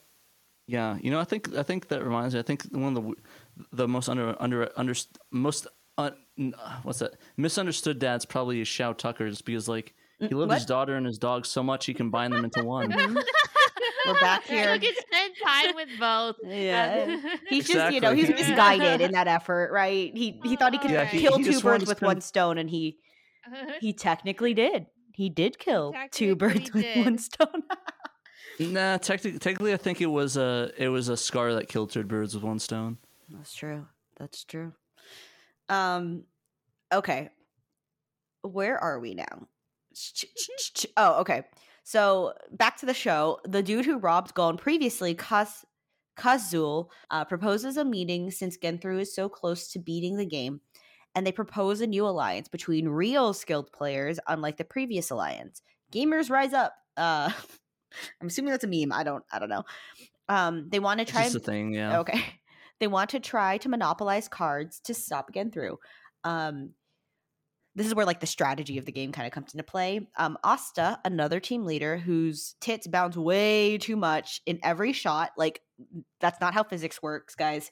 yeah, 0.66 0.98
you 1.02 1.10
know, 1.10 1.18
I 1.18 1.24
think 1.24 1.54
I 1.56 1.62
think 1.62 1.88
that 1.88 2.04
reminds 2.04 2.34
me. 2.34 2.40
I 2.40 2.44
think 2.44 2.62
one 2.70 2.96
of 2.96 3.02
the 3.04 3.14
the 3.72 3.88
most 3.88 4.08
under 4.08 4.36
under 4.40 4.70
under 4.76 4.94
most 5.32 5.66
uh, 5.98 6.10
what's 6.82 7.00
that 7.00 7.14
misunderstood 7.36 7.98
dads 7.98 8.24
probably 8.24 8.60
is 8.60 8.68
Shou 8.68 8.94
Tucker, 8.94 9.28
just 9.28 9.44
because 9.44 9.68
like 9.68 9.94
he 10.20 10.34
loves 10.34 10.54
his 10.54 10.66
daughter 10.66 10.94
and 10.96 11.06
his 11.06 11.18
dog 11.18 11.46
so 11.46 11.62
much 11.62 11.86
he 11.86 11.94
combined 11.94 12.32
them 12.32 12.44
into 12.44 12.64
one. 12.64 12.90
We're 14.06 14.20
back 14.20 14.44
here. 14.44 14.74
you 14.74 14.80
can 14.80 14.94
spend 14.98 15.34
time 15.44 15.74
with 15.74 15.88
both. 15.98 16.36
Yeah. 16.42 17.16
He's 17.48 17.66
just, 17.68 17.92
you 17.94 18.00
know, 18.00 18.12
he's 18.14 18.28
Exactly. 18.30 18.48
misguided 18.48 19.00
in 19.02 19.12
that 19.18 19.28
effort, 19.28 19.70
right? 19.72 20.14
He 20.16 20.40
he 20.42 20.56
thought 20.56 20.72
he 20.72 20.78
could 20.78 20.90
Yeah, 20.90 21.06
kill 21.06 21.36
he 21.38 21.44
two 21.44 21.60
birds 21.60 21.86
with 21.86 21.98
spend- 21.98 22.06
one 22.06 22.20
stone, 22.20 22.56
and 22.58 22.68
he 22.70 22.98
he 23.80 23.92
technically 23.92 24.54
did. 24.54 24.86
He 25.12 25.28
did 25.28 25.58
kill 25.58 25.92
two 26.12 26.34
technically 26.34 26.34
birds 26.34 26.72
with 26.72 26.96
one 27.04 27.18
stone. 27.18 27.62
nah, 28.58 28.96
technically, 28.96 29.38
technically, 29.38 29.74
I 29.74 29.76
think 29.76 30.00
it 30.00 30.06
was 30.06 30.36
a 30.38 30.72
it 30.78 30.88
was 30.88 31.08
a 31.10 31.16
scar 31.16 31.54
that 31.54 31.68
killed 31.68 31.90
two 31.90 32.02
birds 32.04 32.34
with 32.34 32.42
one 32.42 32.58
stone. 32.58 32.96
That's 33.28 33.54
true. 33.54 33.86
That's 34.18 34.44
true. 34.44 34.72
Um 35.68 36.24
okay. 36.92 37.28
Where 38.42 38.78
are 38.78 38.98
we 38.98 39.14
now? 39.14 39.46
Oh, 40.96 41.20
okay. 41.20 41.44
So 41.82 42.34
back 42.52 42.76
to 42.78 42.86
the 42.86 42.94
show. 42.94 43.40
The 43.44 43.62
dude 43.62 43.86
who 43.86 43.98
robbed 43.98 44.34
Gon 44.34 44.56
previously, 44.56 45.14
Kaz 45.14 45.64
Kazsule, 46.16 46.88
uh, 47.10 47.24
proposes 47.24 47.76
a 47.76 47.84
meeting 47.84 48.30
since 48.30 48.58
Genthru 48.58 49.00
is 49.00 49.14
so 49.14 49.28
close 49.28 49.72
to 49.72 49.78
beating 49.78 50.16
the 50.16 50.26
game, 50.26 50.60
and 51.14 51.26
they 51.26 51.32
propose 51.32 51.80
a 51.80 51.86
new 51.86 52.06
alliance 52.06 52.48
between 52.48 52.88
real 52.88 53.32
skilled 53.32 53.72
players, 53.72 54.18
unlike 54.28 54.56
the 54.56 54.64
previous 54.64 55.10
alliance. 55.10 55.62
Gamers 55.92 56.30
rise 56.30 56.52
up. 56.52 56.74
Uh, 56.96 57.30
I'm 58.20 58.28
assuming 58.28 58.52
that's 58.52 58.64
a 58.64 58.68
meme. 58.68 58.92
I 58.92 59.02
don't. 59.02 59.24
I 59.32 59.38
don't 59.38 59.48
know. 59.48 59.64
Um, 60.28 60.68
they 60.70 60.78
want 60.78 61.00
to 61.00 61.06
try. 61.06 61.24
a 61.24 61.30
thing, 61.30 61.74
yeah. 61.74 61.98
Okay. 62.00 62.22
They 62.78 62.86
want 62.86 63.10
to 63.10 63.20
try 63.20 63.58
to 63.58 63.68
monopolize 63.68 64.26
cards 64.26 64.80
to 64.84 64.94
stop 64.94 65.34
Genthru. 65.34 65.76
Um, 66.24 66.70
this 67.74 67.86
is 67.86 67.94
where 67.94 68.04
like 68.06 68.20
the 68.20 68.26
strategy 68.26 68.78
of 68.78 68.84
the 68.84 68.92
game 68.92 69.12
kind 69.12 69.26
of 69.26 69.32
comes 69.32 69.54
into 69.54 69.62
play. 69.64 70.06
Um, 70.16 70.36
Asta, 70.42 70.98
another 71.04 71.38
team 71.40 71.64
leader 71.64 71.96
whose 71.98 72.54
tits 72.60 72.86
bounce 72.86 73.16
way 73.16 73.78
too 73.78 73.96
much 73.96 74.40
in 74.46 74.58
every 74.62 74.92
shot, 74.92 75.30
like 75.36 75.60
that's 76.20 76.40
not 76.40 76.52
how 76.54 76.62
physics 76.64 77.00
works, 77.02 77.34
guys. 77.34 77.70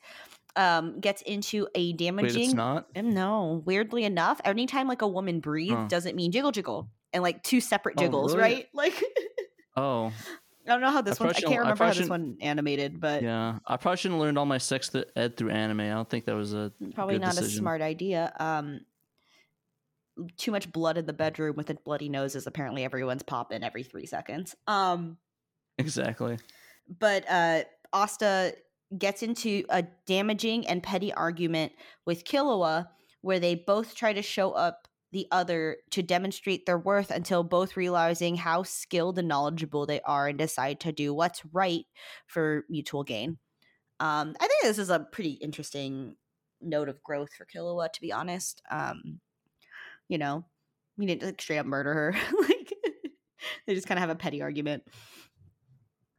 Um, 0.57 0.99
gets 1.01 1.23
into 1.23 1.69
a 1.75 1.89
Wait, 1.91 1.97
damaging. 1.99 2.43
it's 2.43 2.55
not. 2.55 2.87
No, 2.97 3.63
weirdly 3.65 4.05
enough, 4.05 4.41
anytime 4.45 4.89
like 4.89 5.03
a 5.03 5.07
woman 5.09 5.41
breathes 5.41 5.75
Huh. 5.75 5.87
doesn't 5.89 6.17
mean 6.17 6.33
jiggle 6.33 6.51
jiggle, 6.53 6.89
and 7.13 7.23
like 7.23 7.43
two 7.43 7.61
separate 7.61 7.95
Oh, 7.99 8.03
jiggles, 8.03 8.35
really? 8.37 8.55
right? 8.55 8.67
Like 8.75 8.95
Oh, 9.77 10.13
I 10.67 10.71
don't 10.71 10.81
know 10.81 10.91
how 10.91 11.01
this 11.03 11.21
one. 11.21 11.29
I 11.29 11.33
can't 11.33 11.41
shouldn't- 11.43 11.57
I 11.57 11.61
remember 11.61 11.85
how 11.85 11.93
this 11.93 12.09
one 12.09 12.37
animated, 12.41 13.01
but 13.01 13.23
yeah. 13.23 13.59
I 13.67 13.77
probably 13.77 13.97
shouldn't 13.99 14.19
have 14.19 14.27
learned 14.27 14.39
all 14.39 14.47
my 14.47 14.59
sex 14.59 14.91
ed 15.17 15.37
through 15.37 15.51
anime. 15.51 15.81
I 15.81 15.89
don't 15.91 16.09
think 16.11 16.25
that 16.27 16.35
was 16.35 16.53
a 16.55 16.73
probably 16.95 17.19
not 17.19 17.39
a 17.39 17.45
smart 17.45 17.81
idea. 17.81 18.33
Um, 18.41 18.81
too 20.37 20.51
much 20.51 20.71
blood 20.73 20.99
in 20.99 21.07
the 21.07 21.13
bedroom 21.13 21.57
with 21.57 21.71
a 21.71 21.75
bloody 21.75 22.09
nose 22.09 22.35
is 22.35 22.47
apparently 22.47 22.85
everyone's 22.85 23.23
popping 23.23 23.63
every 23.63 23.83
three 23.83 24.07
seconds. 24.07 24.55
Um, 24.67 25.19
Exactly. 25.79 26.39
but 26.99 27.25
uh, 27.29 27.63
Asta 27.93 28.55
gets 28.97 29.23
into 29.23 29.65
a 29.69 29.85
damaging 30.07 30.67
and 30.67 30.83
petty 30.83 31.13
argument 31.13 31.73
with 32.07 32.25
Killua, 32.25 32.89
where 33.21 33.39
they 33.39 33.55
both 33.55 33.95
try 33.95 34.13
to 34.13 34.23
show 34.23 34.53
up 34.53 34.89
the 35.13 35.27
other 35.31 35.79
to 35.91 36.03
demonstrate 36.03 36.67
their 36.67 36.79
worth 36.79 37.11
until 37.11 37.43
both 37.43 37.77
realizing 37.77 38.37
how 38.37 38.63
skilled 38.63 39.19
and 39.19 39.29
knowledgeable 39.29 39.87
they 39.87 40.01
are 40.03 40.29
and 40.29 40.39
decide 40.39 40.81
to 40.81 40.93
do 40.93 41.15
what's 41.15 41.43
right 41.53 41.85
for 42.27 42.65
mutual 42.69 43.05
gain. 43.05 43.39
Um, 44.01 44.35
I 44.41 44.47
think 44.47 44.63
this 44.63 44.79
is 44.79 44.91
a 44.91 45.01
pretty 45.01 45.33
interesting 45.33 46.17
note 46.61 46.89
of 46.89 47.03
growth 47.03 47.31
for 47.33 47.47
Killua, 47.47 47.91
to 47.93 48.01
be 48.01 48.13
honest. 48.13 48.61
Um, 48.71 49.21
you 50.09 50.19
know, 50.19 50.45
you 50.97 51.07
didn't 51.07 51.23
like, 51.23 51.41
straight 51.41 51.59
up 51.59 51.67
murder 51.67 51.95
her. 51.95 52.15
like 52.49 52.73
they 53.67 53.75
just 53.75 53.87
kind 53.87 53.99
of 53.99 54.01
have 54.01 54.11
a 54.11 54.15
petty 54.15 54.43
argument. 54.43 54.83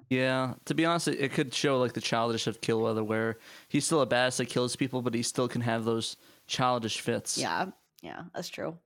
Yeah, 0.09 0.55
to 0.65 0.73
be 0.73 0.85
honest, 0.85 1.07
it, 1.07 1.19
it 1.19 1.31
could 1.33 1.53
show 1.53 1.79
like 1.79 1.93
the 1.93 2.01
childish 2.01 2.47
of 2.47 2.61
Killweather, 2.61 3.05
where 3.05 3.37
he's 3.67 3.85
still 3.85 4.01
a 4.01 4.07
badass 4.07 4.37
that 4.37 4.47
kills 4.47 4.75
people, 4.75 5.01
but 5.01 5.13
he 5.13 5.21
still 5.21 5.47
can 5.47 5.61
have 5.61 5.85
those 5.85 6.17
childish 6.47 6.99
fits. 6.99 7.37
Yeah, 7.37 7.67
yeah, 8.01 8.23
that's 8.33 8.49
true. 8.49 8.77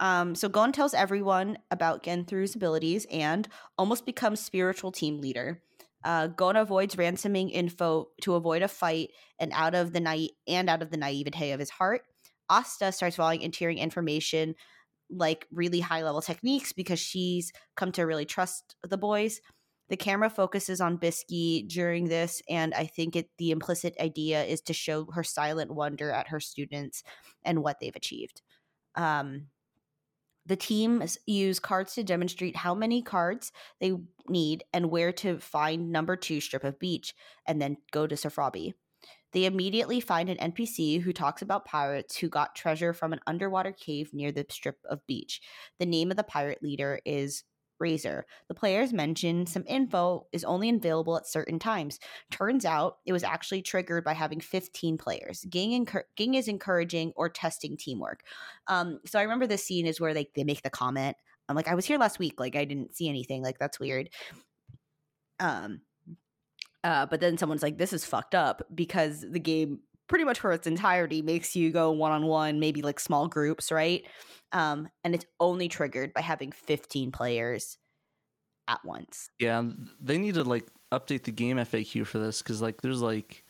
Um, 0.00 0.34
so 0.34 0.48
Gon 0.48 0.72
tells 0.72 0.94
everyone 0.94 1.58
about 1.70 2.02
Genthru's 2.02 2.54
abilities 2.54 3.06
and 3.10 3.48
almost 3.78 4.06
becomes 4.06 4.40
spiritual 4.40 4.92
team 4.92 5.20
leader. 5.20 5.60
Uh, 6.04 6.26
Gon 6.26 6.56
avoids 6.56 6.98
ransoming 6.98 7.50
info 7.50 8.08
to 8.22 8.34
avoid 8.34 8.62
a 8.62 8.68
fight 8.68 9.10
and 9.38 9.52
out 9.54 9.74
of 9.74 9.92
the 9.92 10.00
night 10.00 10.32
and 10.46 10.68
out 10.68 10.82
of 10.82 10.90
the 10.90 10.96
naivete 10.96 11.52
of 11.52 11.60
his 11.60 11.70
heart. 11.70 12.02
Asta 12.48 12.92
starts 12.92 13.16
volunteering 13.16 13.78
information 13.78 14.54
like 15.10 15.46
really 15.50 15.80
high 15.80 16.02
level 16.02 16.22
techniques 16.22 16.72
because 16.72 16.98
she's 16.98 17.52
come 17.76 17.92
to 17.92 18.02
really 18.02 18.24
trust 18.24 18.76
the 18.82 18.98
boys. 18.98 19.40
The 19.88 19.96
camera 19.96 20.30
focuses 20.30 20.80
on 20.80 20.98
Bisky 20.98 21.68
during 21.68 22.06
this, 22.06 22.40
and 22.48 22.72
I 22.72 22.86
think 22.86 23.16
it 23.16 23.28
the 23.36 23.50
implicit 23.50 23.94
idea 24.00 24.42
is 24.42 24.62
to 24.62 24.72
show 24.72 25.06
her 25.12 25.22
silent 25.22 25.70
wonder 25.70 26.10
at 26.10 26.28
her 26.28 26.40
students 26.40 27.02
and 27.44 27.62
what 27.62 27.80
they've 27.80 27.94
achieved. 27.94 28.40
Um, 28.94 29.48
the 30.46 30.56
teams 30.56 31.18
use 31.26 31.58
cards 31.58 31.94
to 31.94 32.04
demonstrate 32.04 32.56
how 32.56 32.74
many 32.74 33.02
cards 33.02 33.52
they 33.80 33.92
need 34.28 34.64
and 34.72 34.90
where 34.90 35.12
to 35.12 35.38
find 35.38 35.90
number 35.90 36.16
two 36.16 36.40
strip 36.40 36.64
of 36.64 36.78
beach, 36.78 37.14
and 37.46 37.60
then 37.60 37.76
go 37.92 38.06
to 38.06 38.14
Soufrabi. 38.14 38.72
They 39.34 39.44
immediately 39.46 40.00
find 40.00 40.30
an 40.30 40.52
NPC 40.52 41.02
who 41.02 41.12
talks 41.12 41.42
about 41.42 41.64
pirates 41.64 42.16
who 42.16 42.28
got 42.28 42.54
treasure 42.54 42.94
from 42.94 43.12
an 43.12 43.20
underwater 43.26 43.72
cave 43.72 44.14
near 44.14 44.30
the 44.30 44.46
strip 44.48 44.78
of 44.88 45.04
beach. 45.06 45.40
The 45.80 45.86
name 45.86 46.10
of 46.12 46.16
the 46.16 46.22
pirate 46.22 46.62
leader 46.62 47.00
is 47.04 47.42
Razor. 47.80 48.26
The 48.46 48.54
players 48.54 48.92
mention 48.92 49.46
some 49.46 49.64
info 49.66 50.28
is 50.32 50.44
only 50.44 50.70
available 50.70 51.16
at 51.16 51.26
certain 51.26 51.58
times. 51.58 51.98
Turns 52.30 52.64
out 52.64 52.98
it 53.04 53.12
was 53.12 53.24
actually 53.24 53.62
triggered 53.62 54.04
by 54.04 54.12
having 54.12 54.38
15 54.38 54.96
players. 54.98 55.44
Ging, 55.50 55.84
encur- 55.84 56.04
is 56.16 56.46
encouraging 56.46 57.12
or 57.16 57.28
testing 57.28 57.76
teamwork. 57.76 58.22
Um, 58.68 59.00
so 59.04 59.18
I 59.18 59.22
remember 59.22 59.48
this 59.48 59.64
scene 59.64 59.86
is 59.86 60.00
where 60.00 60.14
they, 60.14 60.30
they 60.36 60.44
make 60.44 60.62
the 60.62 60.70
comment. 60.70 61.16
I'm 61.48 61.56
like, 61.56 61.68
I 61.68 61.74
was 61.74 61.84
here 61.84 61.98
last 61.98 62.20
week. 62.20 62.38
Like, 62.38 62.54
I 62.54 62.64
didn't 62.64 62.94
see 62.94 63.08
anything. 63.08 63.42
Like, 63.42 63.58
that's 63.58 63.80
weird. 63.80 64.08
Um, 65.40 65.80
uh, 66.84 67.06
but 67.06 67.20
then 67.20 67.38
someone's 67.38 67.62
like, 67.62 67.78
this 67.78 67.92
is 67.92 68.04
fucked 68.04 68.34
up 68.34 68.62
because 68.74 69.24
the 69.28 69.40
game 69.40 69.80
pretty 70.06 70.24
much 70.24 70.38
for 70.38 70.52
its 70.52 70.66
entirety 70.66 71.22
makes 71.22 71.56
you 71.56 71.70
go 71.72 71.90
one 71.90 72.12
on 72.12 72.26
one, 72.26 72.60
maybe 72.60 72.82
like 72.82 73.00
small 73.00 73.26
groups, 73.26 73.72
right? 73.72 74.04
Um, 74.52 74.88
and 75.02 75.14
it's 75.14 75.24
only 75.40 75.68
triggered 75.68 76.12
by 76.12 76.20
having 76.20 76.52
15 76.52 77.10
players 77.10 77.78
at 78.68 78.84
once. 78.84 79.30
Yeah, 79.40 79.62
they 79.98 80.18
need 80.18 80.34
to 80.34 80.44
like 80.44 80.68
update 80.92 81.24
the 81.24 81.32
game 81.32 81.56
FAQ 81.56 82.06
for 82.06 82.18
this 82.18 82.42
because 82.42 82.60
like 82.60 82.82
there's 82.82 83.00
like 83.00 83.44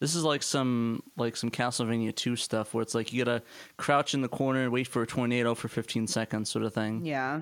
this 0.00 0.14
is 0.14 0.24
like 0.24 0.42
some 0.42 1.02
like 1.16 1.36
some 1.36 1.50
Castlevania 1.50 2.14
2 2.14 2.34
stuff 2.34 2.74
where 2.74 2.82
it's 2.82 2.94
like 2.94 3.12
you 3.12 3.24
gotta 3.24 3.42
crouch 3.76 4.14
in 4.14 4.20
the 4.20 4.28
corner 4.28 4.64
and 4.64 4.72
wait 4.72 4.88
for 4.88 5.02
a 5.02 5.06
tornado 5.06 5.54
for 5.54 5.68
15 5.68 6.08
seconds 6.08 6.50
sort 6.50 6.64
of 6.64 6.74
thing. 6.74 7.04
Yeah. 7.04 7.40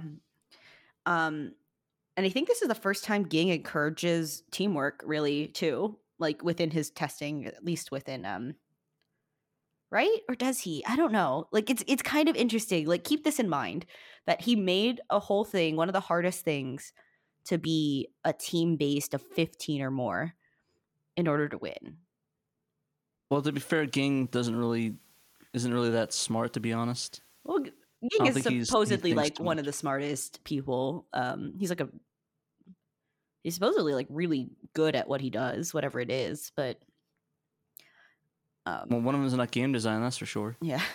Um, 1.06 1.52
and 2.18 2.26
I 2.26 2.30
think 2.30 2.48
this 2.48 2.62
is 2.62 2.68
the 2.68 2.74
first 2.74 3.04
time 3.04 3.28
Ging 3.28 3.48
encourages 3.50 4.42
teamwork 4.50 5.02
really 5.06 5.46
too, 5.46 5.96
like 6.18 6.42
within 6.42 6.70
his 6.72 6.90
testing, 6.90 7.46
at 7.46 7.64
least 7.64 7.92
within 7.92 8.24
um 8.26 8.56
right? 9.90 10.18
Or 10.28 10.34
does 10.34 10.58
he? 10.60 10.84
I 10.84 10.96
don't 10.96 11.12
know. 11.12 11.46
Like 11.52 11.70
it's 11.70 11.84
it's 11.86 12.02
kind 12.02 12.28
of 12.28 12.34
interesting. 12.34 12.86
Like 12.86 13.04
keep 13.04 13.22
this 13.22 13.38
in 13.38 13.48
mind 13.48 13.86
that 14.26 14.40
he 14.40 14.56
made 14.56 15.00
a 15.10 15.20
whole 15.20 15.44
thing, 15.44 15.76
one 15.76 15.88
of 15.88 15.92
the 15.92 16.00
hardest 16.00 16.44
things 16.44 16.92
to 17.44 17.56
be 17.56 18.08
a 18.24 18.32
team 18.32 18.76
based 18.76 19.14
of 19.14 19.22
15 19.22 19.80
or 19.80 19.90
more 19.92 20.34
in 21.16 21.28
order 21.28 21.48
to 21.48 21.56
win. 21.56 21.98
Well, 23.30 23.42
to 23.42 23.52
be 23.52 23.60
fair, 23.60 23.86
Ging 23.86 24.26
doesn't 24.26 24.56
really 24.56 24.96
isn't 25.54 25.72
really 25.72 25.90
that 25.90 26.12
smart 26.12 26.52
to 26.54 26.60
be 26.60 26.72
honest. 26.72 27.20
Well, 27.44 27.60
Ging 27.60 28.26
is 28.26 28.34
think 28.34 28.48
he's- 28.48 28.60
he 28.60 28.64
supposedly 28.64 29.14
like 29.14 29.38
one 29.38 29.58
of 29.58 29.64
the 29.64 29.72
smartest 29.72 30.44
people. 30.44 31.06
Um 31.12 31.54
he's 31.58 31.70
like 31.70 31.80
a 31.80 31.88
he's 33.42 33.54
supposedly 33.54 33.94
like 33.94 34.06
really 34.10 34.50
good 34.74 34.96
at 34.96 35.08
what 35.08 35.20
he 35.20 35.30
does, 35.30 35.72
whatever 35.72 36.00
it 36.00 36.10
is, 36.10 36.52
but 36.56 36.78
um 38.66 38.86
Well, 38.88 39.00
one 39.00 39.14
of 39.14 39.20
them 39.20 39.26
is 39.26 39.34
not 39.34 39.50
game 39.50 39.72
design, 39.72 40.02
that's 40.02 40.18
for 40.18 40.26
sure. 40.26 40.56
Yeah. 40.60 40.82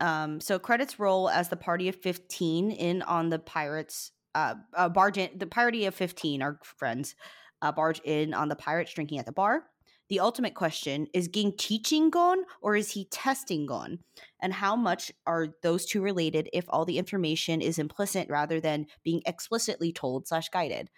Um, 0.00 0.40
so 0.40 0.58
credits 0.58 0.98
roll 0.98 1.30
as 1.30 1.48
the 1.48 1.56
party 1.56 1.88
of 1.88 1.94
15 1.94 2.72
in 2.72 3.00
on 3.02 3.30
the 3.30 3.38
pirates, 3.38 4.10
uh, 4.34 4.56
uh 4.74 4.88
barge 4.88 5.16
in, 5.16 5.30
the 5.38 5.46
party 5.46 5.86
of 5.86 5.94
15, 5.94 6.42
our 6.42 6.58
friends, 6.62 7.14
uh, 7.62 7.72
barge 7.72 8.00
in 8.04 8.34
on 8.34 8.48
the 8.48 8.56
pirates 8.56 8.92
drinking 8.92 9.18
at 9.20 9.24
the 9.24 9.32
bar. 9.32 9.62
The 10.10 10.20
ultimate 10.20 10.54
question 10.54 11.06
is 11.14 11.28
Ging 11.28 11.52
teaching 11.56 12.10
Gon 12.10 12.38
or 12.60 12.76
is 12.76 12.90
he 12.90 13.06
testing 13.06 13.64
Gon? 13.66 14.00
And 14.40 14.52
how 14.52 14.76
much 14.76 15.10
are 15.26 15.48
those 15.62 15.86
two 15.86 16.02
related 16.02 16.48
if 16.52 16.64
all 16.68 16.84
the 16.84 16.98
information 16.98 17.62
is 17.62 17.78
implicit 17.78 18.28
rather 18.28 18.60
than 18.60 18.86
being 19.02 19.22
explicitly 19.24 19.92
told 19.92 20.28
slash 20.28 20.48
guided? 20.50 20.90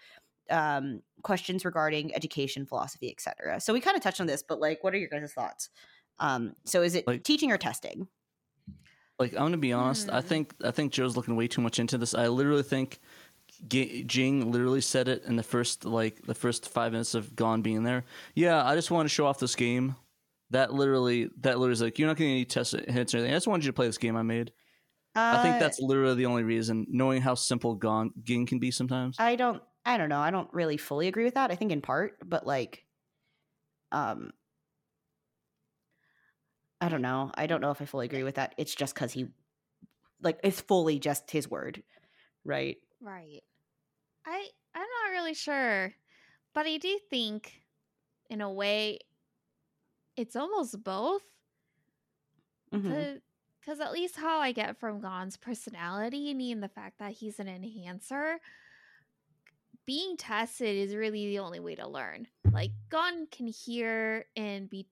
Um, 0.50 1.02
questions 1.22 1.64
regarding 1.64 2.14
education, 2.14 2.66
philosophy, 2.66 3.10
etc. 3.10 3.60
So 3.60 3.72
we 3.72 3.80
kind 3.80 3.96
of 3.96 4.02
touched 4.02 4.20
on 4.20 4.26
this, 4.26 4.42
but 4.46 4.60
like, 4.60 4.82
what 4.82 4.94
are 4.94 4.98
your 4.98 5.08
guys' 5.08 5.32
thoughts? 5.32 5.70
Um, 6.18 6.54
so 6.64 6.82
is 6.82 6.94
it 6.94 7.06
Like- 7.06 7.24
teaching 7.24 7.52
or 7.52 7.58
testing? 7.58 8.08
Like 9.18 9.32
I'm 9.32 9.38
gonna 9.38 9.56
be 9.56 9.72
honest, 9.72 10.10
I 10.10 10.20
Hmm. 10.20 10.26
think 10.26 10.54
I 10.62 10.70
think 10.72 10.92
Joe's 10.92 11.16
looking 11.16 11.36
way 11.36 11.48
too 11.48 11.62
much 11.62 11.78
into 11.78 11.96
this. 11.96 12.12
I 12.14 12.28
literally 12.28 12.62
think 12.62 13.00
G- 13.68 14.04
Ging 14.04 14.50
literally 14.52 14.80
said 14.80 15.08
it 15.08 15.24
in 15.24 15.36
the 15.36 15.42
first 15.42 15.84
like 15.84 16.22
the 16.22 16.34
first 16.34 16.68
five 16.68 16.92
minutes 16.92 17.14
of 17.14 17.34
Gon 17.36 17.62
being 17.62 17.82
there. 17.84 18.04
Yeah, 18.34 18.64
I 18.64 18.74
just 18.74 18.90
want 18.90 19.06
to 19.06 19.14
show 19.14 19.26
off 19.26 19.38
this 19.38 19.56
game. 19.56 19.96
That 20.50 20.72
literally, 20.72 21.26
that 21.38 21.58
literally 21.58 21.72
is 21.72 21.82
like 21.82 21.98
you're 21.98 22.08
not 22.08 22.16
getting 22.16 22.32
any 22.32 22.44
test 22.44 22.72
hits 22.72 23.14
or 23.14 23.18
anything. 23.18 23.32
I 23.32 23.36
just 23.36 23.48
wanted 23.48 23.64
you 23.64 23.70
to 23.70 23.74
play 23.76 23.86
this 23.86 23.98
game 23.98 24.16
I 24.16 24.22
made. 24.22 24.52
I 25.30 25.38
think 25.38 25.58
Uh, 25.58 25.60
that's 25.60 25.80
literally 25.80 26.16
the 26.16 26.26
only 26.26 26.44
reason. 26.44 26.86
Knowing 26.88 27.22
how 27.22 27.34
simple 27.36 27.74
Gon 27.76 28.12
Ging 28.24 28.46
can 28.46 28.58
be 28.60 28.70
sometimes. 28.70 29.18
I 29.18 29.36
don't 29.36 29.62
I 29.84 29.98
don't 29.98 30.08
know. 30.08 30.20
I 30.20 30.30
don't 30.30 30.52
really 30.52 30.76
fully 30.76 31.06
agree 31.08 31.24
with 31.24 31.34
that. 31.34 31.50
I 31.50 31.54
think 31.56 31.72
in 31.72 31.80
part, 31.80 32.16
but 32.24 32.46
like 32.46 32.86
um 33.92 34.32
I 36.80 36.88
don't 36.88 37.02
know. 37.02 37.30
I 37.34 37.46
don't 37.46 37.60
know 37.60 37.70
if 37.70 37.80
I 37.80 37.86
fully 37.86 38.06
agree 38.06 38.22
with 38.22 38.34
that. 38.36 38.54
It's 38.58 38.74
just 38.74 38.94
cuz 38.94 39.12
he 39.12 39.28
like 40.20 40.40
it's 40.44 40.60
fully 40.62 40.98
just 41.00 41.30
his 41.30 41.50
word, 41.50 41.84
right? 42.44 42.78
Right. 43.00 43.42
I 44.26 44.48
I'm 44.74 44.80
not 44.80 45.12
really 45.12 45.34
sure, 45.34 45.92
but 46.54 46.66
I 46.66 46.76
do 46.78 46.98
think 47.08 47.62
in 48.28 48.40
a 48.40 48.50
way 48.50 48.98
it's 50.16 50.36
almost 50.36 50.82
both 50.82 51.22
mm-hmm. 52.74 53.18
because 53.60 53.80
at 53.80 53.92
least 53.92 54.16
how 54.16 54.40
I 54.40 54.52
get 54.52 54.78
from 54.78 55.00
Gon's 55.00 55.36
personality, 55.36 56.30
and 56.52 56.62
the 56.62 56.68
fact 56.68 56.98
that 56.98 57.12
he's 57.12 57.38
an 57.38 57.48
enhancer, 57.48 58.38
being 59.86 60.16
tested 60.16 60.76
is 60.76 60.94
really 60.94 61.26
the 61.26 61.38
only 61.38 61.60
way 61.60 61.74
to 61.76 61.86
learn. 61.86 62.26
Like 62.50 62.72
Gon 62.88 63.26
can 63.30 63.46
hear 63.46 64.26
and 64.36 64.68
be 64.68 64.86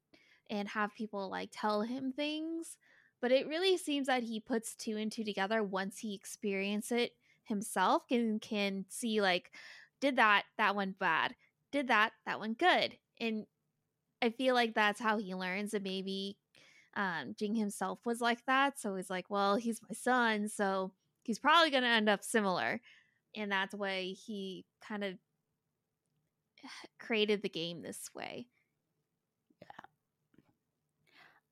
and 0.51 0.69
have 0.69 0.95
people 0.95 1.31
like 1.31 1.49
tell 1.53 1.83
him 1.83 2.13
things, 2.13 2.77
but 3.21 3.33
it 3.33 3.49
really 3.49 3.77
seems 3.77 4.07
that 4.07 4.23
he 4.23 4.39
puts 4.39 4.75
two 4.75 4.97
and 4.99 5.11
two 5.11 5.25
together 5.25 5.63
once 5.63 5.99
he 5.99 6.15
experiences 6.15 6.99
it 6.99 7.13
himself 7.45 8.07
can 8.09 8.39
can 8.41 8.85
see 8.89 9.21
like 9.21 9.53
did 10.01 10.17
that 10.17 10.45
that 10.59 10.77
went 10.77 10.99
bad. 10.99 11.35
Did 11.73 11.89
that 11.89 12.13
that 12.27 12.41
went 12.41 12.59
good. 12.59 12.97
And 13.21 13.47
i 14.23 14.31
feel 14.31 14.55
like 14.55 14.75
that's 14.75 15.01
how 15.01 15.19
he 15.19 15.35
learns 15.35 15.75
and 15.75 15.85
maybe 15.85 16.39
um 16.97 17.35
ging 17.39 17.55
himself 17.55 18.01
was 18.05 18.21
like 18.21 18.45
that. 18.47 18.79
So 18.81 18.97
he's 18.97 19.11
like 19.11 19.31
well 19.31 19.57
he's 19.57 19.81
my 19.89 19.95
son 19.95 20.49
so 20.49 20.93
he's 21.25 21.39
probably 21.39 21.71
going 21.71 21.83
to 21.83 21.89
end 21.89 22.09
up 22.09 22.23
similar. 22.23 22.81
And 23.35 23.51
that's 23.51 23.75
why 23.75 24.15
he 24.27 24.65
kind 24.87 25.03
of 25.03 25.15
created 27.01 27.43
the 27.43 27.49
game 27.49 27.83
this 27.83 28.11
way 28.15 28.47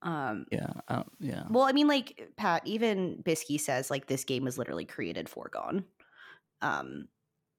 Um 0.03 0.47
Yeah, 0.51 0.73
I 0.89 1.05
yeah. 1.21 1.45
well, 1.49 1.65
I 1.65 1.73
mean 1.73 1.87
like 1.89 2.33
Pat, 2.37 2.63
even 2.67 3.23
Bisky 3.23 3.61
says 3.61 3.91
like 3.91 4.07
this 4.07 4.25
game 4.25 4.45
was 4.45 4.59
literally 4.59 4.85
created 4.85 5.29
for 5.29 5.49
Gon. 5.53 5.85
Um 6.61 7.09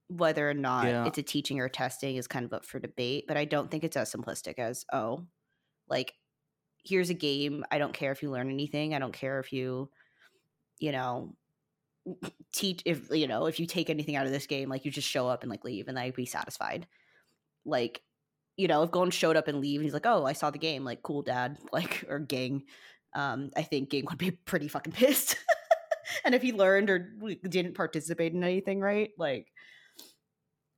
whether 0.09 0.49
or 0.49 0.53
not 0.53 0.85
Yeah. 0.87 1.07
it's 1.07 1.17
a 1.17 1.23
teaching 1.23 1.59
or 1.59 1.69
testing 1.69 2.17
is 2.17 2.27
kind 2.27 2.45
of 2.45 2.53
up 2.53 2.65
for 2.65 2.79
debate, 2.79 3.25
but 3.27 3.37
I 3.37 3.45
don't 3.45 3.71
think 3.71 3.83
it's 3.83 3.97
as 3.97 4.13
simplistic 4.13 4.59
as 4.59 4.85
oh, 4.93 5.27
like 5.89 6.15
here's 6.83 7.09
a 7.09 7.13
game. 7.15 7.65
I 7.71 7.79
don't 7.79 7.93
care 7.93 8.11
if 8.11 8.23
you 8.23 8.31
learn 8.31 8.49
anything. 8.51 8.93
I 8.95 8.99
don't 8.99 9.13
care 9.13 9.39
if 9.39 9.53
you 9.53 9.91
you 10.79 10.91
know, 10.91 11.35
teach 12.53 12.81
if 12.85 13.09
you 13.11 13.27
know 13.27 13.45
if 13.45 13.59
you 13.59 13.65
take 13.65 13.89
anything 13.89 14.15
out 14.15 14.25
of 14.25 14.31
this 14.31 14.47
game, 14.47 14.69
like 14.69 14.85
you 14.85 14.91
just 14.91 15.07
show 15.09 15.27
up 15.27 15.43
and 15.43 15.49
like 15.49 15.63
leave, 15.63 15.87
and 15.87 15.97
I'd 15.99 16.15
be 16.15 16.25
satisfied. 16.25 16.87
Like, 17.65 18.01
you 18.57 18.67
know, 18.67 18.83
if 18.83 18.91
Gon 18.91 19.09
showed 19.09 19.35
up 19.35 19.47
and 19.47 19.59
leave, 19.59 19.79
and 19.79 19.85
he's 19.85 19.93
like, 19.93 20.05
"Oh, 20.05 20.25
I 20.25 20.33
saw 20.33 20.51
the 20.51 20.57
game," 20.57 20.83
like, 20.83 21.01
"Cool, 21.01 21.21
Dad," 21.21 21.57
like, 21.71 22.05
or 22.09 22.19
Ging. 22.19 22.63
Um, 23.15 23.51
I 23.55 23.63
think 23.63 23.89
Ging 23.89 24.05
would 24.09 24.17
be 24.17 24.31
pretty 24.45 24.67
fucking 24.67 24.93
pissed. 24.93 25.37
and 26.25 26.35
if 26.35 26.41
he 26.41 26.51
learned 26.51 26.89
or 26.89 26.99
didn't 27.47 27.75
participate 27.75 28.33
in 28.33 28.43
anything, 28.43 28.79
right? 28.79 29.11
Like, 29.17 29.47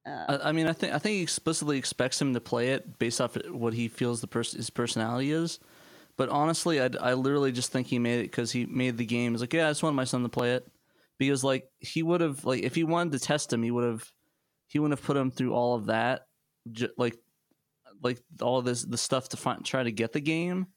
uh, 0.06 0.38
I, 0.44 0.50
I 0.50 0.52
mean, 0.52 0.68
I 0.68 0.74
think 0.74 0.94
I 0.94 1.00
think 1.00 1.16
he 1.16 1.22
explicitly 1.22 1.78
expects 1.78 2.22
him 2.22 2.34
to 2.34 2.42
play 2.42 2.70
it 2.70 3.00
based 3.00 3.20
off 3.20 3.38
what 3.50 3.74
he 3.74 3.88
feels 3.88 4.22
the 4.22 4.28
person 4.28 4.58
his 4.58 4.70
personality 4.70 5.32
is. 5.32 5.60
But 6.18 6.30
honestly, 6.30 6.82
I, 6.82 6.90
I 7.02 7.14
literally 7.14 7.52
just 7.52 7.72
think 7.72 7.88
he 7.88 8.00
made 8.00 8.20
it 8.20 8.32
because 8.32 8.52
he 8.52 8.66
made 8.66 8.98
the 8.98 9.06
game. 9.06 9.34
He's 9.34 9.42
like, 9.42 9.52
yeah, 9.52 9.68
I 9.68 9.72
just 9.72 9.84
want 9.84 9.98
my 9.98 10.06
son 10.06 10.24
to 10.24 10.30
play 10.30 10.54
it 10.54 10.66
because 11.18 11.44
like 11.44 11.68
he 11.80 12.04
would 12.04 12.22
have 12.22 12.46
like 12.46 12.64
if 12.64 12.76
he 12.76 12.84
wanted 12.84 13.14
to 13.14 13.20
test 13.20 13.52
him, 13.52 13.64
he 13.64 13.72
would 13.72 13.84
have 13.84 14.10
he 14.68 14.80
wouldn't 14.80 14.98
have 14.98 15.06
put 15.06 15.18
him 15.18 15.32
through 15.32 15.54
all 15.54 15.76
of 15.76 15.88
that, 15.88 16.28
j- 16.72 16.90
like 16.98 17.18
like 18.04 18.22
all 18.42 18.62
this 18.62 18.84
the 18.84 18.98
stuff 18.98 19.30
to 19.30 19.38
find 19.38 19.64
try 19.66 19.84
to 19.84 19.92
get 19.92 20.14
the 20.14 20.22
game 20.22 20.68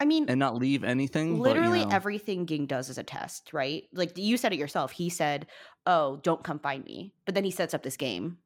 I 0.00 0.04
mean, 0.04 0.26
and 0.28 0.40
not 0.40 0.56
leave 0.56 0.82
anything. 0.82 1.28
but, 1.30 1.36
you 1.36 1.42
literally 1.42 1.84
know. 1.84 1.90
everything 1.92 2.46
Ging 2.46 2.66
does 2.66 2.88
is 2.90 2.98
a 2.98 3.04
test, 3.04 3.52
right? 3.52 3.84
Like 3.92 4.18
you 4.18 4.36
said 4.36 4.52
it 4.52 4.58
yourself. 4.58 4.90
He 4.90 5.08
said, 5.10 5.46
"Oh, 5.86 6.16
don't 6.24 6.42
come 6.42 6.58
find 6.58 6.84
me," 6.84 7.14
but 7.24 7.34
then 7.36 7.44
he 7.44 7.52
sets 7.52 7.72
up 7.72 7.84
this 7.84 7.96
game. 7.96 8.38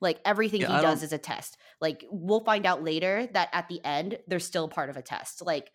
Like 0.00 0.20
everything 0.26 0.60
Yeah, 0.60 0.66
he 0.68 0.72
I 0.74 0.82
does 0.82 0.98
don't- 1.00 1.04
is 1.06 1.12
a 1.14 1.18
test. 1.18 1.56
Like 1.80 2.04
we'll 2.10 2.44
find 2.44 2.66
out 2.66 2.82
later 2.84 3.26
that 3.32 3.48
at 3.52 3.68
the 3.68 3.80
end 3.84 4.18
they're 4.26 4.40
still 4.40 4.68
part 4.68 4.90
of 4.90 4.96
a 4.98 5.02
test. 5.02 5.40
Like, 5.40 5.70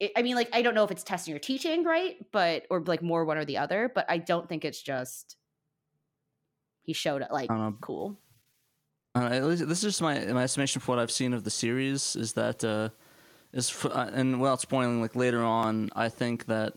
it, 0.00 0.12
I 0.16 0.20
mean, 0.22 0.34
like 0.34 0.50
I 0.52 0.60
don't 0.60 0.74
know 0.74 0.84
if 0.84 0.90
it's 0.90 1.04
testing 1.04 1.32
or 1.34 1.38
teaching, 1.38 1.82
right? 1.84 2.16
But 2.32 2.66
or 2.68 2.80
like 2.80 3.00
more 3.02 3.24
one 3.24 3.38
or 3.38 3.44
the 3.46 3.58
other. 3.58 3.90
But 3.94 4.06
I 4.10 4.18
don't 4.18 4.46
think 4.48 4.64
it's 4.66 4.82
just 4.82 5.36
he 6.82 6.92
showed 6.92 7.22
it 7.22 7.28
like 7.30 7.50
I 7.50 7.54
don't 7.56 7.64
know. 7.70 7.76
cool. 7.80 8.18
Uh, 9.14 9.28
at 9.30 9.44
least 9.44 9.68
this 9.68 9.78
is 9.78 9.92
just 9.92 10.02
my 10.02 10.24
my 10.26 10.44
estimation 10.44 10.80
for 10.80 10.92
what 10.92 10.98
I've 10.98 11.10
seen 11.10 11.34
of 11.34 11.44
the 11.44 11.50
series 11.50 12.16
is 12.16 12.32
that 12.32 12.64
uh, 12.64 12.88
is 13.52 13.70
f- 13.70 13.86
uh, 13.86 14.10
and 14.12 14.40
without 14.40 14.60
spoiling, 14.60 15.02
like 15.02 15.14
later 15.14 15.42
on, 15.42 15.90
I 15.94 16.08
think 16.08 16.46
that 16.46 16.72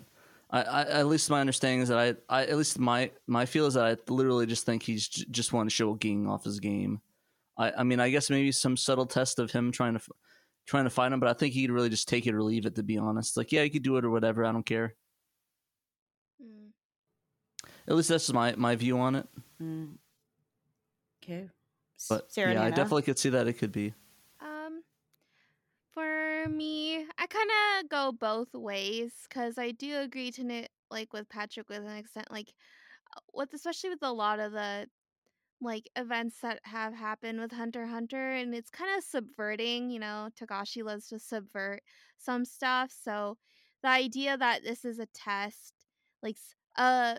I, 0.52 0.62
I 0.64 0.82
at 0.82 1.08
least 1.08 1.30
my 1.30 1.40
understanding 1.40 1.82
is 1.82 1.90
that 1.90 1.98
I, 2.30 2.42
I 2.42 2.46
at 2.46 2.58
least 2.58 2.78
my 2.78 3.12
my 3.28 3.46
feel 3.46 3.68
is 3.68 3.76
that 3.76 3.86
I 3.86 4.12
literally 4.12 4.46
just 4.46 4.66
think 4.66 4.84
he's 4.84 5.08
j- 5.08 5.26
just 5.32 5.54
want 5.54 5.70
to 5.70 5.76
show 5.76 5.94
Ging 5.96 6.28
off 6.28 6.44
his 6.44 6.60
game. 6.60 7.00
I 7.58 7.72
I 7.72 7.84
mean 7.84 8.02
I 8.02 8.10
guess 8.10 8.30
maybe 8.30 8.52
some 8.52 8.76
subtle 8.76 9.06
test 9.06 9.40
of 9.40 9.52
him 9.52 9.72
trying 9.72 9.94
to 9.94 10.00
f- 10.00 10.10
trying 10.68 10.84
to 10.84 10.90
find 10.90 11.14
him, 11.14 11.22
but 11.22 11.30
I 11.30 11.34
think 11.34 11.54
he'd 11.54 11.72
really 11.72 11.90
just 11.90 12.10
take 12.10 12.28
it 12.28 12.36
or 12.36 12.44
leave 12.44 12.66
it. 12.66 12.76
To 12.76 12.84
be 12.84 12.98
honest, 12.98 13.38
like 13.38 13.54
yeah, 13.54 13.64
you 13.64 13.72
could 13.72 13.84
do 13.84 13.96
it 13.96 14.04
or 14.04 14.10
whatever. 14.10 14.44
I 14.44 14.52
don't 14.52 14.66
care. 14.66 14.94
Mm. 16.44 16.72
At 17.88 17.96
least 17.96 18.10
that's 18.10 18.34
my 18.34 18.56
my 18.58 18.76
view 18.76 19.00
on 19.00 19.16
it. 19.16 19.28
Mm. 19.62 19.94
Okay, 21.24 21.50
But 22.10 22.30
Sarah 22.30 22.52
and 22.52 22.60
yeah, 22.60 22.66
I 22.66 22.72
definitely 22.72 23.04
could 23.04 23.20
see 23.20 23.30
that 23.30 23.48
it 23.48 23.54
could 23.54 23.72
be. 23.72 23.94
Um, 24.40 24.84
for 25.92 26.48
me, 26.50 27.08
I 27.18 27.28
kind 27.28 27.50
of 27.80 27.90
go 27.90 28.12
both 28.12 28.54
ways 28.54 29.14
because 29.28 29.58
I 29.58 29.72
do 29.72 29.98
agree 30.00 30.32
to 30.32 30.46
it, 30.50 30.72
like 30.92 31.14
with 31.14 31.30
Patrick 31.30 31.70
with 31.70 31.80
an 31.84 31.96
extent, 31.98 32.30
like 32.32 32.54
uh, 33.18 33.22
with 33.34 33.54
especially 33.54 33.92
with 33.92 34.04
a 34.04 34.12
lot 34.14 34.40
of 34.40 34.52
the 34.54 34.90
like 35.62 35.90
events 35.96 36.42
that 36.42 36.60
have 36.66 36.94
happened 36.96 37.40
with 37.42 37.52
Hunter 37.54 37.88
Hunter, 37.88 38.34
and 38.34 38.56
it's 38.56 38.72
kind 38.72 38.98
of 38.98 39.04
subverting. 39.04 39.90
You 39.92 40.00
know, 40.00 40.30
Togashi 40.40 40.84
loves 40.84 41.08
to 41.10 41.20
subvert 41.20 41.84
some 42.18 42.46
stuff, 42.46 42.92
so 42.92 43.38
the 43.84 43.90
idea 43.90 44.38
that 44.38 44.64
this 44.64 44.86
is 44.86 45.00
a 45.00 45.08
test, 45.08 45.74
like 46.24 46.38
s- 46.38 46.56
uh 46.78 47.18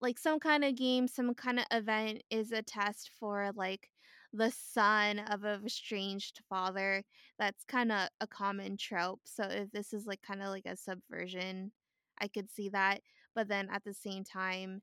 like 0.00 0.18
some 0.18 0.38
kind 0.40 0.64
of 0.64 0.76
game, 0.76 1.08
some 1.08 1.34
kind 1.34 1.58
of 1.58 1.66
event 1.70 2.22
is 2.30 2.52
a 2.52 2.62
test 2.62 3.10
for 3.18 3.50
like 3.54 3.90
the 4.32 4.50
son 4.50 5.18
of 5.18 5.44
a 5.44 5.60
estranged 5.64 6.40
father. 6.48 7.02
That's 7.38 7.64
kind 7.64 7.92
of 7.92 8.08
a 8.20 8.26
common 8.26 8.76
trope. 8.76 9.20
So 9.24 9.44
if 9.44 9.70
this 9.70 9.92
is 9.92 10.06
like 10.06 10.22
kind 10.22 10.42
of 10.42 10.48
like 10.48 10.66
a 10.66 10.76
subversion, 10.76 11.72
I 12.20 12.28
could 12.28 12.50
see 12.50 12.68
that. 12.70 13.00
But 13.34 13.48
then 13.48 13.68
at 13.72 13.84
the 13.84 13.94
same 13.94 14.24
time, 14.24 14.82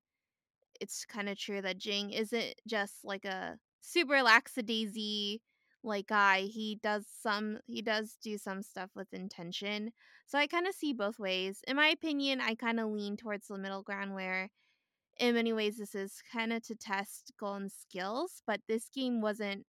it's 0.79 1.05
kind 1.05 1.29
of 1.29 1.37
true 1.37 1.61
that 1.61 1.77
Ging 1.77 2.11
isn't 2.11 2.55
just 2.67 3.03
like 3.03 3.25
a 3.25 3.57
super 3.81 4.21
lackadaisy 4.21 5.41
like 5.83 6.07
guy. 6.07 6.41
He 6.41 6.79
does 6.81 7.05
some 7.21 7.59
he 7.67 7.81
does 7.81 8.17
do 8.21 8.37
some 8.37 8.61
stuff 8.61 8.89
with 8.95 9.13
intention. 9.13 9.91
So 10.25 10.37
I 10.39 10.47
kind 10.47 10.67
of 10.67 10.73
see 10.73 10.93
both 10.93 11.19
ways. 11.19 11.61
In 11.67 11.75
my 11.75 11.89
opinion, 11.89 12.41
I 12.41 12.55
kind 12.55 12.79
of 12.79 12.89
lean 12.89 13.15
towards 13.15 13.47
the 13.47 13.57
middle 13.57 13.83
ground 13.83 14.15
where 14.15 14.49
in 15.19 15.35
many 15.35 15.53
ways 15.53 15.77
this 15.77 15.95
is 15.95 16.21
kind 16.31 16.51
of 16.53 16.61
to 16.63 16.75
test 16.75 17.31
Gon's 17.39 17.73
skills, 17.73 18.41
but 18.45 18.59
this 18.67 18.89
game 18.93 19.21
wasn't 19.21 19.65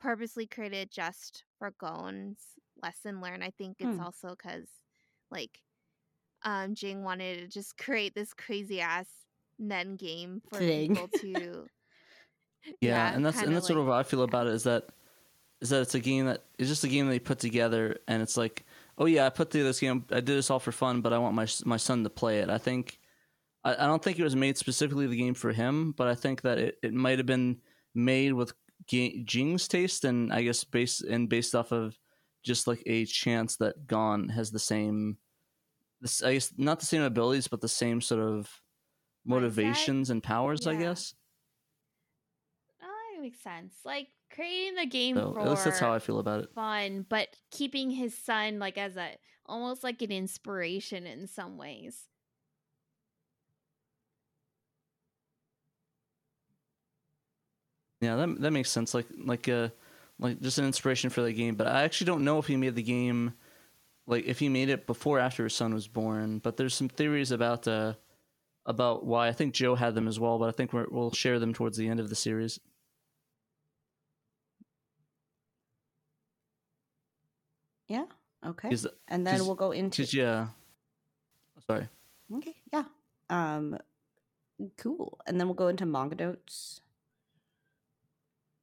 purposely 0.00 0.46
created 0.46 0.90
just 0.90 1.44
for 1.58 1.72
Gon's 1.78 2.38
lesson 2.82 3.20
learned. 3.20 3.44
I 3.44 3.50
think 3.50 3.76
it's 3.80 3.96
Hmm. 3.96 4.00
also 4.02 4.30
because 4.30 4.68
like 5.30 5.60
um 6.44 6.74
Ging 6.74 7.04
wanted 7.04 7.38
to 7.38 7.46
just 7.48 7.76
create 7.84 8.14
this 8.14 8.34
crazy 8.34 8.80
ass 8.80 9.06
Nen 9.58 9.94
game 9.96 10.42
for 10.50 10.58
Thing. 10.58 10.88
people 10.96 11.08
to 11.20 11.66
Yeah, 12.80 13.12
and 13.14 13.24
that's 13.24 13.36
and 13.36 13.44
kinda 13.44 13.54
that's 13.56 13.66
sort 13.66 13.78
of 13.78 13.86
like- 13.86 13.94
how 13.94 13.98
I 14.00 14.02
feel 14.02 14.22
about 14.22 14.46
it. 14.46 14.54
Is 14.54 14.64
that 14.64 14.88
is 15.60 15.70
that 15.70 15.82
it's 15.82 15.94
a 15.94 16.00
game 16.00 16.26
that 16.26 16.42
it's 16.58 16.68
just 16.68 16.82
a 16.84 16.88
game 16.88 17.08
they 17.08 17.18
put 17.20 17.38
together, 17.38 17.98
and 18.08 18.20
it's 18.22 18.36
like, 18.36 18.64
oh 18.98 19.06
yeah, 19.06 19.26
I 19.26 19.30
put 19.30 19.50
together 19.50 19.68
this 19.68 19.78
game. 19.80 20.04
I 20.10 20.16
did 20.16 20.26
this 20.26 20.50
all 20.50 20.58
for 20.58 20.72
fun, 20.72 21.00
but 21.02 21.12
I 21.12 21.18
want 21.18 21.34
my 21.36 21.46
my 21.64 21.76
son 21.76 22.02
to 22.04 22.10
play 22.10 22.38
it. 22.40 22.50
I 22.50 22.58
think 22.58 22.98
I, 23.64 23.74
I 23.74 23.86
don't 23.86 24.02
think 24.02 24.18
it 24.18 24.24
was 24.24 24.36
made 24.36 24.58
specifically 24.58 25.06
the 25.06 25.16
game 25.16 25.34
for 25.34 25.52
him, 25.52 25.92
but 25.92 26.08
I 26.08 26.14
think 26.14 26.42
that 26.42 26.58
it, 26.58 26.78
it 26.82 26.92
might 26.92 27.18
have 27.18 27.26
been 27.26 27.60
made 27.94 28.32
with 28.32 28.52
Ging's 28.86 29.68
taste, 29.68 30.04
and 30.04 30.32
I 30.32 30.42
guess 30.42 30.64
based 30.64 31.02
and 31.02 31.28
based 31.28 31.54
off 31.54 31.72
of 31.72 31.98
just 32.42 32.66
like 32.66 32.82
a 32.86 33.04
chance 33.04 33.56
that 33.56 33.86
Gon 33.86 34.28
has 34.30 34.50
the 34.50 34.58
same, 34.58 35.18
this 36.00 36.22
I 36.22 36.34
guess 36.34 36.52
not 36.56 36.80
the 36.80 36.86
same 36.86 37.02
abilities, 37.02 37.48
but 37.48 37.60
the 37.60 37.68
same 37.68 38.00
sort 38.00 38.20
of 38.20 38.50
motivations 39.24 40.10
and 40.10 40.22
powers. 40.22 40.66
I 40.66 40.74
guess. 40.76 41.14
Oh, 42.82 43.12
that 43.14 43.22
makes 43.22 43.40
sense. 43.40 43.74
Like 43.84 44.08
creating 44.30 44.76
the 44.76 44.86
game 44.86 45.16
So 45.16 45.32
for 45.32 45.40
at 45.40 45.48
least 45.48 45.64
that's 45.64 45.78
how 45.78 45.92
I 45.92 45.98
feel 45.98 46.18
about 46.18 46.40
it. 46.44 46.50
fun, 46.54 47.06
but 47.08 47.36
keeping 47.50 47.90
his 47.90 48.16
son 48.16 48.58
like 48.58 48.78
as 48.78 48.96
a 48.96 49.16
almost 49.46 49.82
like 49.84 50.02
an 50.02 50.12
inspiration 50.12 51.06
in 51.06 51.26
some 51.26 51.56
ways. 51.56 52.08
Yeah, 58.02 58.16
that 58.16 58.40
that 58.40 58.50
makes 58.50 58.68
sense. 58.70 58.94
Like 58.94 59.06
like 59.16 59.48
uh 59.48 59.68
like 60.18 60.40
just 60.40 60.58
an 60.58 60.64
inspiration 60.66 61.08
for 61.08 61.22
the 61.22 61.32
game. 61.32 61.54
But 61.54 61.68
I 61.68 61.84
actually 61.84 62.06
don't 62.06 62.24
know 62.24 62.38
if 62.38 62.48
he 62.48 62.56
made 62.56 62.74
the 62.74 62.82
game 62.82 63.34
like 64.08 64.24
if 64.26 64.40
he 64.40 64.48
made 64.48 64.68
it 64.68 64.86
before 64.88 65.18
or 65.18 65.20
after 65.20 65.44
his 65.44 65.54
son 65.54 65.72
was 65.72 65.86
born. 65.86 66.38
But 66.40 66.56
there's 66.56 66.74
some 66.74 66.88
theories 66.88 67.30
about 67.30 67.68
uh 67.68 67.94
about 68.66 69.06
why. 69.06 69.28
I 69.28 69.32
think 69.32 69.54
Joe 69.54 69.76
had 69.76 69.94
them 69.94 70.08
as 70.08 70.18
well, 70.18 70.38
but 70.38 70.48
I 70.48 70.52
think 70.52 70.72
we're, 70.72 70.88
we'll 70.90 71.12
share 71.12 71.38
them 71.38 71.54
towards 71.54 71.76
the 71.76 71.88
end 71.88 72.00
of 72.00 72.08
the 72.08 72.16
series. 72.16 72.58
Yeah. 77.88 78.06
Okay. 78.44 78.70
Is- 78.70 78.88
and 79.08 79.24
then 79.26 79.44
we'll 79.46 79.54
go 79.54 79.70
into 79.70 80.02
yeah, 80.04 80.48
sorry. 81.66 81.88
Okay, 82.34 82.56
yeah. 82.72 82.84
Um 83.30 83.78
cool. 84.76 85.18
And 85.26 85.38
then 85.38 85.46
we'll 85.46 85.54
go 85.54 85.68
into 85.68 85.86
manga 85.86 86.16
notes. 86.16 86.80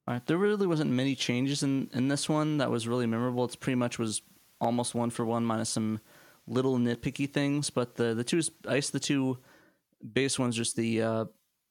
All 0.09 0.15
right, 0.15 0.25
there 0.25 0.39
really 0.39 0.65
wasn't 0.65 0.89
many 0.89 1.13
changes 1.13 1.61
in 1.61 1.87
in 1.93 2.07
this 2.07 2.27
one 2.27 2.57
that 2.57 2.71
was 2.71 2.87
really 2.87 3.05
memorable. 3.05 3.45
It's 3.45 3.55
pretty 3.55 3.75
much 3.75 3.99
was 3.99 4.23
almost 4.59 4.95
one 4.95 5.11
for 5.11 5.23
one 5.23 5.45
minus 5.45 5.69
some 5.69 5.99
little 6.47 6.79
nitpicky 6.79 7.31
things. 7.31 7.69
But 7.69 7.95
the 7.95 8.15
the 8.15 8.23
two 8.23 8.41
I 8.67 8.75
guess 8.75 8.89
the 8.89 8.99
two 8.99 9.37
base 10.11 10.39
ones 10.39 10.55
just 10.55 10.75
the 10.75 11.03
uh, 11.03 11.25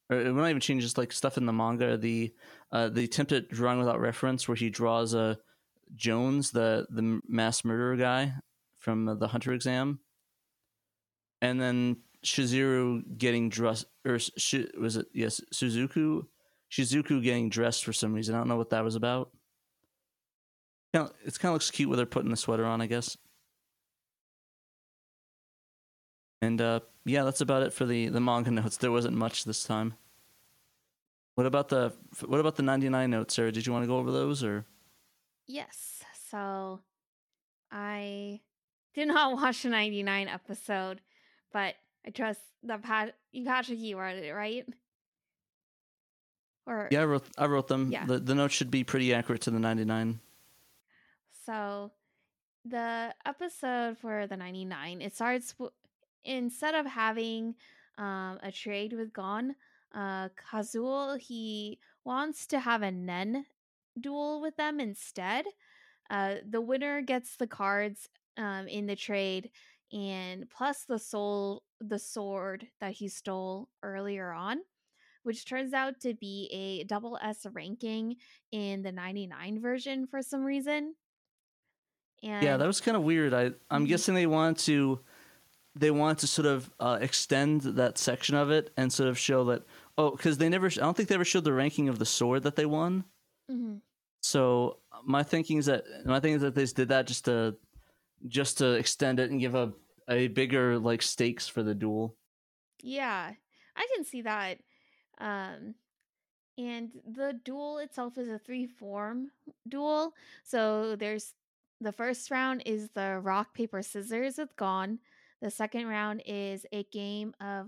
or 0.09 0.21
it 0.21 0.33
not 0.33 0.47
even 0.47 0.61
change 0.61 0.83
just 0.83 0.97
like 0.97 1.11
stuff 1.11 1.37
in 1.37 1.47
the 1.47 1.51
manga. 1.51 1.97
The 1.97 2.33
uh, 2.71 2.87
the 2.87 3.03
attempt 3.03 3.33
at 3.33 3.49
drawing 3.49 3.77
without 3.77 3.99
reference 3.99 4.47
where 4.47 4.55
he 4.55 4.69
draws 4.69 5.13
a 5.13 5.19
uh, 5.19 5.35
Johness 5.93 6.51
the 6.51 6.87
the 6.89 7.19
mass 7.27 7.65
murderer 7.65 7.97
guy 7.97 8.35
from 8.77 9.03
the 9.19 9.27
Hunter 9.27 9.51
exam, 9.51 9.99
and 11.41 11.59
then 11.59 11.97
Shizuru 12.23 13.17
getting 13.17 13.49
dressed 13.49 13.87
or 14.05 14.17
Sh- 14.17 14.71
was 14.79 14.95
it 14.95 15.07
yes 15.13 15.41
Suzuku 15.53 16.23
Shizuku 16.71 17.21
getting 17.23 17.49
dressed 17.49 17.83
for 17.83 17.93
some 17.93 18.13
reason. 18.13 18.35
I 18.35 18.37
don't 18.37 18.47
know 18.47 18.57
what 18.57 18.69
that 18.69 18.83
was 18.83 18.95
about. 18.95 19.31
It 20.93 20.97
kind 20.97 21.09
of 21.43 21.53
looks 21.53 21.71
cute 21.71 21.89
with 21.89 21.99
her 21.99 22.05
putting 22.05 22.31
the 22.31 22.37
sweater 22.37 22.65
on, 22.65 22.81
I 22.81 22.87
guess. 22.87 23.17
And 26.41 26.59
uh, 26.61 26.79
yeah, 27.05 27.23
that's 27.23 27.41
about 27.41 27.63
it 27.63 27.73
for 27.73 27.85
the 27.85 28.07
the 28.07 28.21
manga 28.21 28.51
notes. 28.51 28.77
There 28.77 28.91
wasn't 28.91 29.15
much 29.15 29.43
this 29.43 29.63
time. 29.63 29.95
What 31.35 31.45
about 31.45 31.69
the 31.69 31.93
what 32.25 32.39
about 32.39 32.55
the 32.55 32.63
ninety 32.63 32.89
nine 32.89 33.11
notes, 33.11 33.35
Sarah? 33.35 33.51
Did 33.51 33.67
you 33.67 33.73
want 33.73 33.83
to 33.83 33.87
go 33.87 33.97
over 33.97 34.11
those 34.11 34.43
or? 34.43 34.65
Yes. 35.47 36.03
So 36.29 36.79
I 37.71 38.39
did 38.93 39.07
not 39.07 39.33
watch 39.41 39.63
the 39.63 39.69
99 39.69 40.27
episode, 40.27 41.01
but 41.51 41.75
I 42.05 42.11
trust 42.11 42.39
that 42.63 42.83
Pat 42.83 43.15
Patrick 43.45 43.79
you 43.79 43.99
wrote 43.99 44.17
it, 44.17 44.31
right? 44.31 44.65
Or 46.69 46.87
Yeah, 46.91 47.01
I 47.01 47.05
wrote 47.05 47.27
I 47.37 47.47
wrote 47.47 47.67
them. 47.67 47.91
Yeah. 47.91 48.05
The 48.05 48.19
the 48.19 48.35
notes 48.35 48.53
should 48.53 48.69
be 48.69 48.83
pretty 48.83 49.13
accurate 49.13 49.41
to 49.41 49.51
the 49.51 49.59
99. 49.59 50.19
So 51.45 51.91
the 52.63 53.15
episode 53.25 53.97
for 53.97 54.27
the 54.27 54.37
99, 54.37 55.01
it 55.01 55.15
starts 55.15 55.53
w- 55.53 55.71
instead 56.23 56.75
of 56.75 56.85
having 56.85 57.55
um, 57.97 58.37
a 58.43 58.51
trade 58.51 58.93
with 58.93 59.11
Gon, 59.11 59.55
uh, 59.95 60.29
Kazsule, 60.29 61.17
he 61.17 61.79
wants 62.05 62.45
to 62.47 62.59
have 62.59 62.83
a 62.83 62.91
Nen 62.91 63.45
duel 63.99 64.41
with 64.41 64.55
them 64.57 64.79
instead. 64.79 65.45
Uh, 66.09 66.35
the 66.47 66.61
winner 66.61 67.01
gets 67.01 67.35
the 67.35 67.47
cards 67.47 68.09
um, 68.37 68.67
in 68.67 68.85
the 68.85 68.95
trade 68.95 69.49
and 69.91 70.47
plus 70.49 70.85
the 70.85 70.99
soul 70.99 71.63
the 71.81 71.97
sword 71.97 72.67
that 72.79 72.91
he 72.91 73.07
stole 73.07 73.69
earlier 73.81 74.31
on 74.31 74.59
which 75.23 75.45
turns 75.45 75.73
out 75.73 75.99
to 76.01 76.13
be 76.13 76.47
a 76.51 76.83
double 76.85 77.17
s 77.21 77.45
ranking 77.51 78.17
in 78.51 78.81
the 78.83 78.91
99 78.91 79.61
version 79.61 80.07
for 80.07 80.21
some 80.21 80.43
reason 80.43 80.95
and 82.23 82.33
Yeah, 82.41 82.57
that 82.57 82.65
was 82.67 82.81
kind 82.81 82.95
of 82.95 83.03
weird. 83.03 83.33
I 83.33 83.51
I'm 83.69 83.85
Mhm. 83.85 83.85
guessing 83.85 84.15
they 84.15 84.27
want 84.27 84.59
to 84.59 85.03
they 85.75 85.91
wanted 85.91 86.19
to 86.19 86.27
sort 86.27 86.47
of 86.47 86.73
uh, 86.79 86.99
extend 87.01 87.61
that 87.61 87.97
section 87.97 88.35
of 88.35 88.51
it 88.51 88.73
and 88.77 88.93
sort 88.93 89.09
of 89.09 89.17
show 89.19 89.45
that 89.45 89.65
oh 89.97 90.11
because 90.11 90.37
they 90.39 90.49
never 90.49 90.67
I 90.67 90.69
don't 90.69 90.97
think 90.97 91.09
they 91.09 91.15
ever 91.15 91.25
showed 91.25 91.45
the 91.45 91.53
ranking 91.53 91.89
of 91.89 91.99
the 91.99 92.05
sword 92.05 92.43
that 92.43 92.55
they 92.57 92.65
won. 92.65 93.05
Mhm. 93.47 93.79
So 94.21 94.81
my 95.03 95.23
thinking 95.23 95.57
is 95.57 95.65
that 95.67 95.85
my 96.05 96.19
thinking 96.19 96.35
is 96.35 96.41
that 96.41 96.55
they 96.55 96.65
did 96.65 96.89
that 96.89 97.07
just 97.07 97.25
to 97.25 97.57
just 98.27 98.59
to 98.59 98.73
extend 98.73 99.19
it 99.19 99.31
and 99.31 99.39
give 99.39 99.55
a 99.55 99.73
a 100.09 100.29
bigger 100.29 100.79
like 100.79 101.01
stakes 101.01 101.47
for 101.47 101.63
the 101.63 101.75
duel. 101.75 102.17
Yeah, 102.81 103.33
I 103.75 103.87
can 103.95 104.03
see 104.05 104.21
that. 104.21 104.59
Um, 105.19 105.75
and 106.57 106.91
the 107.05 107.39
duel 107.43 107.77
itself 107.79 108.17
is 108.17 108.27
a 108.29 108.37
three 108.39 108.67
form 108.67 109.31
duel. 109.67 110.13
So 110.43 110.95
there's 110.95 111.33
the 111.81 111.91
first 111.93 112.29
round 112.31 112.63
is 112.65 112.89
the 112.93 113.19
rock, 113.23 113.53
paper, 113.53 113.81
scissors 113.81 114.37
with 114.37 114.55
Gon. 114.57 114.99
The 115.41 115.49
second 115.49 115.87
round 115.87 116.21
is 116.25 116.65
a 116.73 116.83
game 116.83 117.33
of, 117.39 117.67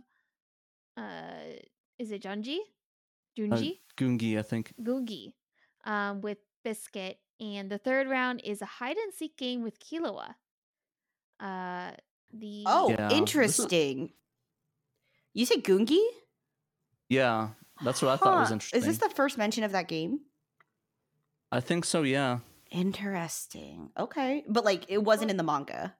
uh, 0.97 1.55
is 1.97 2.11
it 2.11 2.23
Junji? 2.23 2.57
Uh, 2.57 3.41
Junji? 3.41 3.79
Gungi, 3.97 4.37
I 4.37 4.41
think. 4.41 4.73
Gungi, 4.81 5.31
um, 5.85 6.19
with 6.19 6.39
Biscuit. 6.65 7.17
And 7.39 7.71
the 7.71 7.77
third 7.77 8.07
round 8.09 8.41
is 8.43 8.61
a 8.61 8.65
hide 8.65 8.97
and 8.97 9.13
seek 9.13 9.37
game 9.37 9.63
with 9.63 9.79
Killua. 9.79 10.35
Uh, 11.39 11.91
the 12.33 12.63
Oh, 12.67 12.89
Yeah, 12.89 13.09
interesting. 13.11 14.11
You 15.33 15.45
say 15.45 15.55
Gungi? 15.61 16.03
Yeah, 17.11 17.49
that's 17.83 18.01
what 18.01 18.11
I 18.11 18.15
thought 18.15 18.39
was 18.39 18.51
interesting. 18.51 18.79
Is 18.79 18.85
this 18.85 18.97
the 18.99 19.09
first 19.13 19.37
mention 19.37 19.65
of 19.65 19.73
that 19.73 19.89
game? 19.89 20.21
I 21.51 21.59
think 21.59 21.83
so. 21.83 22.03
Yeah. 22.03 22.39
Interesting. 22.71 23.89
Okay, 23.99 24.45
but 24.47 24.63
like 24.63 24.85
it 24.87 25.03
wasn't 25.03 25.29
in 25.29 25.35
the 25.35 25.43
manga. 25.43 25.93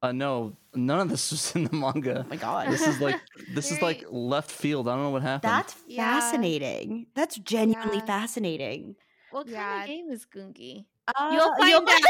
Uh, 0.00 0.12
no, 0.12 0.56
none 0.74 1.00
of 1.00 1.08
this 1.10 1.30
was 1.32 1.54
in 1.54 1.64
the 1.64 1.76
manga. 1.76 2.22
Oh 2.24 2.28
my 2.30 2.36
god, 2.36 2.68
This 2.68 2.86
is 2.86 2.98
like 2.98 3.20
this 3.54 3.70
is 3.70 3.82
like 3.82 4.04
left 4.10 4.50
field. 4.50 4.88
I 4.88 4.94
don't 4.94 5.02
know 5.04 5.10
what 5.10 5.20
happened. 5.22 5.52
that's 5.52 5.76
Yeah. 5.86 6.18
fascinating. 6.18 7.06
That's 7.14 7.36
genuinely 7.36 7.98
Yeah. 7.98 8.06
fascinating. 8.06 8.96
what 9.32 9.44
kind 9.46 9.52
Yeah. 9.56 9.80
of 9.82 9.86
game 9.86 10.10
is 10.10 10.24
Gungi? 10.24 10.86
Uh, 11.08 11.30
You'll 11.34 11.54
find 11.56 11.88
out. 11.90 12.04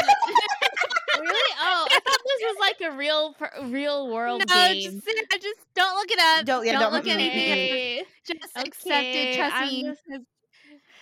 Really? 1.21 1.55
Oh, 1.61 1.87
I 1.91 1.99
thought 2.01 2.21
this 2.25 2.43
was 2.43 2.57
like 2.61 2.93
a 2.93 2.97
real, 2.97 3.35
real 3.71 4.13
world 4.13 4.43
no, 4.49 4.55
game. 4.55 4.83
just, 5.03 5.07
just 5.43 5.61
don't 5.75 5.95
look 5.97 6.11
it 6.11 6.19
up. 6.21 6.45
Don't- 6.47 6.65
yeah, 6.67 6.73
don't, 6.73 6.81
don't- 6.81 6.93
look 6.93 7.07
at 7.07 7.19
mm, 7.19 7.31
mm, 7.31 7.35
mm. 7.35 7.53
Okay. 7.53 8.05
Just 8.27 8.57
accept 8.57 8.87
it. 9.05 9.29
Okay, 9.29 9.37
Trust 9.37 9.55
I'm 9.57 9.69
me. 9.69 9.83
just- 9.85 10.01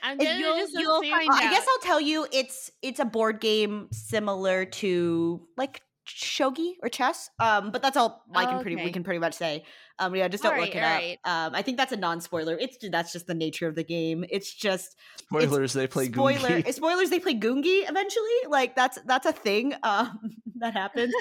I'm 0.02 0.18
gonna 0.18 0.38
you'll- 0.38 0.56
just 0.58 0.72
you'll 0.76 1.00
assume- 1.00 1.12
find 1.12 1.30
I 1.32 1.50
guess. 1.50 1.66
I'll 1.68 1.78
tell 1.82 2.00
you 2.00 2.26
it's 2.32 2.70
it's 2.82 2.98
a 2.98 3.04
board 3.04 3.40
game 3.40 3.86
similar 3.92 4.64
to 4.64 5.40
like 5.56 5.80
shogi 6.08 6.72
or 6.82 6.88
chess. 6.88 7.30
Um, 7.38 7.70
but 7.70 7.80
that's 7.82 7.96
all 7.96 8.24
I 8.34 8.44
can 8.46 8.60
pretty 8.62 8.76
we 8.82 8.90
can 8.90 9.04
pretty 9.04 9.20
much 9.20 9.34
say. 9.34 9.62
Um, 9.98 10.14
yeah, 10.16 10.28
just 10.28 10.42
don't 10.42 10.58
look 10.60 10.74
Alright, 10.74 10.74
it 10.76 10.78
up. 10.78 11.26
alright. 11.26 11.48
Um, 11.52 11.54
I 11.54 11.62
think 11.62 11.76
that's 11.76 11.92
a 11.92 11.96
non-spoiler. 11.96 12.56
It's 12.58 12.76
that's 12.90 13.12
just 13.12 13.26
the 13.26 13.34
nature 13.34 13.66
of 13.68 13.74
the 13.74 13.84
game. 13.84 14.24
It's 14.30 14.52
just 14.52 14.96
Spoilers. 15.18 15.72
They 15.72 15.86
play 15.86 16.06
spoiler 16.06 16.38
Gungi. 16.62 16.72
spoilers. 16.74 17.10
They 17.10 17.18
play 17.20 17.34
Gungi 17.34 17.88
eventually. 17.88 18.28
Like 18.48 18.74
that's 18.76 18.98
that's 19.06 19.26
a 19.26 19.32
thing. 19.32 19.74
Um, 19.82 20.18
that 20.56 20.74
happens. 20.74 21.12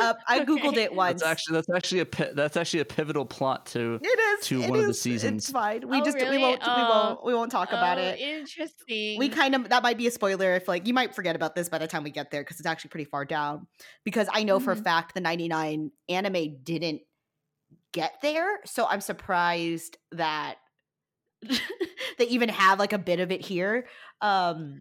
Uh, 0.00 0.14
I 0.28 0.40
googled 0.40 0.68
Okay. 0.68 0.84
it 0.84 0.94
once. 0.94 1.20
That's 1.22 1.30
actually 1.30 1.54
that's 1.56 1.70
actually 1.70 2.00
a 2.00 2.34
that's 2.34 2.56
actually 2.56 2.80
a 2.80 2.84
pivotal 2.84 3.24
plot 3.26 3.66
to 3.66 4.00
it 4.02 4.06
is 4.40 4.46
to 4.46 4.62
it 4.62 4.70
one 4.70 4.80
of 4.80 4.86
the 4.86 4.94
seasons. 4.94 5.44
It's 5.44 5.52
fine. 5.52 5.86
We 5.88 6.00
Oh, 6.00 6.04
just 6.04 6.16
we 6.18 6.24
really? 6.24 6.38
won't 6.38 6.60
we 6.60 6.66
Oh. 6.68 6.88
won't 6.90 7.24
we 7.24 7.34
won't 7.34 7.50
talk 7.52 7.68
about 7.70 7.98
Oh, 7.98 8.02
it. 8.02 8.18
Interesting. 8.20 9.18
we 9.18 9.28
kind 9.28 9.54
of 9.54 9.68
that 9.68 9.82
might 9.82 9.98
be 9.98 10.06
a 10.06 10.10
spoiler 10.10 10.54
if 10.54 10.68
like 10.68 10.86
you 10.86 10.94
might 10.94 11.14
forget 11.14 11.36
about 11.36 11.54
this 11.54 11.68
by 11.68 11.78
the 11.78 11.86
time 11.86 12.02
we 12.04 12.10
get 12.10 12.30
there 12.30 12.42
because 12.42 12.58
it's 12.58 12.66
actually 12.66 12.90
pretty 12.90 13.04
far 13.04 13.24
down 13.24 13.66
because 14.04 14.28
i 14.32 14.42
know 14.42 14.58
for 14.60 14.72
a 14.72 14.76
Mhm. 14.76 14.84
fact 14.84 15.14
the 15.14 15.20
99 15.20 15.90
anime 16.08 16.56
didn't 16.62 17.02
get 18.00 18.14
there 18.22 18.60
so 18.64 18.86
i'm 18.86 19.00
surprised 19.00 19.98
that 20.12 20.56
they 22.18 22.26
even 22.26 22.48
have 22.48 22.78
like 22.78 22.92
a 22.92 22.98
bit 22.98 23.20
of 23.20 23.30
it 23.30 23.40
here 23.40 23.86
um 24.20 24.80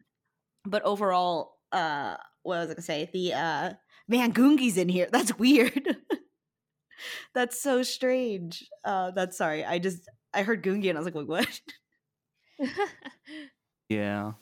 but 0.65 0.83
overall 0.83 1.55
uh 1.71 2.15
what 2.43 2.59
was 2.59 2.69
i 2.69 2.73
gonna 2.73 2.81
say? 2.81 3.09
The 3.11 3.33
uh 3.33 3.73
man 4.07 4.33
gungi's 4.33 4.77
in 4.77 4.89
here. 4.89 5.07
That's 5.11 5.37
weird. 5.37 5.97
That's 7.35 7.61
so 7.61 7.83
strange. 7.83 8.67
Uh 8.83 9.11
that's 9.11 9.37
sorry 9.37 9.63
i 9.63 9.77
just 9.77 10.09
i 10.33 10.43
heard 10.43 10.63
gungi 10.63 10.89
and 10.89 10.97
i 10.97 11.01
was 11.01 11.05
like 11.05 11.13
wait 11.13 11.27
what? 11.27 11.61
Yeah. 13.89 14.33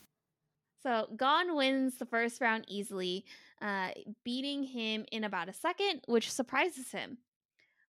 so 0.81 1.07
Gon 1.15 1.55
wins 1.55 1.97
the 1.97 2.05
first 2.05 2.41
round 2.41 2.65
easily, 2.67 3.25
uh, 3.61 3.89
beating 4.23 4.63
him 4.63 5.05
in 5.11 5.23
about 5.23 5.49
a 5.49 5.53
second, 5.53 6.01
which 6.07 6.31
surprises 6.31 6.91
him. 6.91 7.17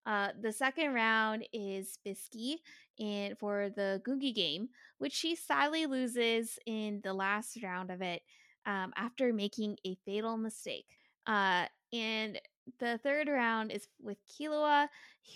Uh, 0.07 0.29
the 0.41 0.53
second 0.53 0.95
round 0.95 1.45
is 1.53 1.99
Bisky, 2.07 2.57
and 2.99 3.37
for 3.39 3.71
the 3.75 4.01
Gungi 4.07 4.35
game, 4.35 4.69
which 4.99 5.13
she 5.13 5.35
sadly 5.35 5.87
loses 5.87 6.59
in 6.65 7.01
the 7.03 7.13
last 7.13 7.61
round 7.63 7.91
of 7.91 8.01
it 8.01 8.23
um, 8.67 8.93
after 8.97 9.33
making 9.33 9.77
a 9.85 9.97
fatal 10.07 10.37
mistake. 10.37 10.87
Uh, 11.27 11.67
and 11.93 12.41
the 12.79 12.99
third 13.03 13.29
round 13.29 13.73
is 13.73 13.89
with 14.01 14.19
Killua, 14.29 14.89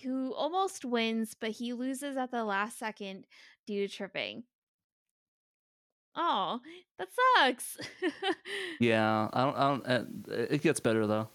who 0.02 0.32
almost 0.34 0.84
wins, 0.84 1.34
but 1.38 1.50
he 1.50 1.72
loses 1.72 2.16
at 2.16 2.30
the 2.30 2.44
last 2.44 2.78
second 2.78 3.24
due 3.66 3.88
to 3.88 3.92
tripping. 3.92 4.44
Oh, 6.16 6.60
that 6.98 7.08
sucks. 7.36 7.76
Yeah. 8.80 9.28
I 9.32 9.44
don't. 9.44 9.56
I 9.56 9.68
don't. 9.68 10.26
Uh, 10.28 10.46
it 10.50 10.62
gets 10.62 10.80
better 10.80 11.06
though. 11.06 11.28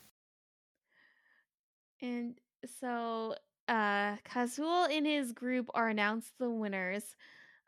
And 2.01 2.35
so 2.79 3.35
uh 3.67 4.17
Kazsule 4.17 4.89
and 4.95 5.05
his 5.05 5.31
group 5.31 5.69
are 5.73 5.89
announced 5.89 6.33
the 6.39 6.49
winners. 6.49 7.15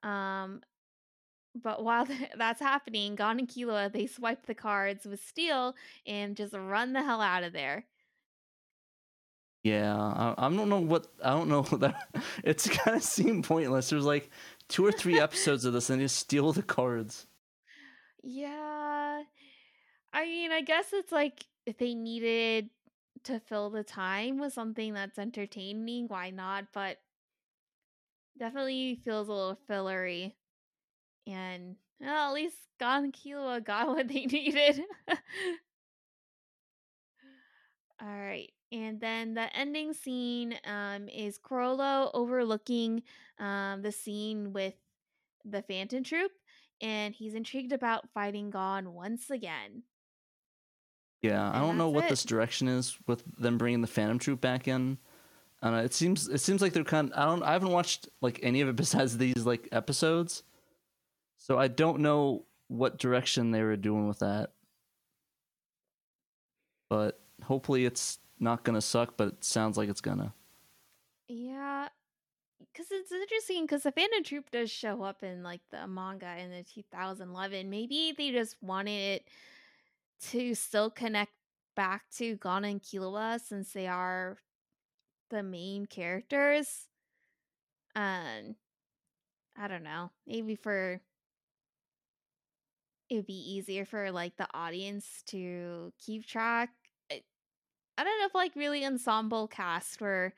Um 0.04 0.62
but 1.56 1.84
while 1.84 2.06
th- 2.08 2.32
that's 2.38 2.62
happening, 2.62 3.16
Gon 3.16 3.40
and 3.40 3.48
Killua 3.48 3.92
they 3.92 4.08
swipe 4.08 4.46
the 4.46 4.56
cards 4.56 5.06
with 5.06 5.24
steel 5.24 5.76
and 6.06 6.36
just 6.36 6.54
run 6.54 6.94
the 6.94 7.04
hell 7.04 7.22
out 7.22 7.44
of 7.44 7.54
there. 7.54 7.86
Yeah. 9.68 9.96
I, 9.98 10.34
I 10.38 10.50
don't 10.50 10.70
know 10.70 10.80
what. 10.80 11.08
I 11.24 11.32
don't 11.32 11.50
know 11.50 11.62
that. 11.80 12.08
It's 12.44 12.70
kind 12.70 12.96
of 12.96 13.04
seemed 13.04 13.44
pointless. 13.44 13.90
There's 13.90 14.06
like 14.06 14.30
two 14.70 14.86
or 14.86 14.92
three 14.92 15.20
episodes 15.20 15.66
of 15.66 15.74
this, 15.74 15.90
and 15.90 16.00
they 16.00 16.06
just 16.06 16.18
steal 16.18 16.54
the 16.54 16.64
cards. 16.64 17.28
Yeah. 18.24 19.24
I 20.14 20.26
mean, 20.26 20.52
I 20.52 20.62
guess 20.62 20.94
it's 20.94 21.12
like 21.12 21.46
if 21.66 21.78
they 21.78 21.94
needed 21.94 22.70
to 23.28 23.40
fill 23.40 23.70
the 23.70 23.84
time 23.84 24.38
with 24.38 24.54
something 24.54 24.94
that's 24.94 25.20
entertaining, 25.20 26.08
why 26.08 26.30
not? 26.30 26.66
But 26.74 26.98
definitely 28.38 29.00
feels 29.04 29.28
a 29.28 29.32
little 29.32 29.60
fillery. 29.68 30.36
And 31.26 31.76
well, 32.00 32.30
at 32.30 32.34
least 32.34 32.58
Gon 32.80 33.06
and 33.06 33.14
Killua 33.14 33.64
got 33.64 33.88
what 33.96 34.08
they 34.08 34.26
needed. 34.26 34.82
All 38.02 38.08
right. 38.08 38.52
And 38.72 39.00
then 39.00 39.34
the 39.34 39.56
ending 39.56 39.94
scene 39.94 40.56
um, 40.66 41.08
is 41.10 41.40
Chrollo 41.40 42.12
overlooking 42.14 43.04
um, 43.40 43.82
the 43.82 43.92
scene 43.92 44.54
with 44.54 44.74
the 45.46 45.62
Phantom 45.62 46.04
Troop, 46.04 46.32
and 46.82 47.16
he's 47.16 47.34
intrigued 47.34 47.72
about 47.72 48.10
fighting 48.14 48.50
Gon 48.50 48.94
once 48.94 49.30
again. 49.30 49.84
Yeah, 51.22 51.52
I 51.52 51.60
don't 51.60 51.78
know 51.78 51.90
what 51.90 52.06
it. 52.06 52.10
this 52.10 52.24
direction 52.24 52.68
is 52.68 52.98
with 53.08 53.24
them 53.38 53.58
bringing 53.58 53.82
the 53.82 53.88
Phantom 53.88 54.20
Troop 54.20 54.40
back 54.40 54.68
in. 54.68 54.98
I 55.62 55.72
know. 55.72 55.78
It 55.78 55.94
seems 55.94 56.28
it 56.28 56.40
seems 56.40 56.62
like 56.62 56.74
they're 56.74 56.84
kind. 56.84 57.12
I 57.16 57.26
don't. 57.26 57.42
I 57.44 57.54
haven't 57.54 57.72
watched 57.72 58.08
like 58.22 58.40
any 58.44 58.62
of 58.62 58.70
it 58.70 58.76
besides 58.76 59.18
these 59.18 59.46
like 59.46 59.68
episodes, 59.72 60.44
so 61.38 61.58
I 61.58 61.68
don't 61.68 62.02
know 62.02 62.46
what 62.68 63.00
direction 63.00 63.52
they 63.52 63.64
were 63.64 63.76
doing 63.76 64.08
with 64.08 64.20
that. 64.20 64.52
But 66.90 67.20
hopefully, 67.44 67.86
it's 67.86 68.20
not 68.40 68.64
gonna 68.64 68.82
suck. 68.82 69.18
But 69.18 69.30
it 69.30 69.44
sounds 69.44 69.78
like 69.78 69.90
it's 69.90 70.02
gonna. 70.02 70.34
Yeah, 71.28 71.90
because 72.60 72.92
it's 72.92 73.12
interesting 73.12 73.64
because 73.64 73.84
the 73.84 73.92
Phantom 73.92 74.24
Troop 74.24 74.52
does 74.52 74.70
show 74.70 75.02
up 75.02 75.24
in 75.24 75.42
like 75.42 75.62
the 75.72 75.88
manga 75.88 76.38
in 76.38 76.52
the 76.52 76.64
2011. 76.64 77.68
Maybe 77.72 78.14
they 78.16 78.32
just 78.32 78.56
wanted 78.62 79.16
it 79.16 79.28
to 80.30 80.56
still 80.56 80.90
connect 80.90 81.32
back 81.76 82.04
to 82.18 82.36
Gon 82.36 82.66
and 82.66 82.82
Killua 82.82 83.40
since 83.40 83.72
they 83.72 83.88
are 83.88 84.38
the 85.30 85.44
main 85.44 85.86
characters. 85.86 86.88
Um, 87.96 88.56
I 89.58 89.68
don't 89.68 89.84
know. 89.84 90.12
Maybe 90.26 90.56
for 90.56 91.02
it 93.10 93.16
would 93.16 93.26
be 93.26 93.54
easier 93.56 93.86
for 93.86 94.12
like 94.12 94.36
the 94.38 94.48
audience 94.54 95.24
to 95.28 95.94
keep 95.98 96.26
track. 96.26 96.70
I, 97.12 97.22
I 97.98 98.04
don't 98.04 98.20
know 98.20 98.26
if 98.26 98.36
like 98.36 98.56
really 98.56 98.86
ensemble 98.86 99.48
cast 99.48 100.02
were 100.02 100.34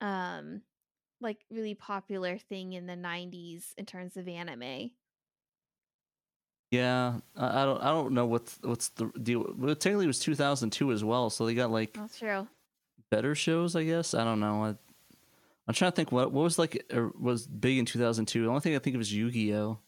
um 0.00 0.62
like 1.20 1.44
really 1.50 1.74
popular 1.74 2.38
thing 2.38 2.74
in 2.74 2.86
the 2.86 2.96
90s 2.96 3.74
in 3.76 3.86
terms 3.86 4.16
of 4.16 4.28
anime. 4.28 4.90
Yeah, 6.74 7.18
I, 7.36 7.62
I 7.62 7.64
don't 7.64 7.82
I 7.82 7.90
don't 7.90 8.12
know 8.12 8.26
what's 8.26 8.58
what's 8.62 8.88
the 8.88 9.06
deal. 9.22 9.46
Well, 9.56 9.76
technically 9.76 10.04
it 10.04 10.08
was 10.08 10.18
2002 10.18 10.90
as 10.90 11.04
well, 11.04 11.30
so 11.30 11.46
they 11.46 11.54
got 11.54 11.70
like 11.70 11.94
That's 11.94 12.18
true. 12.18 12.48
better 13.10 13.34
shows, 13.34 13.76
I 13.76 13.84
guess. 13.84 14.12
I 14.12 14.24
don't 14.24 14.40
know. 14.40 14.64
I, 14.64 14.68
I'm 15.68 15.74
trying 15.74 15.92
to 15.92 15.96
think 15.96 16.10
what 16.10 16.32
what 16.32 16.42
was 16.42 16.58
like 16.58 16.92
was 17.18 17.46
big 17.46 17.78
in 17.78 17.84
2002. 17.84 18.42
The 18.42 18.48
only 18.48 18.60
thing 18.60 18.74
I 18.74 18.80
think 18.80 18.96
of 18.96 19.02
is 19.02 19.12
Yu-Gi-Oh. 19.12 19.78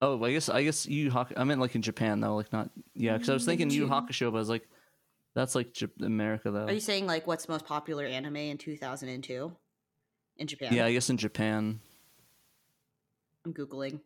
Oh, 0.00 0.24
I 0.24 0.32
guess 0.32 0.48
I 0.48 0.62
guess 0.62 0.86
Yu 0.86 1.10
Hak. 1.10 1.34
I 1.36 1.44
meant 1.44 1.60
like 1.60 1.74
in 1.74 1.82
Japan 1.82 2.20
though, 2.20 2.36
like 2.36 2.52
not 2.52 2.70
yeah. 2.94 3.12
Because 3.12 3.28
I 3.28 3.34
was 3.34 3.44
thinking 3.44 3.68
mm-hmm. 3.68 3.78
Yu 3.78 3.86
Yu 3.86 3.90
Hakusho, 3.90 4.30
but 4.30 4.38
I 4.38 4.40
was 4.40 4.48
like, 4.48 4.66
that's 5.34 5.54
like 5.54 5.74
J- 5.74 5.88
America 6.00 6.50
though. 6.50 6.64
Are 6.64 6.72
you 6.72 6.80
saying 6.80 7.06
like 7.06 7.26
what's 7.26 7.48
most 7.48 7.66
popular 7.66 8.06
anime 8.06 8.36
in 8.36 8.58
2002 8.58 9.52
in 10.36 10.46
Japan? 10.46 10.72
Yeah, 10.72 10.86
I 10.86 10.92
guess 10.92 11.10
in 11.10 11.18
Japan. 11.18 11.80
I'm 13.44 13.52
googling. 13.52 14.00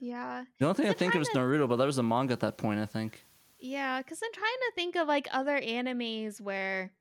Yeah. 0.00 0.44
The 0.58 0.66
only 0.66 0.74
thing 0.74 0.88
I 0.88 0.92
think 0.92 1.14
of 1.14 1.22
is 1.22 1.28
Naruto, 1.30 1.68
but 1.68 1.76
that 1.76 1.86
was 1.86 1.98
a 1.98 2.02
manga 2.02 2.32
at 2.32 2.40
that 2.40 2.56
point. 2.56 2.80
I 2.80 2.86
think. 2.86 3.24
Yeah, 3.58 3.98
because 3.98 4.20
I'm 4.22 4.32
trying 4.32 4.46
to 4.68 4.72
think 4.74 4.96
of 4.96 5.08
like 5.08 5.26
other 5.32 5.60
animes 5.60 6.40
where 6.40 6.92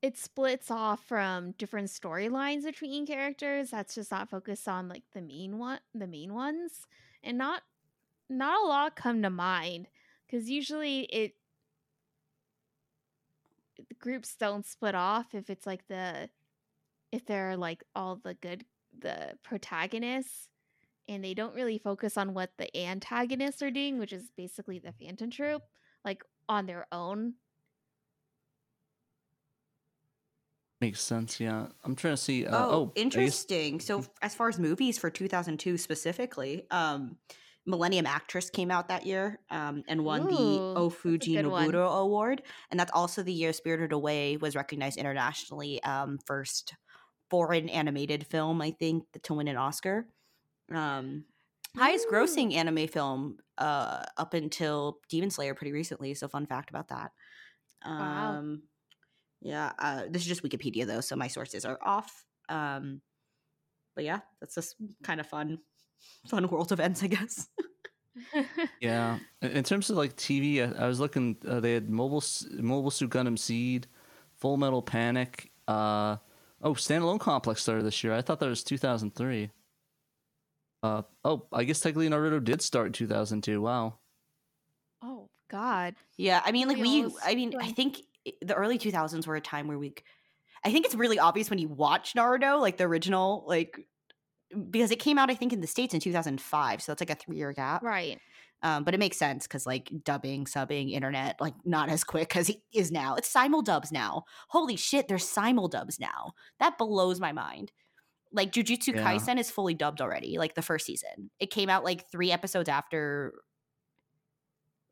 it 0.00 0.16
splits 0.16 0.70
off 0.70 1.04
from 1.06 1.52
different 1.52 1.88
storylines 1.88 2.64
between 2.64 3.06
characters. 3.06 3.70
That's 3.70 3.94
just 3.94 4.10
not 4.10 4.30
focused 4.30 4.66
on 4.66 4.88
like 4.88 5.02
the 5.12 5.20
main 5.20 5.58
one, 5.58 5.80
the 5.94 6.06
main 6.06 6.32
ones, 6.32 6.86
and 7.22 7.36
not 7.36 7.62
not 8.30 8.62
a 8.62 8.66
lot 8.66 8.96
come 8.96 9.22
to 9.22 9.30
mind 9.30 9.88
because 10.26 10.48
usually 10.48 11.00
it 11.04 11.34
the 13.76 13.94
groups 13.98 14.34
don't 14.36 14.66
split 14.66 14.94
off 14.94 15.34
if 15.34 15.50
it's 15.50 15.66
like 15.66 15.86
the 15.88 16.28
if 17.12 17.24
they're 17.26 17.56
like 17.56 17.84
all 17.94 18.16
the 18.16 18.34
good 18.34 18.64
the 18.98 19.34
protagonists 19.42 20.48
and 21.08 21.24
they 21.24 21.34
don't 21.34 21.54
really 21.54 21.78
focus 21.78 22.16
on 22.16 22.34
what 22.34 22.50
the 22.58 22.74
antagonists 22.76 23.62
are 23.62 23.70
doing, 23.70 23.98
which 23.98 24.12
is 24.12 24.30
basically 24.36 24.78
the 24.78 24.92
Phantom 24.92 25.30
Troop, 25.30 25.62
like 26.04 26.22
on 26.48 26.66
their 26.66 26.86
own. 26.92 27.34
Makes 30.80 31.00
sense. 31.00 31.40
Yeah, 31.40 31.66
I'm 31.84 31.96
trying 31.96 32.14
to 32.14 32.22
see. 32.22 32.46
Uh, 32.46 32.56
oh, 32.56 32.70
oh, 32.70 32.82
I 32.82 32.86
guess- 32.86 33.02
interesting. 33.02 33.80
So 33.80 34.04
as 34.22 34.34
far 34.34 34.48
as 34.48 34.58
movies 34.58 34.96
for 34.98 35.10
2002 35.10 35.76
specifically, 35.76 36.66
um, 36.70 37.16
Millennium 37.66 38.06
Actress 38.06 38.48
came 38.48 38.70
out 38.70 38.88
that 38.88 39.04
year 39.04 39.40
um, 39.50 39.82
and 39.88 40.04
won 40.04 40.22
Ooh, 40.22 40.24
the 40.24 40.30
that's 40.30 40.36
a 40.36 41.08
Ofuji 41.08 41.34
good 41.36 41.46
one. 41.48 41.68
Noburo 41.68 42.00
Award, 42.00 42.42
and 42.70 42.78
that's 42.78 42.92
also 42.92 43.22
the 43.22 43.32
year 43.32 43.52
Spirited 43.52 43.92
Away 43.92 44.36
was 44.36 44.54
recognized 44.54 44.98
internationally. 44.98 45.82
Um, 45.82 46.18
first 46.26 46.74
foreign 47.28 47.68
animated 47.68 48.26
film, 48.26 48.62
I 48.62 48.70
think, 48.70 49.04
to 49.24 49.34
win 49.34 49.48
an 49.48 49.56
Oscar. 49.56 50.06
Um, 50.72 51.24
highest 51.76 52.06
Ooh. 52.08 52.14
grossing 52.14 52.54
anime 52.54 52.88
film 52.88 53.38
uh, 53.58 54.04
up 54.16 54.34
until 54.34 54.98
Demon 55.08 55.30
Slayer 55.30 55.54
pretty 55.54 55.72
recently. 55.72 56.14
So 56.14 56.28
fun 56.28 56.46
fact 56.46 56.70
about 56.70 56.88
that. 56.88 57.12
Wow. 57.84 58.38
Um, 58.38 58.62
yeah, 59.40 59.72
uh, 59.78 60.02
this 60.08 60.22
is 60.22 60.28
just 60.28 60.42
Wikipedia 60.42 60.86
though, 60.86 61.00
so 61.00 61.16
my 61.16 61.28
sources 61.28 61.64
are 61.64 61.78
off. 61.82 62.24
Um, 62.48 63.00
but 63.94 64.04
yeah, 64.04 64.20
that's 64.40 64.54
just 64.54 64.76
kind 65.02 65.20
of 65.20 65.26
fun, 65.26 65.58
fun 66.28 66.48
world 66.48 66.72
events, 66.72 67.02
I 67.02 67.08
guess. 67.08 67.48
Yeah, 68.80 69.18
in 69.42 69.50
in 69.52 69.62
terms 69.62 69.90
of 69.90 69.96
like 69.96 70.16
TV, 70.16 70.58
I, 70.60 70.84
I 70.84 70.88
was 70.88 70.98
looking. 70.98 71.36
Uh, 71.46 71.60
they 71.60 71.74
had 71.74 71.88
mobile 71.88 72.22
mobile 72.58 72.90
suit 72.90 73.10
Gundam 73.10 73.38
Seed, 73.38 73.86
Full 74.38 74.56
Metal 74.56 74.82
Panic. 74.82 75.52
Uh, 75.68 76.16
oh, 76.60 76.72
standalone 76.72 77.20
complex 77.20 77.62
started 77.62 77.84
this 77.84 78.02
year. 78.02 78.12
I 78.12 78.22
thought 78.22 78.40
that 78.40 78.48
was 78.48 78.64
2003. 78.64 79.50
Uh, 80.82 81.02
oh, 81.24 81.46
I 81.52 81.64
guess 81.64 81.80
technically 81.80 82.08
Naruto 82.08 82.42
did 82.42 82.62
start 82.62 82.86
in 82.86 82.92
2002. 82.92 83.60
Wow. 83.60 83.98
oh 85.02 85.28
God. 85.48 85.94
Yeah, 86.16 86.40
I 86.44 86.52
mean, 86.52 86.68
like 86.68 86.76
we, 86.76 87.00
Feels 87.02 87.18
I 87.24 87.34
mean, 87.34 87.54
I 87.60 87.72
think 87.72 88.00
the 88.42 88.54
early 88.54 88.78
2000s 88.78 89.26
were 89.26 89.36
a 89.36 89.40
time 89.40 89.66
where 89.66 89.78
we, 89.78 89.94
I 90.64 90.70
think 90.70 90.86
it's 90.86 90.94
really 90.94 91.18
obvious 91.18 91.50
when 91.50 91.58
you 91.58 91.68
watch 91.68 92.14
Naruto, 92.14 92.60
like 92.60 92.76
the 92.76 92.84
original, 92.84 93.44
like 93.46 93.78
because 94.70 94.90
it 94.90 94.98
came 94.98 95.18
out, 95.18 95.30
I 95.30 95.34
think, 95.34 95.52
in 95.52 95.60
the 95.60 95.66
states 95.66 95.94
in 95.94 96.00
2005, 96.00 96.82
so 96.82 96.92
that's 96.92 97.00
like 97.00 97.10
a 97.10 97.14
three 97.14 97.36
year 97.36 97.52
gap. 97.52 97.82
Right. 97.82 98.18
Um, 98.62 98.82
but 98.82 98.92
it 98.92 98.98
makes 98.98 99.16
sense 99.16 99.46
because 99.46 99.66
like 99.66 99.90
dubbing, 100.04 100.44
subbing, 100.46 100.90
internet, 100.92 101.40
like 101.40 101.54
not 101.64 101.88
as 101.88 102.02
quick 102.02 102.36
as 102.36 102.48
it 102.48 102.56
is 102.72 102.90
now. 102.90 103.14
It's 103.14 103.28
simul 103.28 103.62
dubs 103.62 103.92
now. 103.92 104.24
Holy 104.48 104.76
shit, 104.76 105.06
there's 105.06 105.28
simul 105.28 105.68
dubs 105.68 106.00
now. 106.00 106.32
That 106.58 106.76
blows 106.76 107.20
my 107.20 107.32
mind. 107.32 107.70
Like 108.32 108.52
Jujutsu 108.52 108.94
Yeah. 108.94 109.04
Kaisen 109.04 109.38
is 109.38 109.50
fully 109.50 109.74
dubbed 109.74 110.00
already, 110.00 110.38
like 110.38 110.54
the 110.54 110.62
first 110.62 110.84
season. 110.86 111.30
It 111.40 111.50
came 111.50 111.70
out 111.70 111.84
like 111.84 112.10
three 112.10 112.30
episodes 112.30 112.68
after 112.68 113.34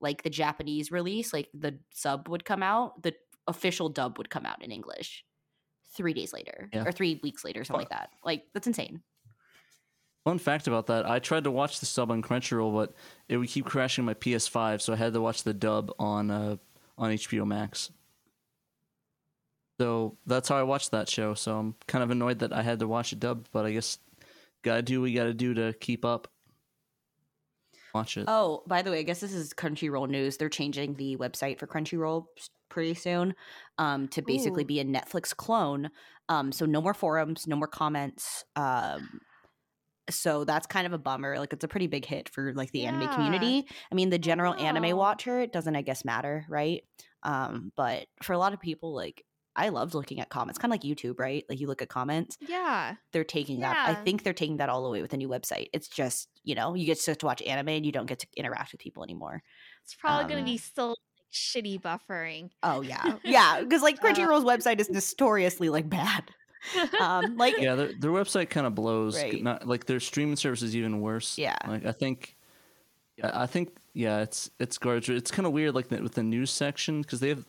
like 0.01 0.23
the 0.23 0.31
Japanese 0.31 0.91
release, 0.91 1.33
like 1.33 1.49
the 1.55 1.79
sub 1.93 2.29
would 2.29 2.45
come 2.45 2.63
out, 2.63 3.03
the 3.03 3.15
official 3.47 3.89
dub 3.89 4.19
would 4.19 4.31
come 4.31 4.45
out 4.47 4.63
in 4.63 4.71
English 4.71 5.25
three 5.95 6.13
days 6.13 6.33
later 6.33 6.69
Yeah. 6.73 6.85
or 6.85 6.93
three 6.93 7.21
weeks 7.23 7.45
later, 7.45 7.65
something 7.65 7.81
like 7.81 7.91
that. 7.91 8.11
Like 8.25 8.45
that's 8.53 8.67
insane. 8.67 9.03
Fun 10.25 10.39
fact 10.39 10.67
about 10.67 10.87
that: 10.89 11.09
I 11.09 11.21
tried 11.21 11.45
to 11.45 11.51
watch 11.53 11.79
the 11.79 11.87
sub 11.87 12.11
on 12.11 12.21
Crunchyroll, 12.21 12.75
but 12.75 12.95
it 13.29 13.37
would 13.37 13.49
keep 13.49 13.65
crashing 13.65 14.05
my 14.05 14.15
PS5, 14.15 14.81
so 14.83 14.93
I 14.93 14.97
had 14.97 15.13
to 15.13 15.21
watch 15.21 15.45
the 15.45 15.55
dub 15.55 15.93
on 16.01 16.31
uh, 16.33 16.57
on 16.99 17.13
HBO 17.13 17.47
Max. 17.47 17.91
So 19.79 20.17
that's 20.27 20.49
how 20.49 20.57
I 20.57 20.63
watched 20.63 20.91
that 20.93 21.09
show. 21.09 21.35
So 21.35 21.59
I'm 21.59 21.75
kind 21.87 22.03
of 22.03 22.11
annoyed 22.11 22.39
that 22.39 22.53
I 22.53 22.63
had 22.63 22.79
to 22.79 22.89
watch 22.89 23.13
it 23.13 23.21
dubbed, 23.21 23.49
but 23.53 23.67
I 23.67 23.73
guess 23.73 23.99
gotta 24.63 24.83
do 24.83 25.01
what 25.01 25.05
we 25.05 25.13
gotta 25.13 25.35
do 25.35 25.55
to 25.55 25.75
keep 25.75 26.05
up. 26.05 26.29
Watch 27.95 28.17
it. 28.17 28.25
Oh, 28.29 28.63
by 28.67 28.83
the 28.83 28.91
way, 28.91 28.99
I 28.99 29.03
guess 29.03 29.21
this 29.21 29.33
is 29.33 29.55
Crunchyroll 29.55 30.09
news. 30.09 30.37
They're 30.37 30.49
changing 30.49 30.95
the 30.95 31.17
website 31.17 31.59
for 31.59 31.67
Crunchyroll 31.67 32.27
pretty 32.69 32.95
soon 32.95 33.35
um, 33.79 34.09
to 34.09 34.23
basically 34.23 34.65
Ooh. 34.65 34.67
be 34.67 34.81
a 34.81 34.85
Netflix 34.85 35.35
clone. 35.35 35.91
Um, 36.29 36.53
so 36.53 36.67
no 36.67 36.83
more 36.83 36.95
forums, 36.95 37.47
no 37.47 37.57
more 37.57 37.69
comments. 37.69 38.45
Um, 38.55 39.21
so 40.11 40.45
that's 40.45 40.67
kind 40.67 40.87
of 40.87 40.93
a 40.93 40.99
bummer. 40.99 41.39
Like 41.39 41.53
it's 41.53 41.65
a 41.65 41.69
pretty 41.69 41.87
big 41.87 42.05
hit 42.05 42.29
for 42.29 42.53
like 42.55 42.71
the 42.73 42.85
anime 42.85 43.09
community. 43.15 43.67
I 43.91 43.95
mean, 43.95 44.11
the 44.11 44.19
general 44.19 44.55
anime 44.55 44.97
watcher 44.97 45.41
it 45.41 45.53
doesn't, 45.53 45.75
I 45.75 45.83
guess, 45.83 46.05
matter, 46.05 46.45
right? 46.49 46.85
Um, 47.23 47.73
but 47.77 48.07
for 48.23 48.33
a 48.33 48.39
lot 48.39 48.53
of 48.53 48.61
people, 48.61 48.95
like 48.95 49.25
I 49.57 49.71
loved 49.71 49.95
looking 49.95 50.21
at 50.21 50.29
comments, 50.29 50.59
kind 50.59 50.73
of 50.73 50.75
like 50.75 50.83
YouTube, 50.83 51.19
right? 51.19 51.45
Like 51.49 51.59
you 51.61 51.67
look 51.67 51.83
at 51.83 51.89
comments 51.89 52.37
Yeah. 52.41 52.95
they're 53.13 53.25
taking 53.25 53.61
that. 53.61 53.89
I 53.89 53.95
think 53.95 54.23
they're 54.23 54.33
taking 54.33 54.59
that 54.59 54.69
all 54.69 54.85
away 54.87 55.03
with 55.03 55.11
the 55.11 55.17
new 55.17 55.29
website. 55.29 55.69
It's 55.73 55.89
just, 55.89 56.29
you 56.45 56.55
know, 56.55 56.75
you 56.75 56.85
get 56.87 56.99
to 57.01 57.17
watch 57.27 57.43
anime 57.43 57.69
and 57.69 57.87
you 57.87 57.93
don't 57.93 58.07
get 58.07 58.19
to 58.21 58.27
interact 58.37 58.73
with 58.73 58.81
people 58.81 59.03
anymore. 59.03 59.43
It's 59.83 59.95
probably 59.95 60.25
Um, 60.25 60.31
gonna 60.31 60.45
be 60.45 60.59
still 60.59 60.89
like, 60.91 60.99
shitty 61.33 61.81
buffering. 61.81 62.51
Oh 62.63 62.83
yeah. 62.83 63.17
yeah. 63.25 63.61
Because 63.63 63.83
like 63.83 63.99
Uh, 64.03 64.07
Crunchyroll's 64.09 64.45
website 64.45 64.79
is 64.81 64.91
notoriously 64.91 65.69
like 65.71 65.89
bad. 65.89 66.25
Um 67.01 67.37
like 67.37 67.59
yeah, 67.59 67.75
their 67.77 67.93
their 67.93 68.11
website 68.11 68.51
kind 68.51 68.67
of 68.67 68.75
blows. 68.75 69.17
Right. 69.17 69.43
Not 69.43 69.67
like 69.67 69.87
their 69.87 70.01
streaming 70.01 70.37
service 70.37 70.63
is 70.63 70.75
even 70.75 71.01
worse. 71.01 71.39
Yeah. 71.39 71.57
Like 71.67 71.87
I 71.87 71.93
think, 71.93 72.37
yeah, 73.17 73.31
I 73.33 73.47
think 73.47 73.77
yeah, 73.95 74.21
it's 74.21 74.51
it's 74.59 74.77
garbage. 74.77 75.09
It's 75.09 75.31
kind 75.31 75.47
of 75.47 75.53
weird, 75.53 75.75
like 75.75 75.89
the, 75.89 76.03
with 76.03 76.15
the 76.15 76.23
news 76.23 76.51
section 76.51 77.03
because 77.03 77.21
they 77.21 77.29
have 77.29 77.47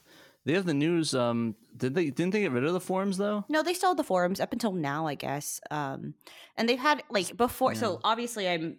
they 0.48 0.54
have 0.54 0.66
the 0.66 0.74
news. 0.74 1.14
Um, 1.14 1.56
did 1.76 1.94
they 1.94 2.10
didn't 2.10 2.32
they 2.32 2.40
get 2.42 2.54
rid 2.54 2.64
of 2.64 2.72
the 2.72 2.80
forums 2.80 3.18
though? 3.18 3.44
No, 3.50 3.62
they 3.62 3.74
still 3.74 3.90
have 3.90 3.98
the 3.98 4.04
forums 4.04 4.40
up 4.40 4.54
until 4.54 4.72
now, 4.72 5.06
I 5.06 5.16
guess. 5.16 5.60
Um 5.70 6.14
and 6.56 6.68
they've 6.68 6.80
had 6.80 7.04
like 7.10 7.36
before 7.36 7.74
Yeah. 7.74 7.80
so 7.80 8.00
obviously 8.04 8.48
I'm 8.48 8.78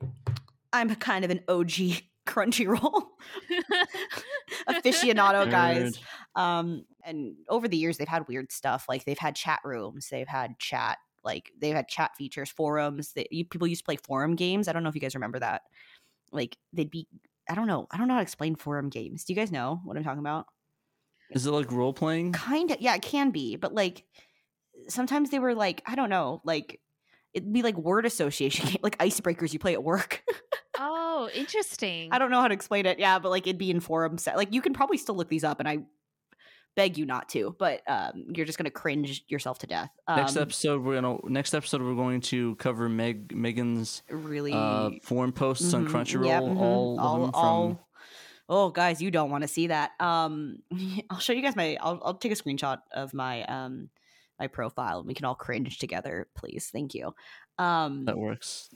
I'm 0.73 0.95
kind 0.97 1.25
of 1.25 1.31
an 1.31 1.41
OG 1.47 2.01
Crunchyroll 2.27 3.03
aficionado 4.69 5.51
guys. 5.51 5.99
Um 6.35 6.85
and 7.05 7.35
over 7.49 7.69
the 7.69 7.77
years 7.77 7.99
they've 7.99 8.09
had 8.09 8.27
weird 8.29 8.51
stuff 8.51 8.87
like 8.89 9.05
they've 9.05 9.19
had 9.19 9.37
chat 9.37 9.61
rooms 9.65 10.09
they've 10.11 10.27
had 10.29 10.59
chat 10.59 10.99
like 11.23 11.53
they've 11.61 11.75
had 11.75 11.89
chat 11.89 12.17
features 12.17 12.51
forums 12.51 13.13
that 13.13 13.33
you, 13.33 13.45
people 13.45 13.67
used 13.67 13.81
to 13.81 13.85
play 13.85 13.97
forum 13.97 14.35
games 14.37 14.69
i 14.69 14.73
don't 14.73 14.83
know 14.83 14.89
if 14.89 14.95
you 14.95 15.01
guys 15.01 15.15
remember 15.15 15.39
that 15.39 15.63
like 16.33 16.57
they'd 16.73 16.91
be 16.91 17.07
i 17.49 17.55
don't 17.55 17.67
know 17.67 17.87
i 17.91 17.97
don't 17.97 18.09
know 18.09 18.15
how 18.15 18.21
to 18.21 18.23
explain 18.23 18.55
forum 18.57 18.89
games 18.91 19.25
do 19.25 19.33
you 19.33 19.39
guys 19.39 19.51
know 19.51 19.81
what 19.85 19.97
i'm 19.97 20.05
talking 20.05 20.19
about 20.21 20.47
Is 21.31 21.47
it 21.47 21.51
like 21.51 21.71
role 21.73 21.93
playing? 21.93 22.33
kind 22.33 22.71
of 22.71 22.81
yeah 22.81 22.95
it 22.95 23.03
can 23.03 23.31
be 23.31 23.57
but 23.57 23.75
like 23.75 24.05
sometimes 24.89 25.31
they 25.31 25.39
were 25.39 25.55
like 25.55 25.83
i 25.87 25.95
don't 25.95 26.09
know 26.11 26.41
like 26.45 26.81
it'd 27.35 27.53
be 27.53 27.63
like 27.63 27.77
word 27.77 28.07
association 28.07 28.77
like 28.83 28.97
icebreakers 28.99 29.53
you 29.53 29.59
play 29.59 29.73
at 29.75 29.83
work 29.85 30.23
Oh, 30.81 31.29
interesting. 31.35 32.11
i 32.13 32.19
don't 32.19 32.31
know 32.31 32.41
how 32.41 32.49
to 32.49 32.55
explain 32.55 32.87
it 32.87 32.99
yeah 32.99 33.19
but 33.19 33.31
like 33.31 33.47
it'd 33.47 33.59
be 33.59 33.71
in 33.71 33.81
forum 33.81 34.17
set 34.19 34.37
like 34.37 34.55
you 34.55 34.61
can 34.63 34.73
probably 34.73 34.97
still 34.97 35.17
look 35.17 35.29
these 35.29 35.45
up 35.45 35.59
and 35.61 35.69
i 35.69 35.79
beg 36.77 36.97
you 36.97 37.05
not 37.05 37.29
to 37.31 37.57
but 37.59 37.83
um 37.91 38.27
you're 38.35 38.47
just 38.47 38.57
gonna 38.57 38.71
cringe 38.71 39.25
yourself 39.27 39.59
to 39.59 39.67
death 39.67 39.91
um, 40.07 40.17
next 40.19 40.37
episode, 40.37 40.83
we're 40.85 40.95
gonna 41.01 41.19
next 41.25 41.53
episode 41.55 41.83
we're 41.83 41.97
going 41.97 42.21
to 42.21 42.55
cover 42.57 42.89
Meg 42.89 43.35
Megan's 43.37 44.03
really 44.09 44.53
uh, 44.53 44.91
forum 45.03 45.33
posts 45.33 45.75
on 45.75 45.89
Mhm, 45.89 45.91
Crunchyroll. 45.91 46.27
yep, 46.27 46.43
mhm, 46.45 46.57
All 46.61 47.01
of 47.01 47.21
them 47.23 47.31
from 47.33 47.41
all- 47.41 47.88
oh 48.49 48.71
guys 48.71 49.01
you 49.03 49.11
don't 49.11 49.31
want 49.31 49.43
to 49.43 49.49
see 49.49 49.67
that 49.67 49.93
um 50.01 50.57
i'll 51.11 51.19
show 51.19 51.33
you 51.33 51.43
guys 51.43 51.57
my 51.57 51.77
I'll, 51.81 52.01
I'll 52.05 52.15
take 52.15 52.33
a 52.33 52.35
screenshot 52.35 52.79
of 52.93 53.13
my 53.15 53.45
um 53.45 53.89
my 54.39 54.47
profile 54.47 54.99
and 55.01 55.07
we 55.09 55.15
can 55.15 55.25
all 55.25 55.35
cringe 55.35 55.79
together 55.79 56.29
please 56.37 56.71
thank 56.73 56.95
you 56.95 57.15
um 57.59 58.05
that 58.05 58.17
works. 58.19 58.71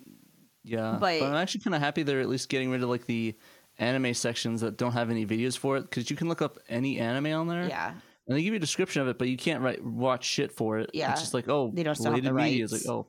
Yeah, 0.64 0.96
But- 1.00 1.20
but, 1.20 1.26
I'm 1.26 1.34
actually 1.34 1.62
kind 1.62 1.74
of 1.74 1.80
happy 1.80 2.02
they're 2.04 2.20
at 2.20 2.28
least 2.28 2.48
getting 2.48 2.70
rid 2.70 2.82
of 2.82 2.88
like 2.88 3.06
the 3.06 3.36
anime 3.78 4.14
sections 4.14 4.60
that 4.60 4.76
don't 4.76 4.92
have 4.92 5.10
any 5.10 5.26
videos 5.26 5.56
for 5.58 5.76
it 5.76 5.82
because 5.82 6.08
you 6.10 6.16
can 6.16 6.28
look 6.28 6.42
up 6.42 6.58
any 6.68 6.98
anime 6.98 7.32
on 7.32 7.48
there. 7.48 7.64
yeah 7.68 7.94
and 8.26 8.36
they 8.36 8.42
give 8.42 8.52
you 8.52 8.58
a 8.58 8.60
description 8.60 9.02
of 9.02 9.08
it, 9.08 9.18
but 9.18 9.28
you 9.28 9.36
can't 9.36 9.62
write 9.62 9.84
watch 9.84 10.24
shit 10.24 10.52
for 10.52 10.78
it. 10.78 10.90
Yeah. 10.94 11.10
it's 11.10 11.20
just 11.20 11.34
like 11.34 11.48
oh, 11.48 11.72
They 11.74 11.82
don't 11.82 11.94
still 11.96 12.12
have 12.12 12.22
the 12.22 12.32
media 12.32 12.64
rights. 12.64 12.72
like 12.72 12.82
oh, 12.88 13.08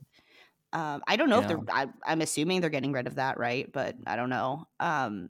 Um, 0.74 1.04
I 1.08 1.16
don't 1.18 1.30
know 1.30 1.40
if 1.40 1.48
they're. 1.48 1.60
I, 1.72 1.88
I'm 2.06 2.22
assuming 2.22 2.62
they're 2.62 2.72
getting 2.72 2.92
rid 2.92 3.06
of 3.06 3.16
that, 3.16 3.38
right? 3.38 3.72
But 3.72 3.96
I 4.08 4.16
don't 4.16 4.32
know. 4.32 4.66
Um, 4.80 5.30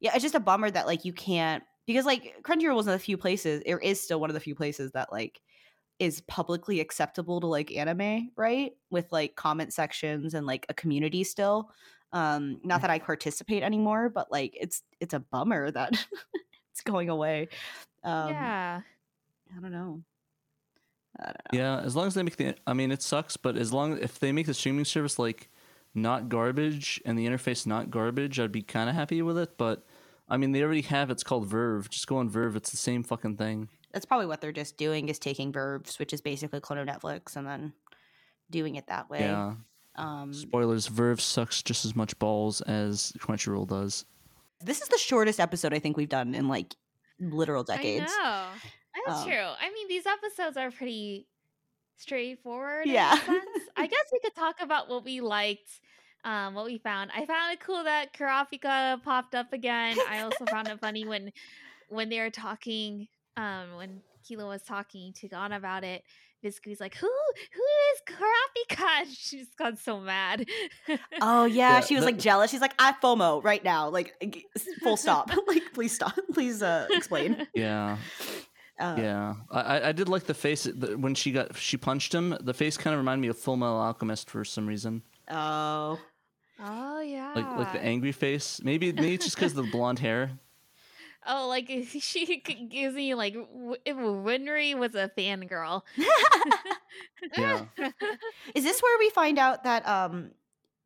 yeah, 0.00 0.12
it's 0.14 0.22
just 0.22 0.34
a 0.34 0.40
bummer 0.40 0.70
that 0.70 0.86
like 0.86 1.04
you 1.04 1.12
can't 1.12 1.62
because 1.86 2.06
like 2.06 2.36
Crunchyroll 2.42 2.76
was 2.76 2.86
one 2.86 2.94
of 2.94 3.00
the 3.00 3.04
few 3.04 3.16
places, 3.16 3.62
or 3.66 3.78
is 3.78 4.00
still 4.00 4.20
one 4.20 4.30
of 4.30 4.34
the 4.34 4.40
few 4.40 4.54
places 4.54 4.92
that 4.92 5.12
like 5.12 5.40
is 5.98 6.20
publicly 6.22 6.80
acceptable 6.80 7.40
to 7.40 7.46
like 7.46 7.72
anime, 7.72 8.30
right? 8.36 8.72
With 8.90 9.10
like 9.12 9.36
comment 9.36 9.72
sections 9.72 10.34
and 10.34 10.46
like 10.46 10.66
a 10.68 10.74
community 10.74 11.24
still. 11.24 11.70
Um, 12.12 12.60
not 12.62 12.82
that 12.82 12.90
I 12.90 12.98
participate 13.00 13.62
anymore, 13.62 14.08
but 14.08 14.30
like 14.30 14.56
it's 14.60 14.82
it's 15.00 15.14
a 15.14 15.20
bummer 15.20 15.70
that 15.70 15.92
it's 16.72 16.82
going 16.82 17.08
away. 17.08 17.48
Um, 18.02 18.30
yeah. 18.30 18.80
I 19.56 19.60
don't 19.60 19.72
know. 19.72 20.02
I 21.20 21.26
don't 21.26 21.52
know. 21.52 21.58
yeah. 21.58 21.80
As 21.80 21.94
long 21.94 22.06
as 22.06 22.14
they 22.14 22.22
make 22.22 22.36
the, 22.36 22.54
I 22.66 22.72
mean, 22.72 22.90
it 22.90 23.02
sucks, 23.02 23.36
but 23.36 23.56
as 23.56 23.72
long 23.72 23.98
if 23.98 24.18
they 24.18 24.32
make 24.32 24.46
the 24.46 24.54
streaming 24.54 24.84
service 24.84 25.18
like 25.18 25.48
not 25.94 26.28
garbage 26.28 27.00
and 27.04 27.18
the 27.18 27.26
interface 27.26 27.66
not 27.66 27.90
garbage, 27.90 28.38
I'd 28.40 28.52
be 28.52 28.62
kind 28.62 28.88
of 28.90 28.96
happy 28.96 29.22
with 29.22 29.38
it. 29.38 29.56
But 29.56 29.84
I 30.28 30.36
mean, 30.36 30.52
they 30.52 30.62
already 30.62 30.82
have 30.82 31.10
it's 31.10 31.22
called 31.22 31.48
VRV. 31.48 31.88
Just 31.90 32.06
go 32.06 32.16
on 32.16 32.28
VRV. 32.30 32.56
It's 32.56 32.70
the 32.70 32.76
same 32.76 33.02
fucking 33.02 33.36
thing. 33.36 33.68
that's 33.92 34.06
probably 34.06 34.26
what 34.26 34.40
they're 34.40 34.52
just 34.52 34.76
doing 34.76 35.08
is 35.08 35.18
taking 35.20 35.52
verbs 35.52 35.98
which 36.00 36.12
is 36.12 36.20
basically 36.20 36.58
clone 36.60 36.78
of 36.78 36.86
netflix 36.88 37.36
and 37.36 37.46
then 37.46 37.72
doing 38.50 38.74
it 38.74 38.86
that 38.88 39.08
way 39.08 39.20
Yeah. 39.20 39.54
um 39.94 40.32
Spoilers: 40.34 40.88
VRV 40.88 41.20
sucks 41.20 41.62
just 41.62 41.84
as 41.84 41.94
much 41.94 42.18
balls 42.18 42.60
as 42.62 43.12
Crunchyroll 43.18 43.68
does. 43.68 44.04
this 44.64 44.82
is 44.82 44.88
the 44.88 44.98
shortest 44.98 45.38
episode 45.38 45.72
i 45.72 45.78
think 45.78 45.96
we've 45.96 46.08
done 46.08 46.34
in 46.34 46.48
like 46.48 46.74
literal 47.20 47.62
decades 47.62 48.10
I 48.20 48.22
know. 48.24 48.46
That's 49.06 49.22
Um, 49.22 49.28
true. 49.28 49.36
I 49.64 49.70
mean, 49.74 49.88
these 49.88 50.06
episodes 50.06 50.56
are 50.56 50.70
pretty 50.70 51.26
straightforward. 51.96 52.86
Yeah. 52.86 53.12
In 53.12 53.18
a 53.18 53.24
sense. 53.24 53.44
I 53.76 53.86
guess 53.86 54.04
we 54.12 54.18
could 54.20 54.34
talk 54.34 54.56
about 54.60 54.88
what 54.88 55.04
we 55.04 55.20
liked, 55.20 55.80
um, 56.24 56.54
what 56.54 56.64
we 56.66 56.78
found. 56.78 57.10
I 57.14 57.26
found 57.26 57.52
it 57.52 57.60
cool 57.60 57.84
that 57.84 58.12
Kurapika 58.14 59.02
popped 59.02 59.34
up 59.34 59.52
again. 59.52 59.96
I 60.08 60.20
also 60.20 60.44
found 60.46 60.68
it 60.68 60.80
funny 60.80 61.06
when 61.06 61.32
when 61.88 62.08
they 62.08 62.18
were 62.20 62.30
talking, 62.30 63.08
um, 63.36 63.76
when 63.76 64.00
Killua 64.28 64.48
was 64.48 64.62
talking 64.62 65.12
to 65.14 65.28
Gon 65.28 65.52
about 65.52 65.84
it. 65.84 66.02
Biscuit's 66.42 66.78
like, 66.78 66.94
"Who? 66.96 67.08
Who 67.54 67.62
is 67.94 68.16
Kurapika?" 68.16 69.06
She 69.16 69.38
just 69.38 69.56
got 69.56 69.78
so 69.78 69.98
mad. 70.00 70.46
oh 71.22 71.46
yeah, 71.46 71.74
Yeah, 71.76 71.80
she 71.80 71.94
was 71.94 72.02
the- 72.04 72.10
like 72.10 72.18
jealous 72.18 72.50
she's 72.50 72.60
like 72.60 72.74
i 72.78 72.92
fomo 73.02 73.42
right 73.42 73.64
now 73.64 73.88
like 73.88 74.14
full 74.82 74.98
stop 74.98 75.30
like 75.48 75.62
please 75.72 75.94
stop 75.94 76.14
please 76.34 76.62
uh 76.62 76.86
explain 76.90 77.46
Yeah. 77.54 77.96
uh, 78.78 78.94
Yeah, 78.98 79.34
I, 79.50 79.60
I- 79.60 79.88
I 79.88 79.92
did 79.92 80.10
like 80.10 80.24
the 80.24 80.34
face 80.34 80.64
the, 80.64 80.98
when 80.98 81.14
she 81.14 81.32
got 81.32 81.56
she 81.56 81.78
punched 81.78 82.14
him. 82.14 82.36
The 82.40 82.52
face 82.52 82.76
kind 82.76 82.92
of 82.92 82.98
reminded 82.98 83.22
me 83.22 83.28
of 83.28 83.38
Fullmetal 83.38 83.80
Alchemist 83.80 84.28
for 84.28 84.44
some 84.44 84.66
reason, 84.66 85.00
oh 85.30 85.98
oh 86.60 87.00
yeah. 87.00 87.32
like 87.34 87.56
like 87.58 87.72
the 87.72 87.82
angry 87.84 88.12
face. 88.12 88.60
Maybe 88.62 88.92
maybe 88.92 89.14
it's 89.14 89.24
just 89.24 89.36
because 89.36 89.56
of 89.56 89.64
the 89.64 89.70
blonde 89.72 89.98
hair. 89.98 90.30
Oh, 91.26 91.48
like 91.48 91.68
she 92.00 92.36
gives 92.70 92.94
me 92.94 93.14
like 93.14 93.34
w- 93.34 93.76
if 93.84 93.96
Winry 93.96 94.78
was 94.78 94.94
a 94.94 95.10
fangirl. 95.16 95.82
Yeah. 97.36 97.64
is 98.54 98.62
this 98.62 98.80
where 98.80 98.98
we 98.98 99.10
find 99.10 99.36
out 99.38 99.64
that 99.64 99.86
um 99.88 100.30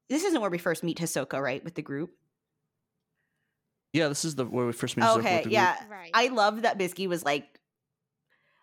this 0.08 0.24
isn't 0.24 0.40
where 0.40 0.48
we 0.50 0.56
first 0.56 0.82
meet 0.82 0.98
hisoka 0.98 1.40
right 1.42 1.62
with 1.62 1.74
the 1.74 1.82
group 1.82 2.10
Yeah, 3.92 4.08
this 4.08 4.24
is 4.24 4.34
the 4.36 4.46
where 4.46 4.64
we 4.66 4.72
first 4.72 4.96
meet. 4.96 5.04
Zuko 5.04 5.16
with 5.16 5.26
okay 5.26 5.44
the 5.44 5.50
yeah 5.50 5.76
group. 5.78 5.90
right. 5.90 6.10
i 6.14 6.28
love 6.28 6.62
that 6.62 6.78
bisky 6.78 7.08
was 7.08 7.24
like 7.24 7.46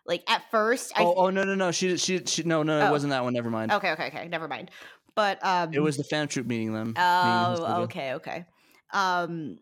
like 0.06 0.22
at 0.28 0.42
first 0.50 0.92
I 0.98 1.02
Oh, 1.04 1.14
oh 1.16 1.30
no 1.30 1.44
no 1.44 1.54
no 1.54 1.70
she 1.70 1.96
she 1.98 2.24
she 2.24 2.42
no 2.44 2.62
no 2.64 2.80
Oh. 2.80 2.88
it 2.88 2.90
wasn't 2.90 3.10
that 3.10 3.22
one. 3.24 3.32
Never 3.34 3.50
mind. 3.50 3.72
Okay, 3.72 3.90
okay, 3.92 4.06
okay. 4.06 4.28
Never 4.28 4.46
mind. 4.48 4.70
But 5.16 5.44
um 5.44 5.72
It 5.72 5.80
was 5.80 5.96
the 5.96 6.04
fan 6.04 6.28
troop 6.28 6.46
meeting 6.46 6.72
them. 6.72 6.94
Oh, 6.96 7.82
okay, 7.84 8.14
okay. 8.14 8.46
Um 8.92 9.58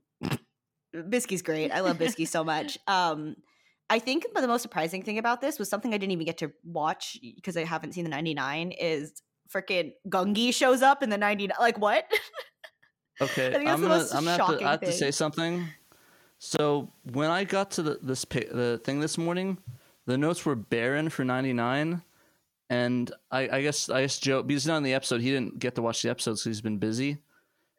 Bisky's 0.95 1.43
great. 1.43 1.71
I 1.73 1.81
love 1.81 1.99
Bisky 1.99 2.29
so 2.29 2.45
much. 2.45 2.79
Um 2.87 3.37
I 3.89 3.99
think 3.99 4.27
the 4.35 4.49
most 4.49 4.63
surprising 4.63 5.03
thing 5.03 5.19
about 5.19 5.41
this 5.41 5.59
was 5.59 5.69
something 5.69 5.95
I 5.95 5.99
didn't 5.99 6.13
even 6.13 6.27
get 6.27 6.39
to 6.39 6.53
watch 6.65 7.19
because 7.37 7.57
I 7.57 7.65
haven't 7.65 7.93
seen 7.93 8.05
the 8.05 8.11
99 8.11 8.73
is 8.73 9.23
freaking 9.55 9.93
Gungi 10.09 10.53
shows 10.53 10.83
up 10.83 11.03
in 11.03 11.11
the 11.11 11.19
99 11.19 11.57
like 11.59 11.79
what? 11.79 12.05
Okay, 13.21 13.55
I 13.55 13.73
I'm 13.73 13.81
gonna 13.81 14.05
I'm 14.13 14.25
gonna 14.25 14.31
have 14.31 14.59
to, 14.59 14.65
I 14.65 14.71
have 14.73 14.81
to 14.81 14.93
say 14.93 15.13
something. 15.13 15.69
So 16.41 16.93
when 17.13 17.31
I 17.31 17.45
got 17.45 17.71
to 17.73 17.83
the 17.83 17.99
this 18.03 18.25
the 18.25 18.81
thing 18.83 18.99
this 18.99 19.17
morning, 19.17 19.59
the 20.07 20.19
notes 20.19 20.45
were 20.45 20.57
barren 20.57 21.09
for 21.11 21.25
99, 21.25 22.03
and 22.71 23.11
I, 23.31 23.49
I 23.49 23.63
guess 23.63 23.89
I 23.89 24.03
guess 24.03 24.19
Joe 24.19 24.43
because 24.43 24.63
he's 24.63 24.69
not 24.69 24.79
in 24.79 24.83
the 24.83 24.95
episode, 24.95 25.21
he 25.21 25.31
didn't 25.31 25.59
get 25.59 25.75
to 25.75 25.83
watch 25.83 26.03
the 26.03 26.11
episode 26.11 26.33
because 26.33 26.45
he's 26.45 26.61
been 26.61 26.79
busy. 26.79 27.19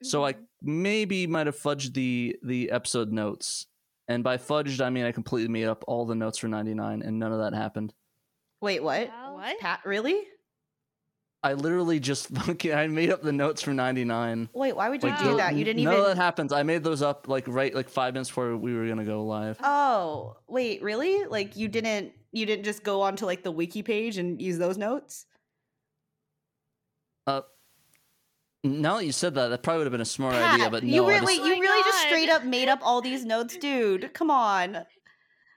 So 0.03 0.23
I 0.23 0.33
mm-hmm. 0.33 0.83
maybe 0.83 1.27
might 1.27 1.47
have 1.47 1.57
fudged 1.57 1.93
the 1.93 2.35
the 2.43 2.71
episode 2.71 3.11
notes, 3.11 3.67
and 4.07 4.23
by 4.23 4.37
fudged 4.37 4.81
I 4.81 4.89
mean 4.89 5.05
I 5.05 5.11
completely 5.11 5.49
made 5.49 5.65
up 5.65 5.83
all 5.87 6.05
the 6.05 6.15
notes 6.15 6.37
for 6.37 6.47
99, 6.47 7.01
and 7.01 7.19
none 7.19 7.31
of 7.31 7.39
that 7.39 7.53
happened. 7.53 7.93
Wait, 8.61 8.83
what? 8.83 9.09
What? 9.33 9.59
Pat, 9.59 9.81
really? 9.85 10.21
I 11.43 11.53
literally 11.53 11.99
just 11.99 12.27
fucking 12.35 12.73
I 12.73 12.87
made 12.87 13.11
up 13.11 13.21
the 13.21 13.31
notes 13.31 13.61
for 13.61 13.73
99. 13.73 14.49
Wait, 14.53 14.75
why 14.75 14.89
would 14.89 15.03
you 15.03 15.09
Like 15.09 15.19
do 15.19 15.25
no- 15.25 15.37
that? 15.37 15.55
You 15.55 15.63
didn't 15.63 15.83
none 15.83 15.93
even 15.93 16.05
of 16.05 16.15
that 16.15 16.21
happens. 16.21 16.51
I 16.51 16.63
made 16.63 16.83
those 16.83 17.01
up 17.01 17.27
like 17.27 17.47
right 17.47 17.73
like 17.73 17.89
five 17.89 18.13
minutes 18.13 18.29
before 18.29 18.57
we 18.57 18.75
were 18.75 18.87
gonna 18.87 19.05
go 19.05 19.23
live. 19.23 19.59
Oh, 19.63 20.37
wait, 20.47 20.81
really? 20.81 21.25
Like 21.25 21.55
you 21.55 21.67
didn't 21.67 22.13
you 22.35 22.45
didn't 22.45 22.65
just 22.65 22.83
go 22.83 23.01
onto 23.01 23.25
like 23.25 23.43
the 23.43 23.51
wiki 23.51 23.81
page 23.81 24.17
and 24.17 24.41
use 24.41 24.57
those 24.57 24.77
notes? 24.77 25.25
Uh, 27.27 27.41
now 28.63 28.97
that 28.97 29.05
you 29.05 29.11
said 29.11 29.35
that, 29.35 29.47
that 29.47 29.63
probably 29.63 29.79
would 29.79 29.85
have 29.87 29.91
been 29.91 30.01
a 30.01 30.05
smart 30.05 30.33
Pat, 30.33 30.53
idea. 30.55 30.69
But 30.69 30.83
no, 30.83 30.89
you 30.89 31.07
really, 31.07 31.37
Oh 31.39 31.41
my 31.41 31.47
you 31.55 31.61
really 31.61 31.83
just 31.83 32.01
straight 32.03 32.29
up 32.29 32.43
made 32.43 32.67
up 32.69 32.79
all 32.81 33.01
these 33.01 33.25
notes, 33.25 33.57
dude. 33.57 34.13
Come 34.13 34.29
on. 34.29 34.85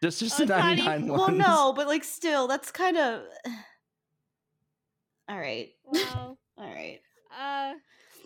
just 0.03 0.21
just 0.21 0.41
Oh, 0.41 0.45
the 0.47 0.55
Connie. 0.55 0.83
99 0.83 1.09
Well, 1.19 1.31
no, 1.31 1.73
but 1.75 1.87
like 1.87 2.05
still, 2.05 2.47
that's 2.49 2.71
kind 2.71 2.97
of. 2.97 3.23
All 5.31 5.39
right, 5.39 5.69
Well, 5.85 6.39
all 6.57 6.65
right. 6.75 7.01
uh, 7.39 7.75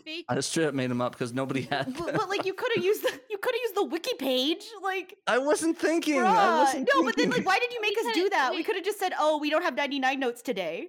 speak. 0.03 0.27
I 0.29 0.41
straight 0.41 0.67
up 0.67 0.75
made 0.75 0.91
them 0.91 1.01
up 1.01 1.13
because 1.13 1.33
nobody 1.33 1.63
had. 1.71 1.95
But, 1.97 2.07
them. 2.07 2.17
but 2.19 2.29
like 2.29 2.45
you 2.45 2.55
could 2.55 2.71
have 2.77 2.85
used 2.85 3.03
the 3.03 3.13
you 3.31 3.39
could 3.39 3.55
have 3.55 3.61
used 3.63 3.75
the 3.77 3.85
wiki 3.85 4.15
page, 4.19 4.65
like. 4.83 5.17
I 5.27 5.39
wasn't 5.39 5.79
thinking. 5.79 6.21
I 6.21 6.63
wasn't 6.63 6.89
no, 6.95 7.03
but 7.05 7.17
then 7.17 7.31
like, 7.31 7.47
why 7.47 7.59
did 7.59 7.73
you 7.73 7.81
make 7.81 7.97
We 8.03 8.09
us 8.11 8.15
do 8.15 8.29
that? 8.31 8.51
We 8.51 8.59
we- 8.59 8.63
could 8.65 8.77
have 8.77 8.85
just 8.85 8.99
said, 8.99 9.13
"Oh, 9.19 9.39
we 9.39 9.51
don't 9.51 9.63
have 9.63 9.75
ninety 9.77 9.99
nine 9.99 10.21
notes 10.21 10.43
today." 10.43 10.89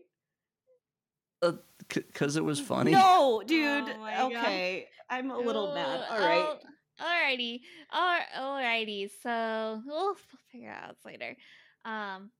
because 1.89 2.37
it 2.37 2.43
was 2.43 2.59
funny. 2.59 2.91
No, 2.91 3.43
dude. 3.47 3.83
Oh 3.89 3.97
my 3.99 4.13
God. 4.15 4.31
okay, 4.31 4.87
I'm 5.09 5.29
a 5.31 5.37
little 5.37 5.73
mad. 5.73 5.99
Oh, 6.09 6.13
All 6.15 6.19
right. 6.19 6.45
oh, 6.45 7.03
Alrighty. 7.03 7.59
All, 7.91 8.19
alrighty. 8.37 9.09
So 9.21 9.81
we'll 9.85 10.11
f- 10.11 10.25
figure 10.51 10.69
it 10.69 10.77
out 10.89 10.95
later. 11.03 11.35
Um, 11.83 12.31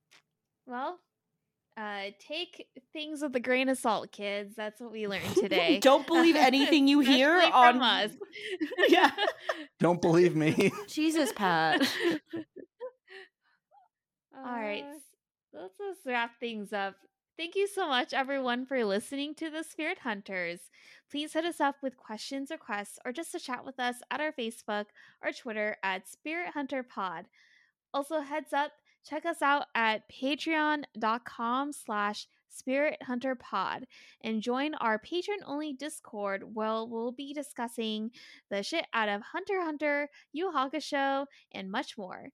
well, 0.65 0.99
uh, 1.75 2.11
take 2.19 2.67
things 2.91 3.21
with 3.21 3.35
a 3.35 3.39
grain 3.39 3.69
of 3.69 3.77
salt, 3.77 4.11
kids. 4.11 4.55
That's 4.55 4.79
what 4.79 4.91
we 4.91 5.07
learned 5.07 5.35
today. 5.35 5.79
Don't 5.81 6.05
believe 6.05 6.35
anything 6.35 6.87
you 6.87 6.99
hear 7.01 7.37
Especially 7.37 7.53
on 7.53 7.81
us. 7.81 8.11
Yeah. 8.89 9.11
Don't 9.79 10.01
believe 10.01 10.35
me. 10.35 10.71
Jesus, 10.87 11.31
Pat. 11.33 11.81
All 14.35 14.43
right. 14.43 14.83
Uh, 14.83 14.97
Let's 15.53 15.77
just 15.77 16.05
wrap 16.05 16.39
things 16.39 16.73
up. 16.73 16.95
Thank 17.37 17.55
you 17.55 17.67
so 17.67 17.87
much, 17.87 18.13
everyone, 18.13 18.65
for 18.65 18.83
listening 18.85 19.33
to 19.35 19.49
the 19.49 19.63
Spirit 19.63 19.99
Hunters. 19.99 20.59
Please 21.09 21.33
hit 21.33 21.45
us 21.45 21.59
up 21.59 21.77
with 21.81 21.97
questions, 21.97 22.49
requests, 22.51 22.99
or 23.05 23.11
just 23.11 23.31
to 23.31 23.39
chat 23.39 23.65
with 23.65 23.79
us 23.79 23.97
at 24.11 24.19
our 24.19 24.31
Facebook 24.31 24.85
or 25.23 25.31
Twitter 25.31 25.77
at 25.83 26.07
Spirit 26.07 26.49
Hunter 26.53 26.83
Pod. 26.83 27.25
Also, 27.93 28.21
heads 28.21 28.53
up, 28.53 28.71
check 29.03 29.25
us 29.25 29.41
out 29.41 29.65
at 29.75 30.03
patreon.com 30.09 31.73
slash 31.73 32.27
spirit 32.49 32.97
hunter 33.01 33.35
pod 33.35 33.85
and 34.23 34.41
join 34.41 34.75
our 34.75 34.99
patron 34.99 35.39
only 35.45 35.73
discord 35.73 36.43
where 36.53 36.85
we'll 36.85 37.11
be 37.11 37.33
discussing 37.33 38.11
the 38.51 38.61
shit 38.61 38.85
out 38.93 39.09
of 39.09 39.21
hunter 39.21 39.61
hunter 39.61 40.07
yu 40.31 40.51
hakusho 40.51 41.25
and 41.51 41.71
much 41.71 41.97
more. 41.97 42.29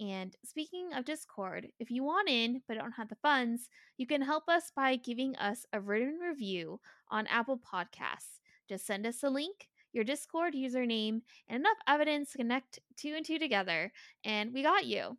And 0.00 0.34
speaking 0.44 0.90
of 0.94 1.04
discord 1.04 1.68
if 1.78 1.90
you 1.90 2.04
want 2.04 2.28
in 2.28 2.62
but 2.66 2.78
don't 2.78 2.92
have 2.92 3.08
the 3.08 3.16
funds 3.16 3.68
you 3.96 4.06
can 4.06 4.22
help 4.22 4.48
us 4.48 4.70
by 4.74 4.96
giving 4.96 5.36
us 5.36 5.66
a 5.72 5.80
written 5.80 6.18
review 6.18 6.80
on 7.10 7.26
apple 7.26 7.58
podcasts. 7.58 8.40
Just 8.68 8.86
send 8.86 9.06
us 9.06 9.22
a 9.22 9.30
link 9.30 9.68
your 9.92 10.04
discord 10.04 10.54
username 10.54 11.20
and 11.48 11.60
enough 11.60 11.78
evidence 11.86 12.32
to 12.32 12.38
connect 12.38 12.80
two 12.96 13.14
and 13.16 13.24
two 13.24 13.38
together 13.38 13.92
and 14.24 14.52
we 14.52 14.62
got 14.62 14.86
you 14.86 15.16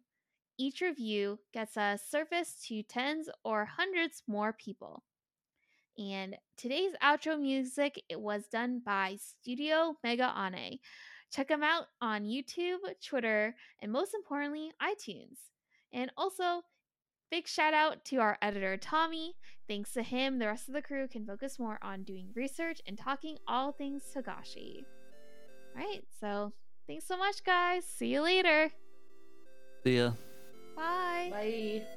each 0.57 0.81
review 0.81 1.39
gets 1.53 1.77
us 1.77 2.01
surfaced 2.09 2.65
to 2.67 2.83
tens 2.83 3.29
or 3.43 3.65
hundreds 3.65 4.23
more 4.27 4.53
people. 4.53 5.03
And 5.97 6.35
today's 6.57 6.91
outro 7.03 7.39
music 7.39 8.01
it 8.09 8.19
was 8.19 8.47
done 8.47 8.81
by 8.85 9.17
Studio 9.19 9.95
Megaane. 10.05 10.79
Check 11.31 11.47
them 11.47 11.63
out 11.63 11.85
on 12.01 12.23
YouTube, 12.23 12.79
Twitter, 13.05 13.55
and 13.81 13.91
most 13.91 14.13
importantly, 14.13 14.71
iTunes. 14.81 15.37
And 15.93 16.11
also, 16.17 16.61
big 17.31 17.47
shout 17.47 17.73
out 17.73 18.03
to 18.05 18.17
our 18.17 18.37
editor 18.41 18.77
Tommy. 18.77 19.35
Thanks 19.67 19.93
to 19.93 20.03
him, 20.03 20.37
the 20.37 20.47
rest 20.47 20.67
of 20.67 20.75
the 20.75 20.81
crew 20.81 21.07
can 21.07 21.25
focus 21.25 21.57
more 21.59 21.79
on 21.81 22.03
doing 22.03 22.29
research 22.35 22.81
and 22.87 22.97
talking 22.97 23.37
all 23.47 23.71
things 23.71 24.03
Togashi. 24.15 24.83
Alright, 25.75 26.03
so 26.19 26.53
thanks 26.87 27.07
so 27.07 27.17
much, 27.17 27.43
guys. 27.43 27.85
See 27.85 28.07
you 28.07 28.21
later. 28.21 28.71
See 29.83 29.97
ya. 29.97 30.11
Bye. 30.75 31.29
Bye. 31.31 31.87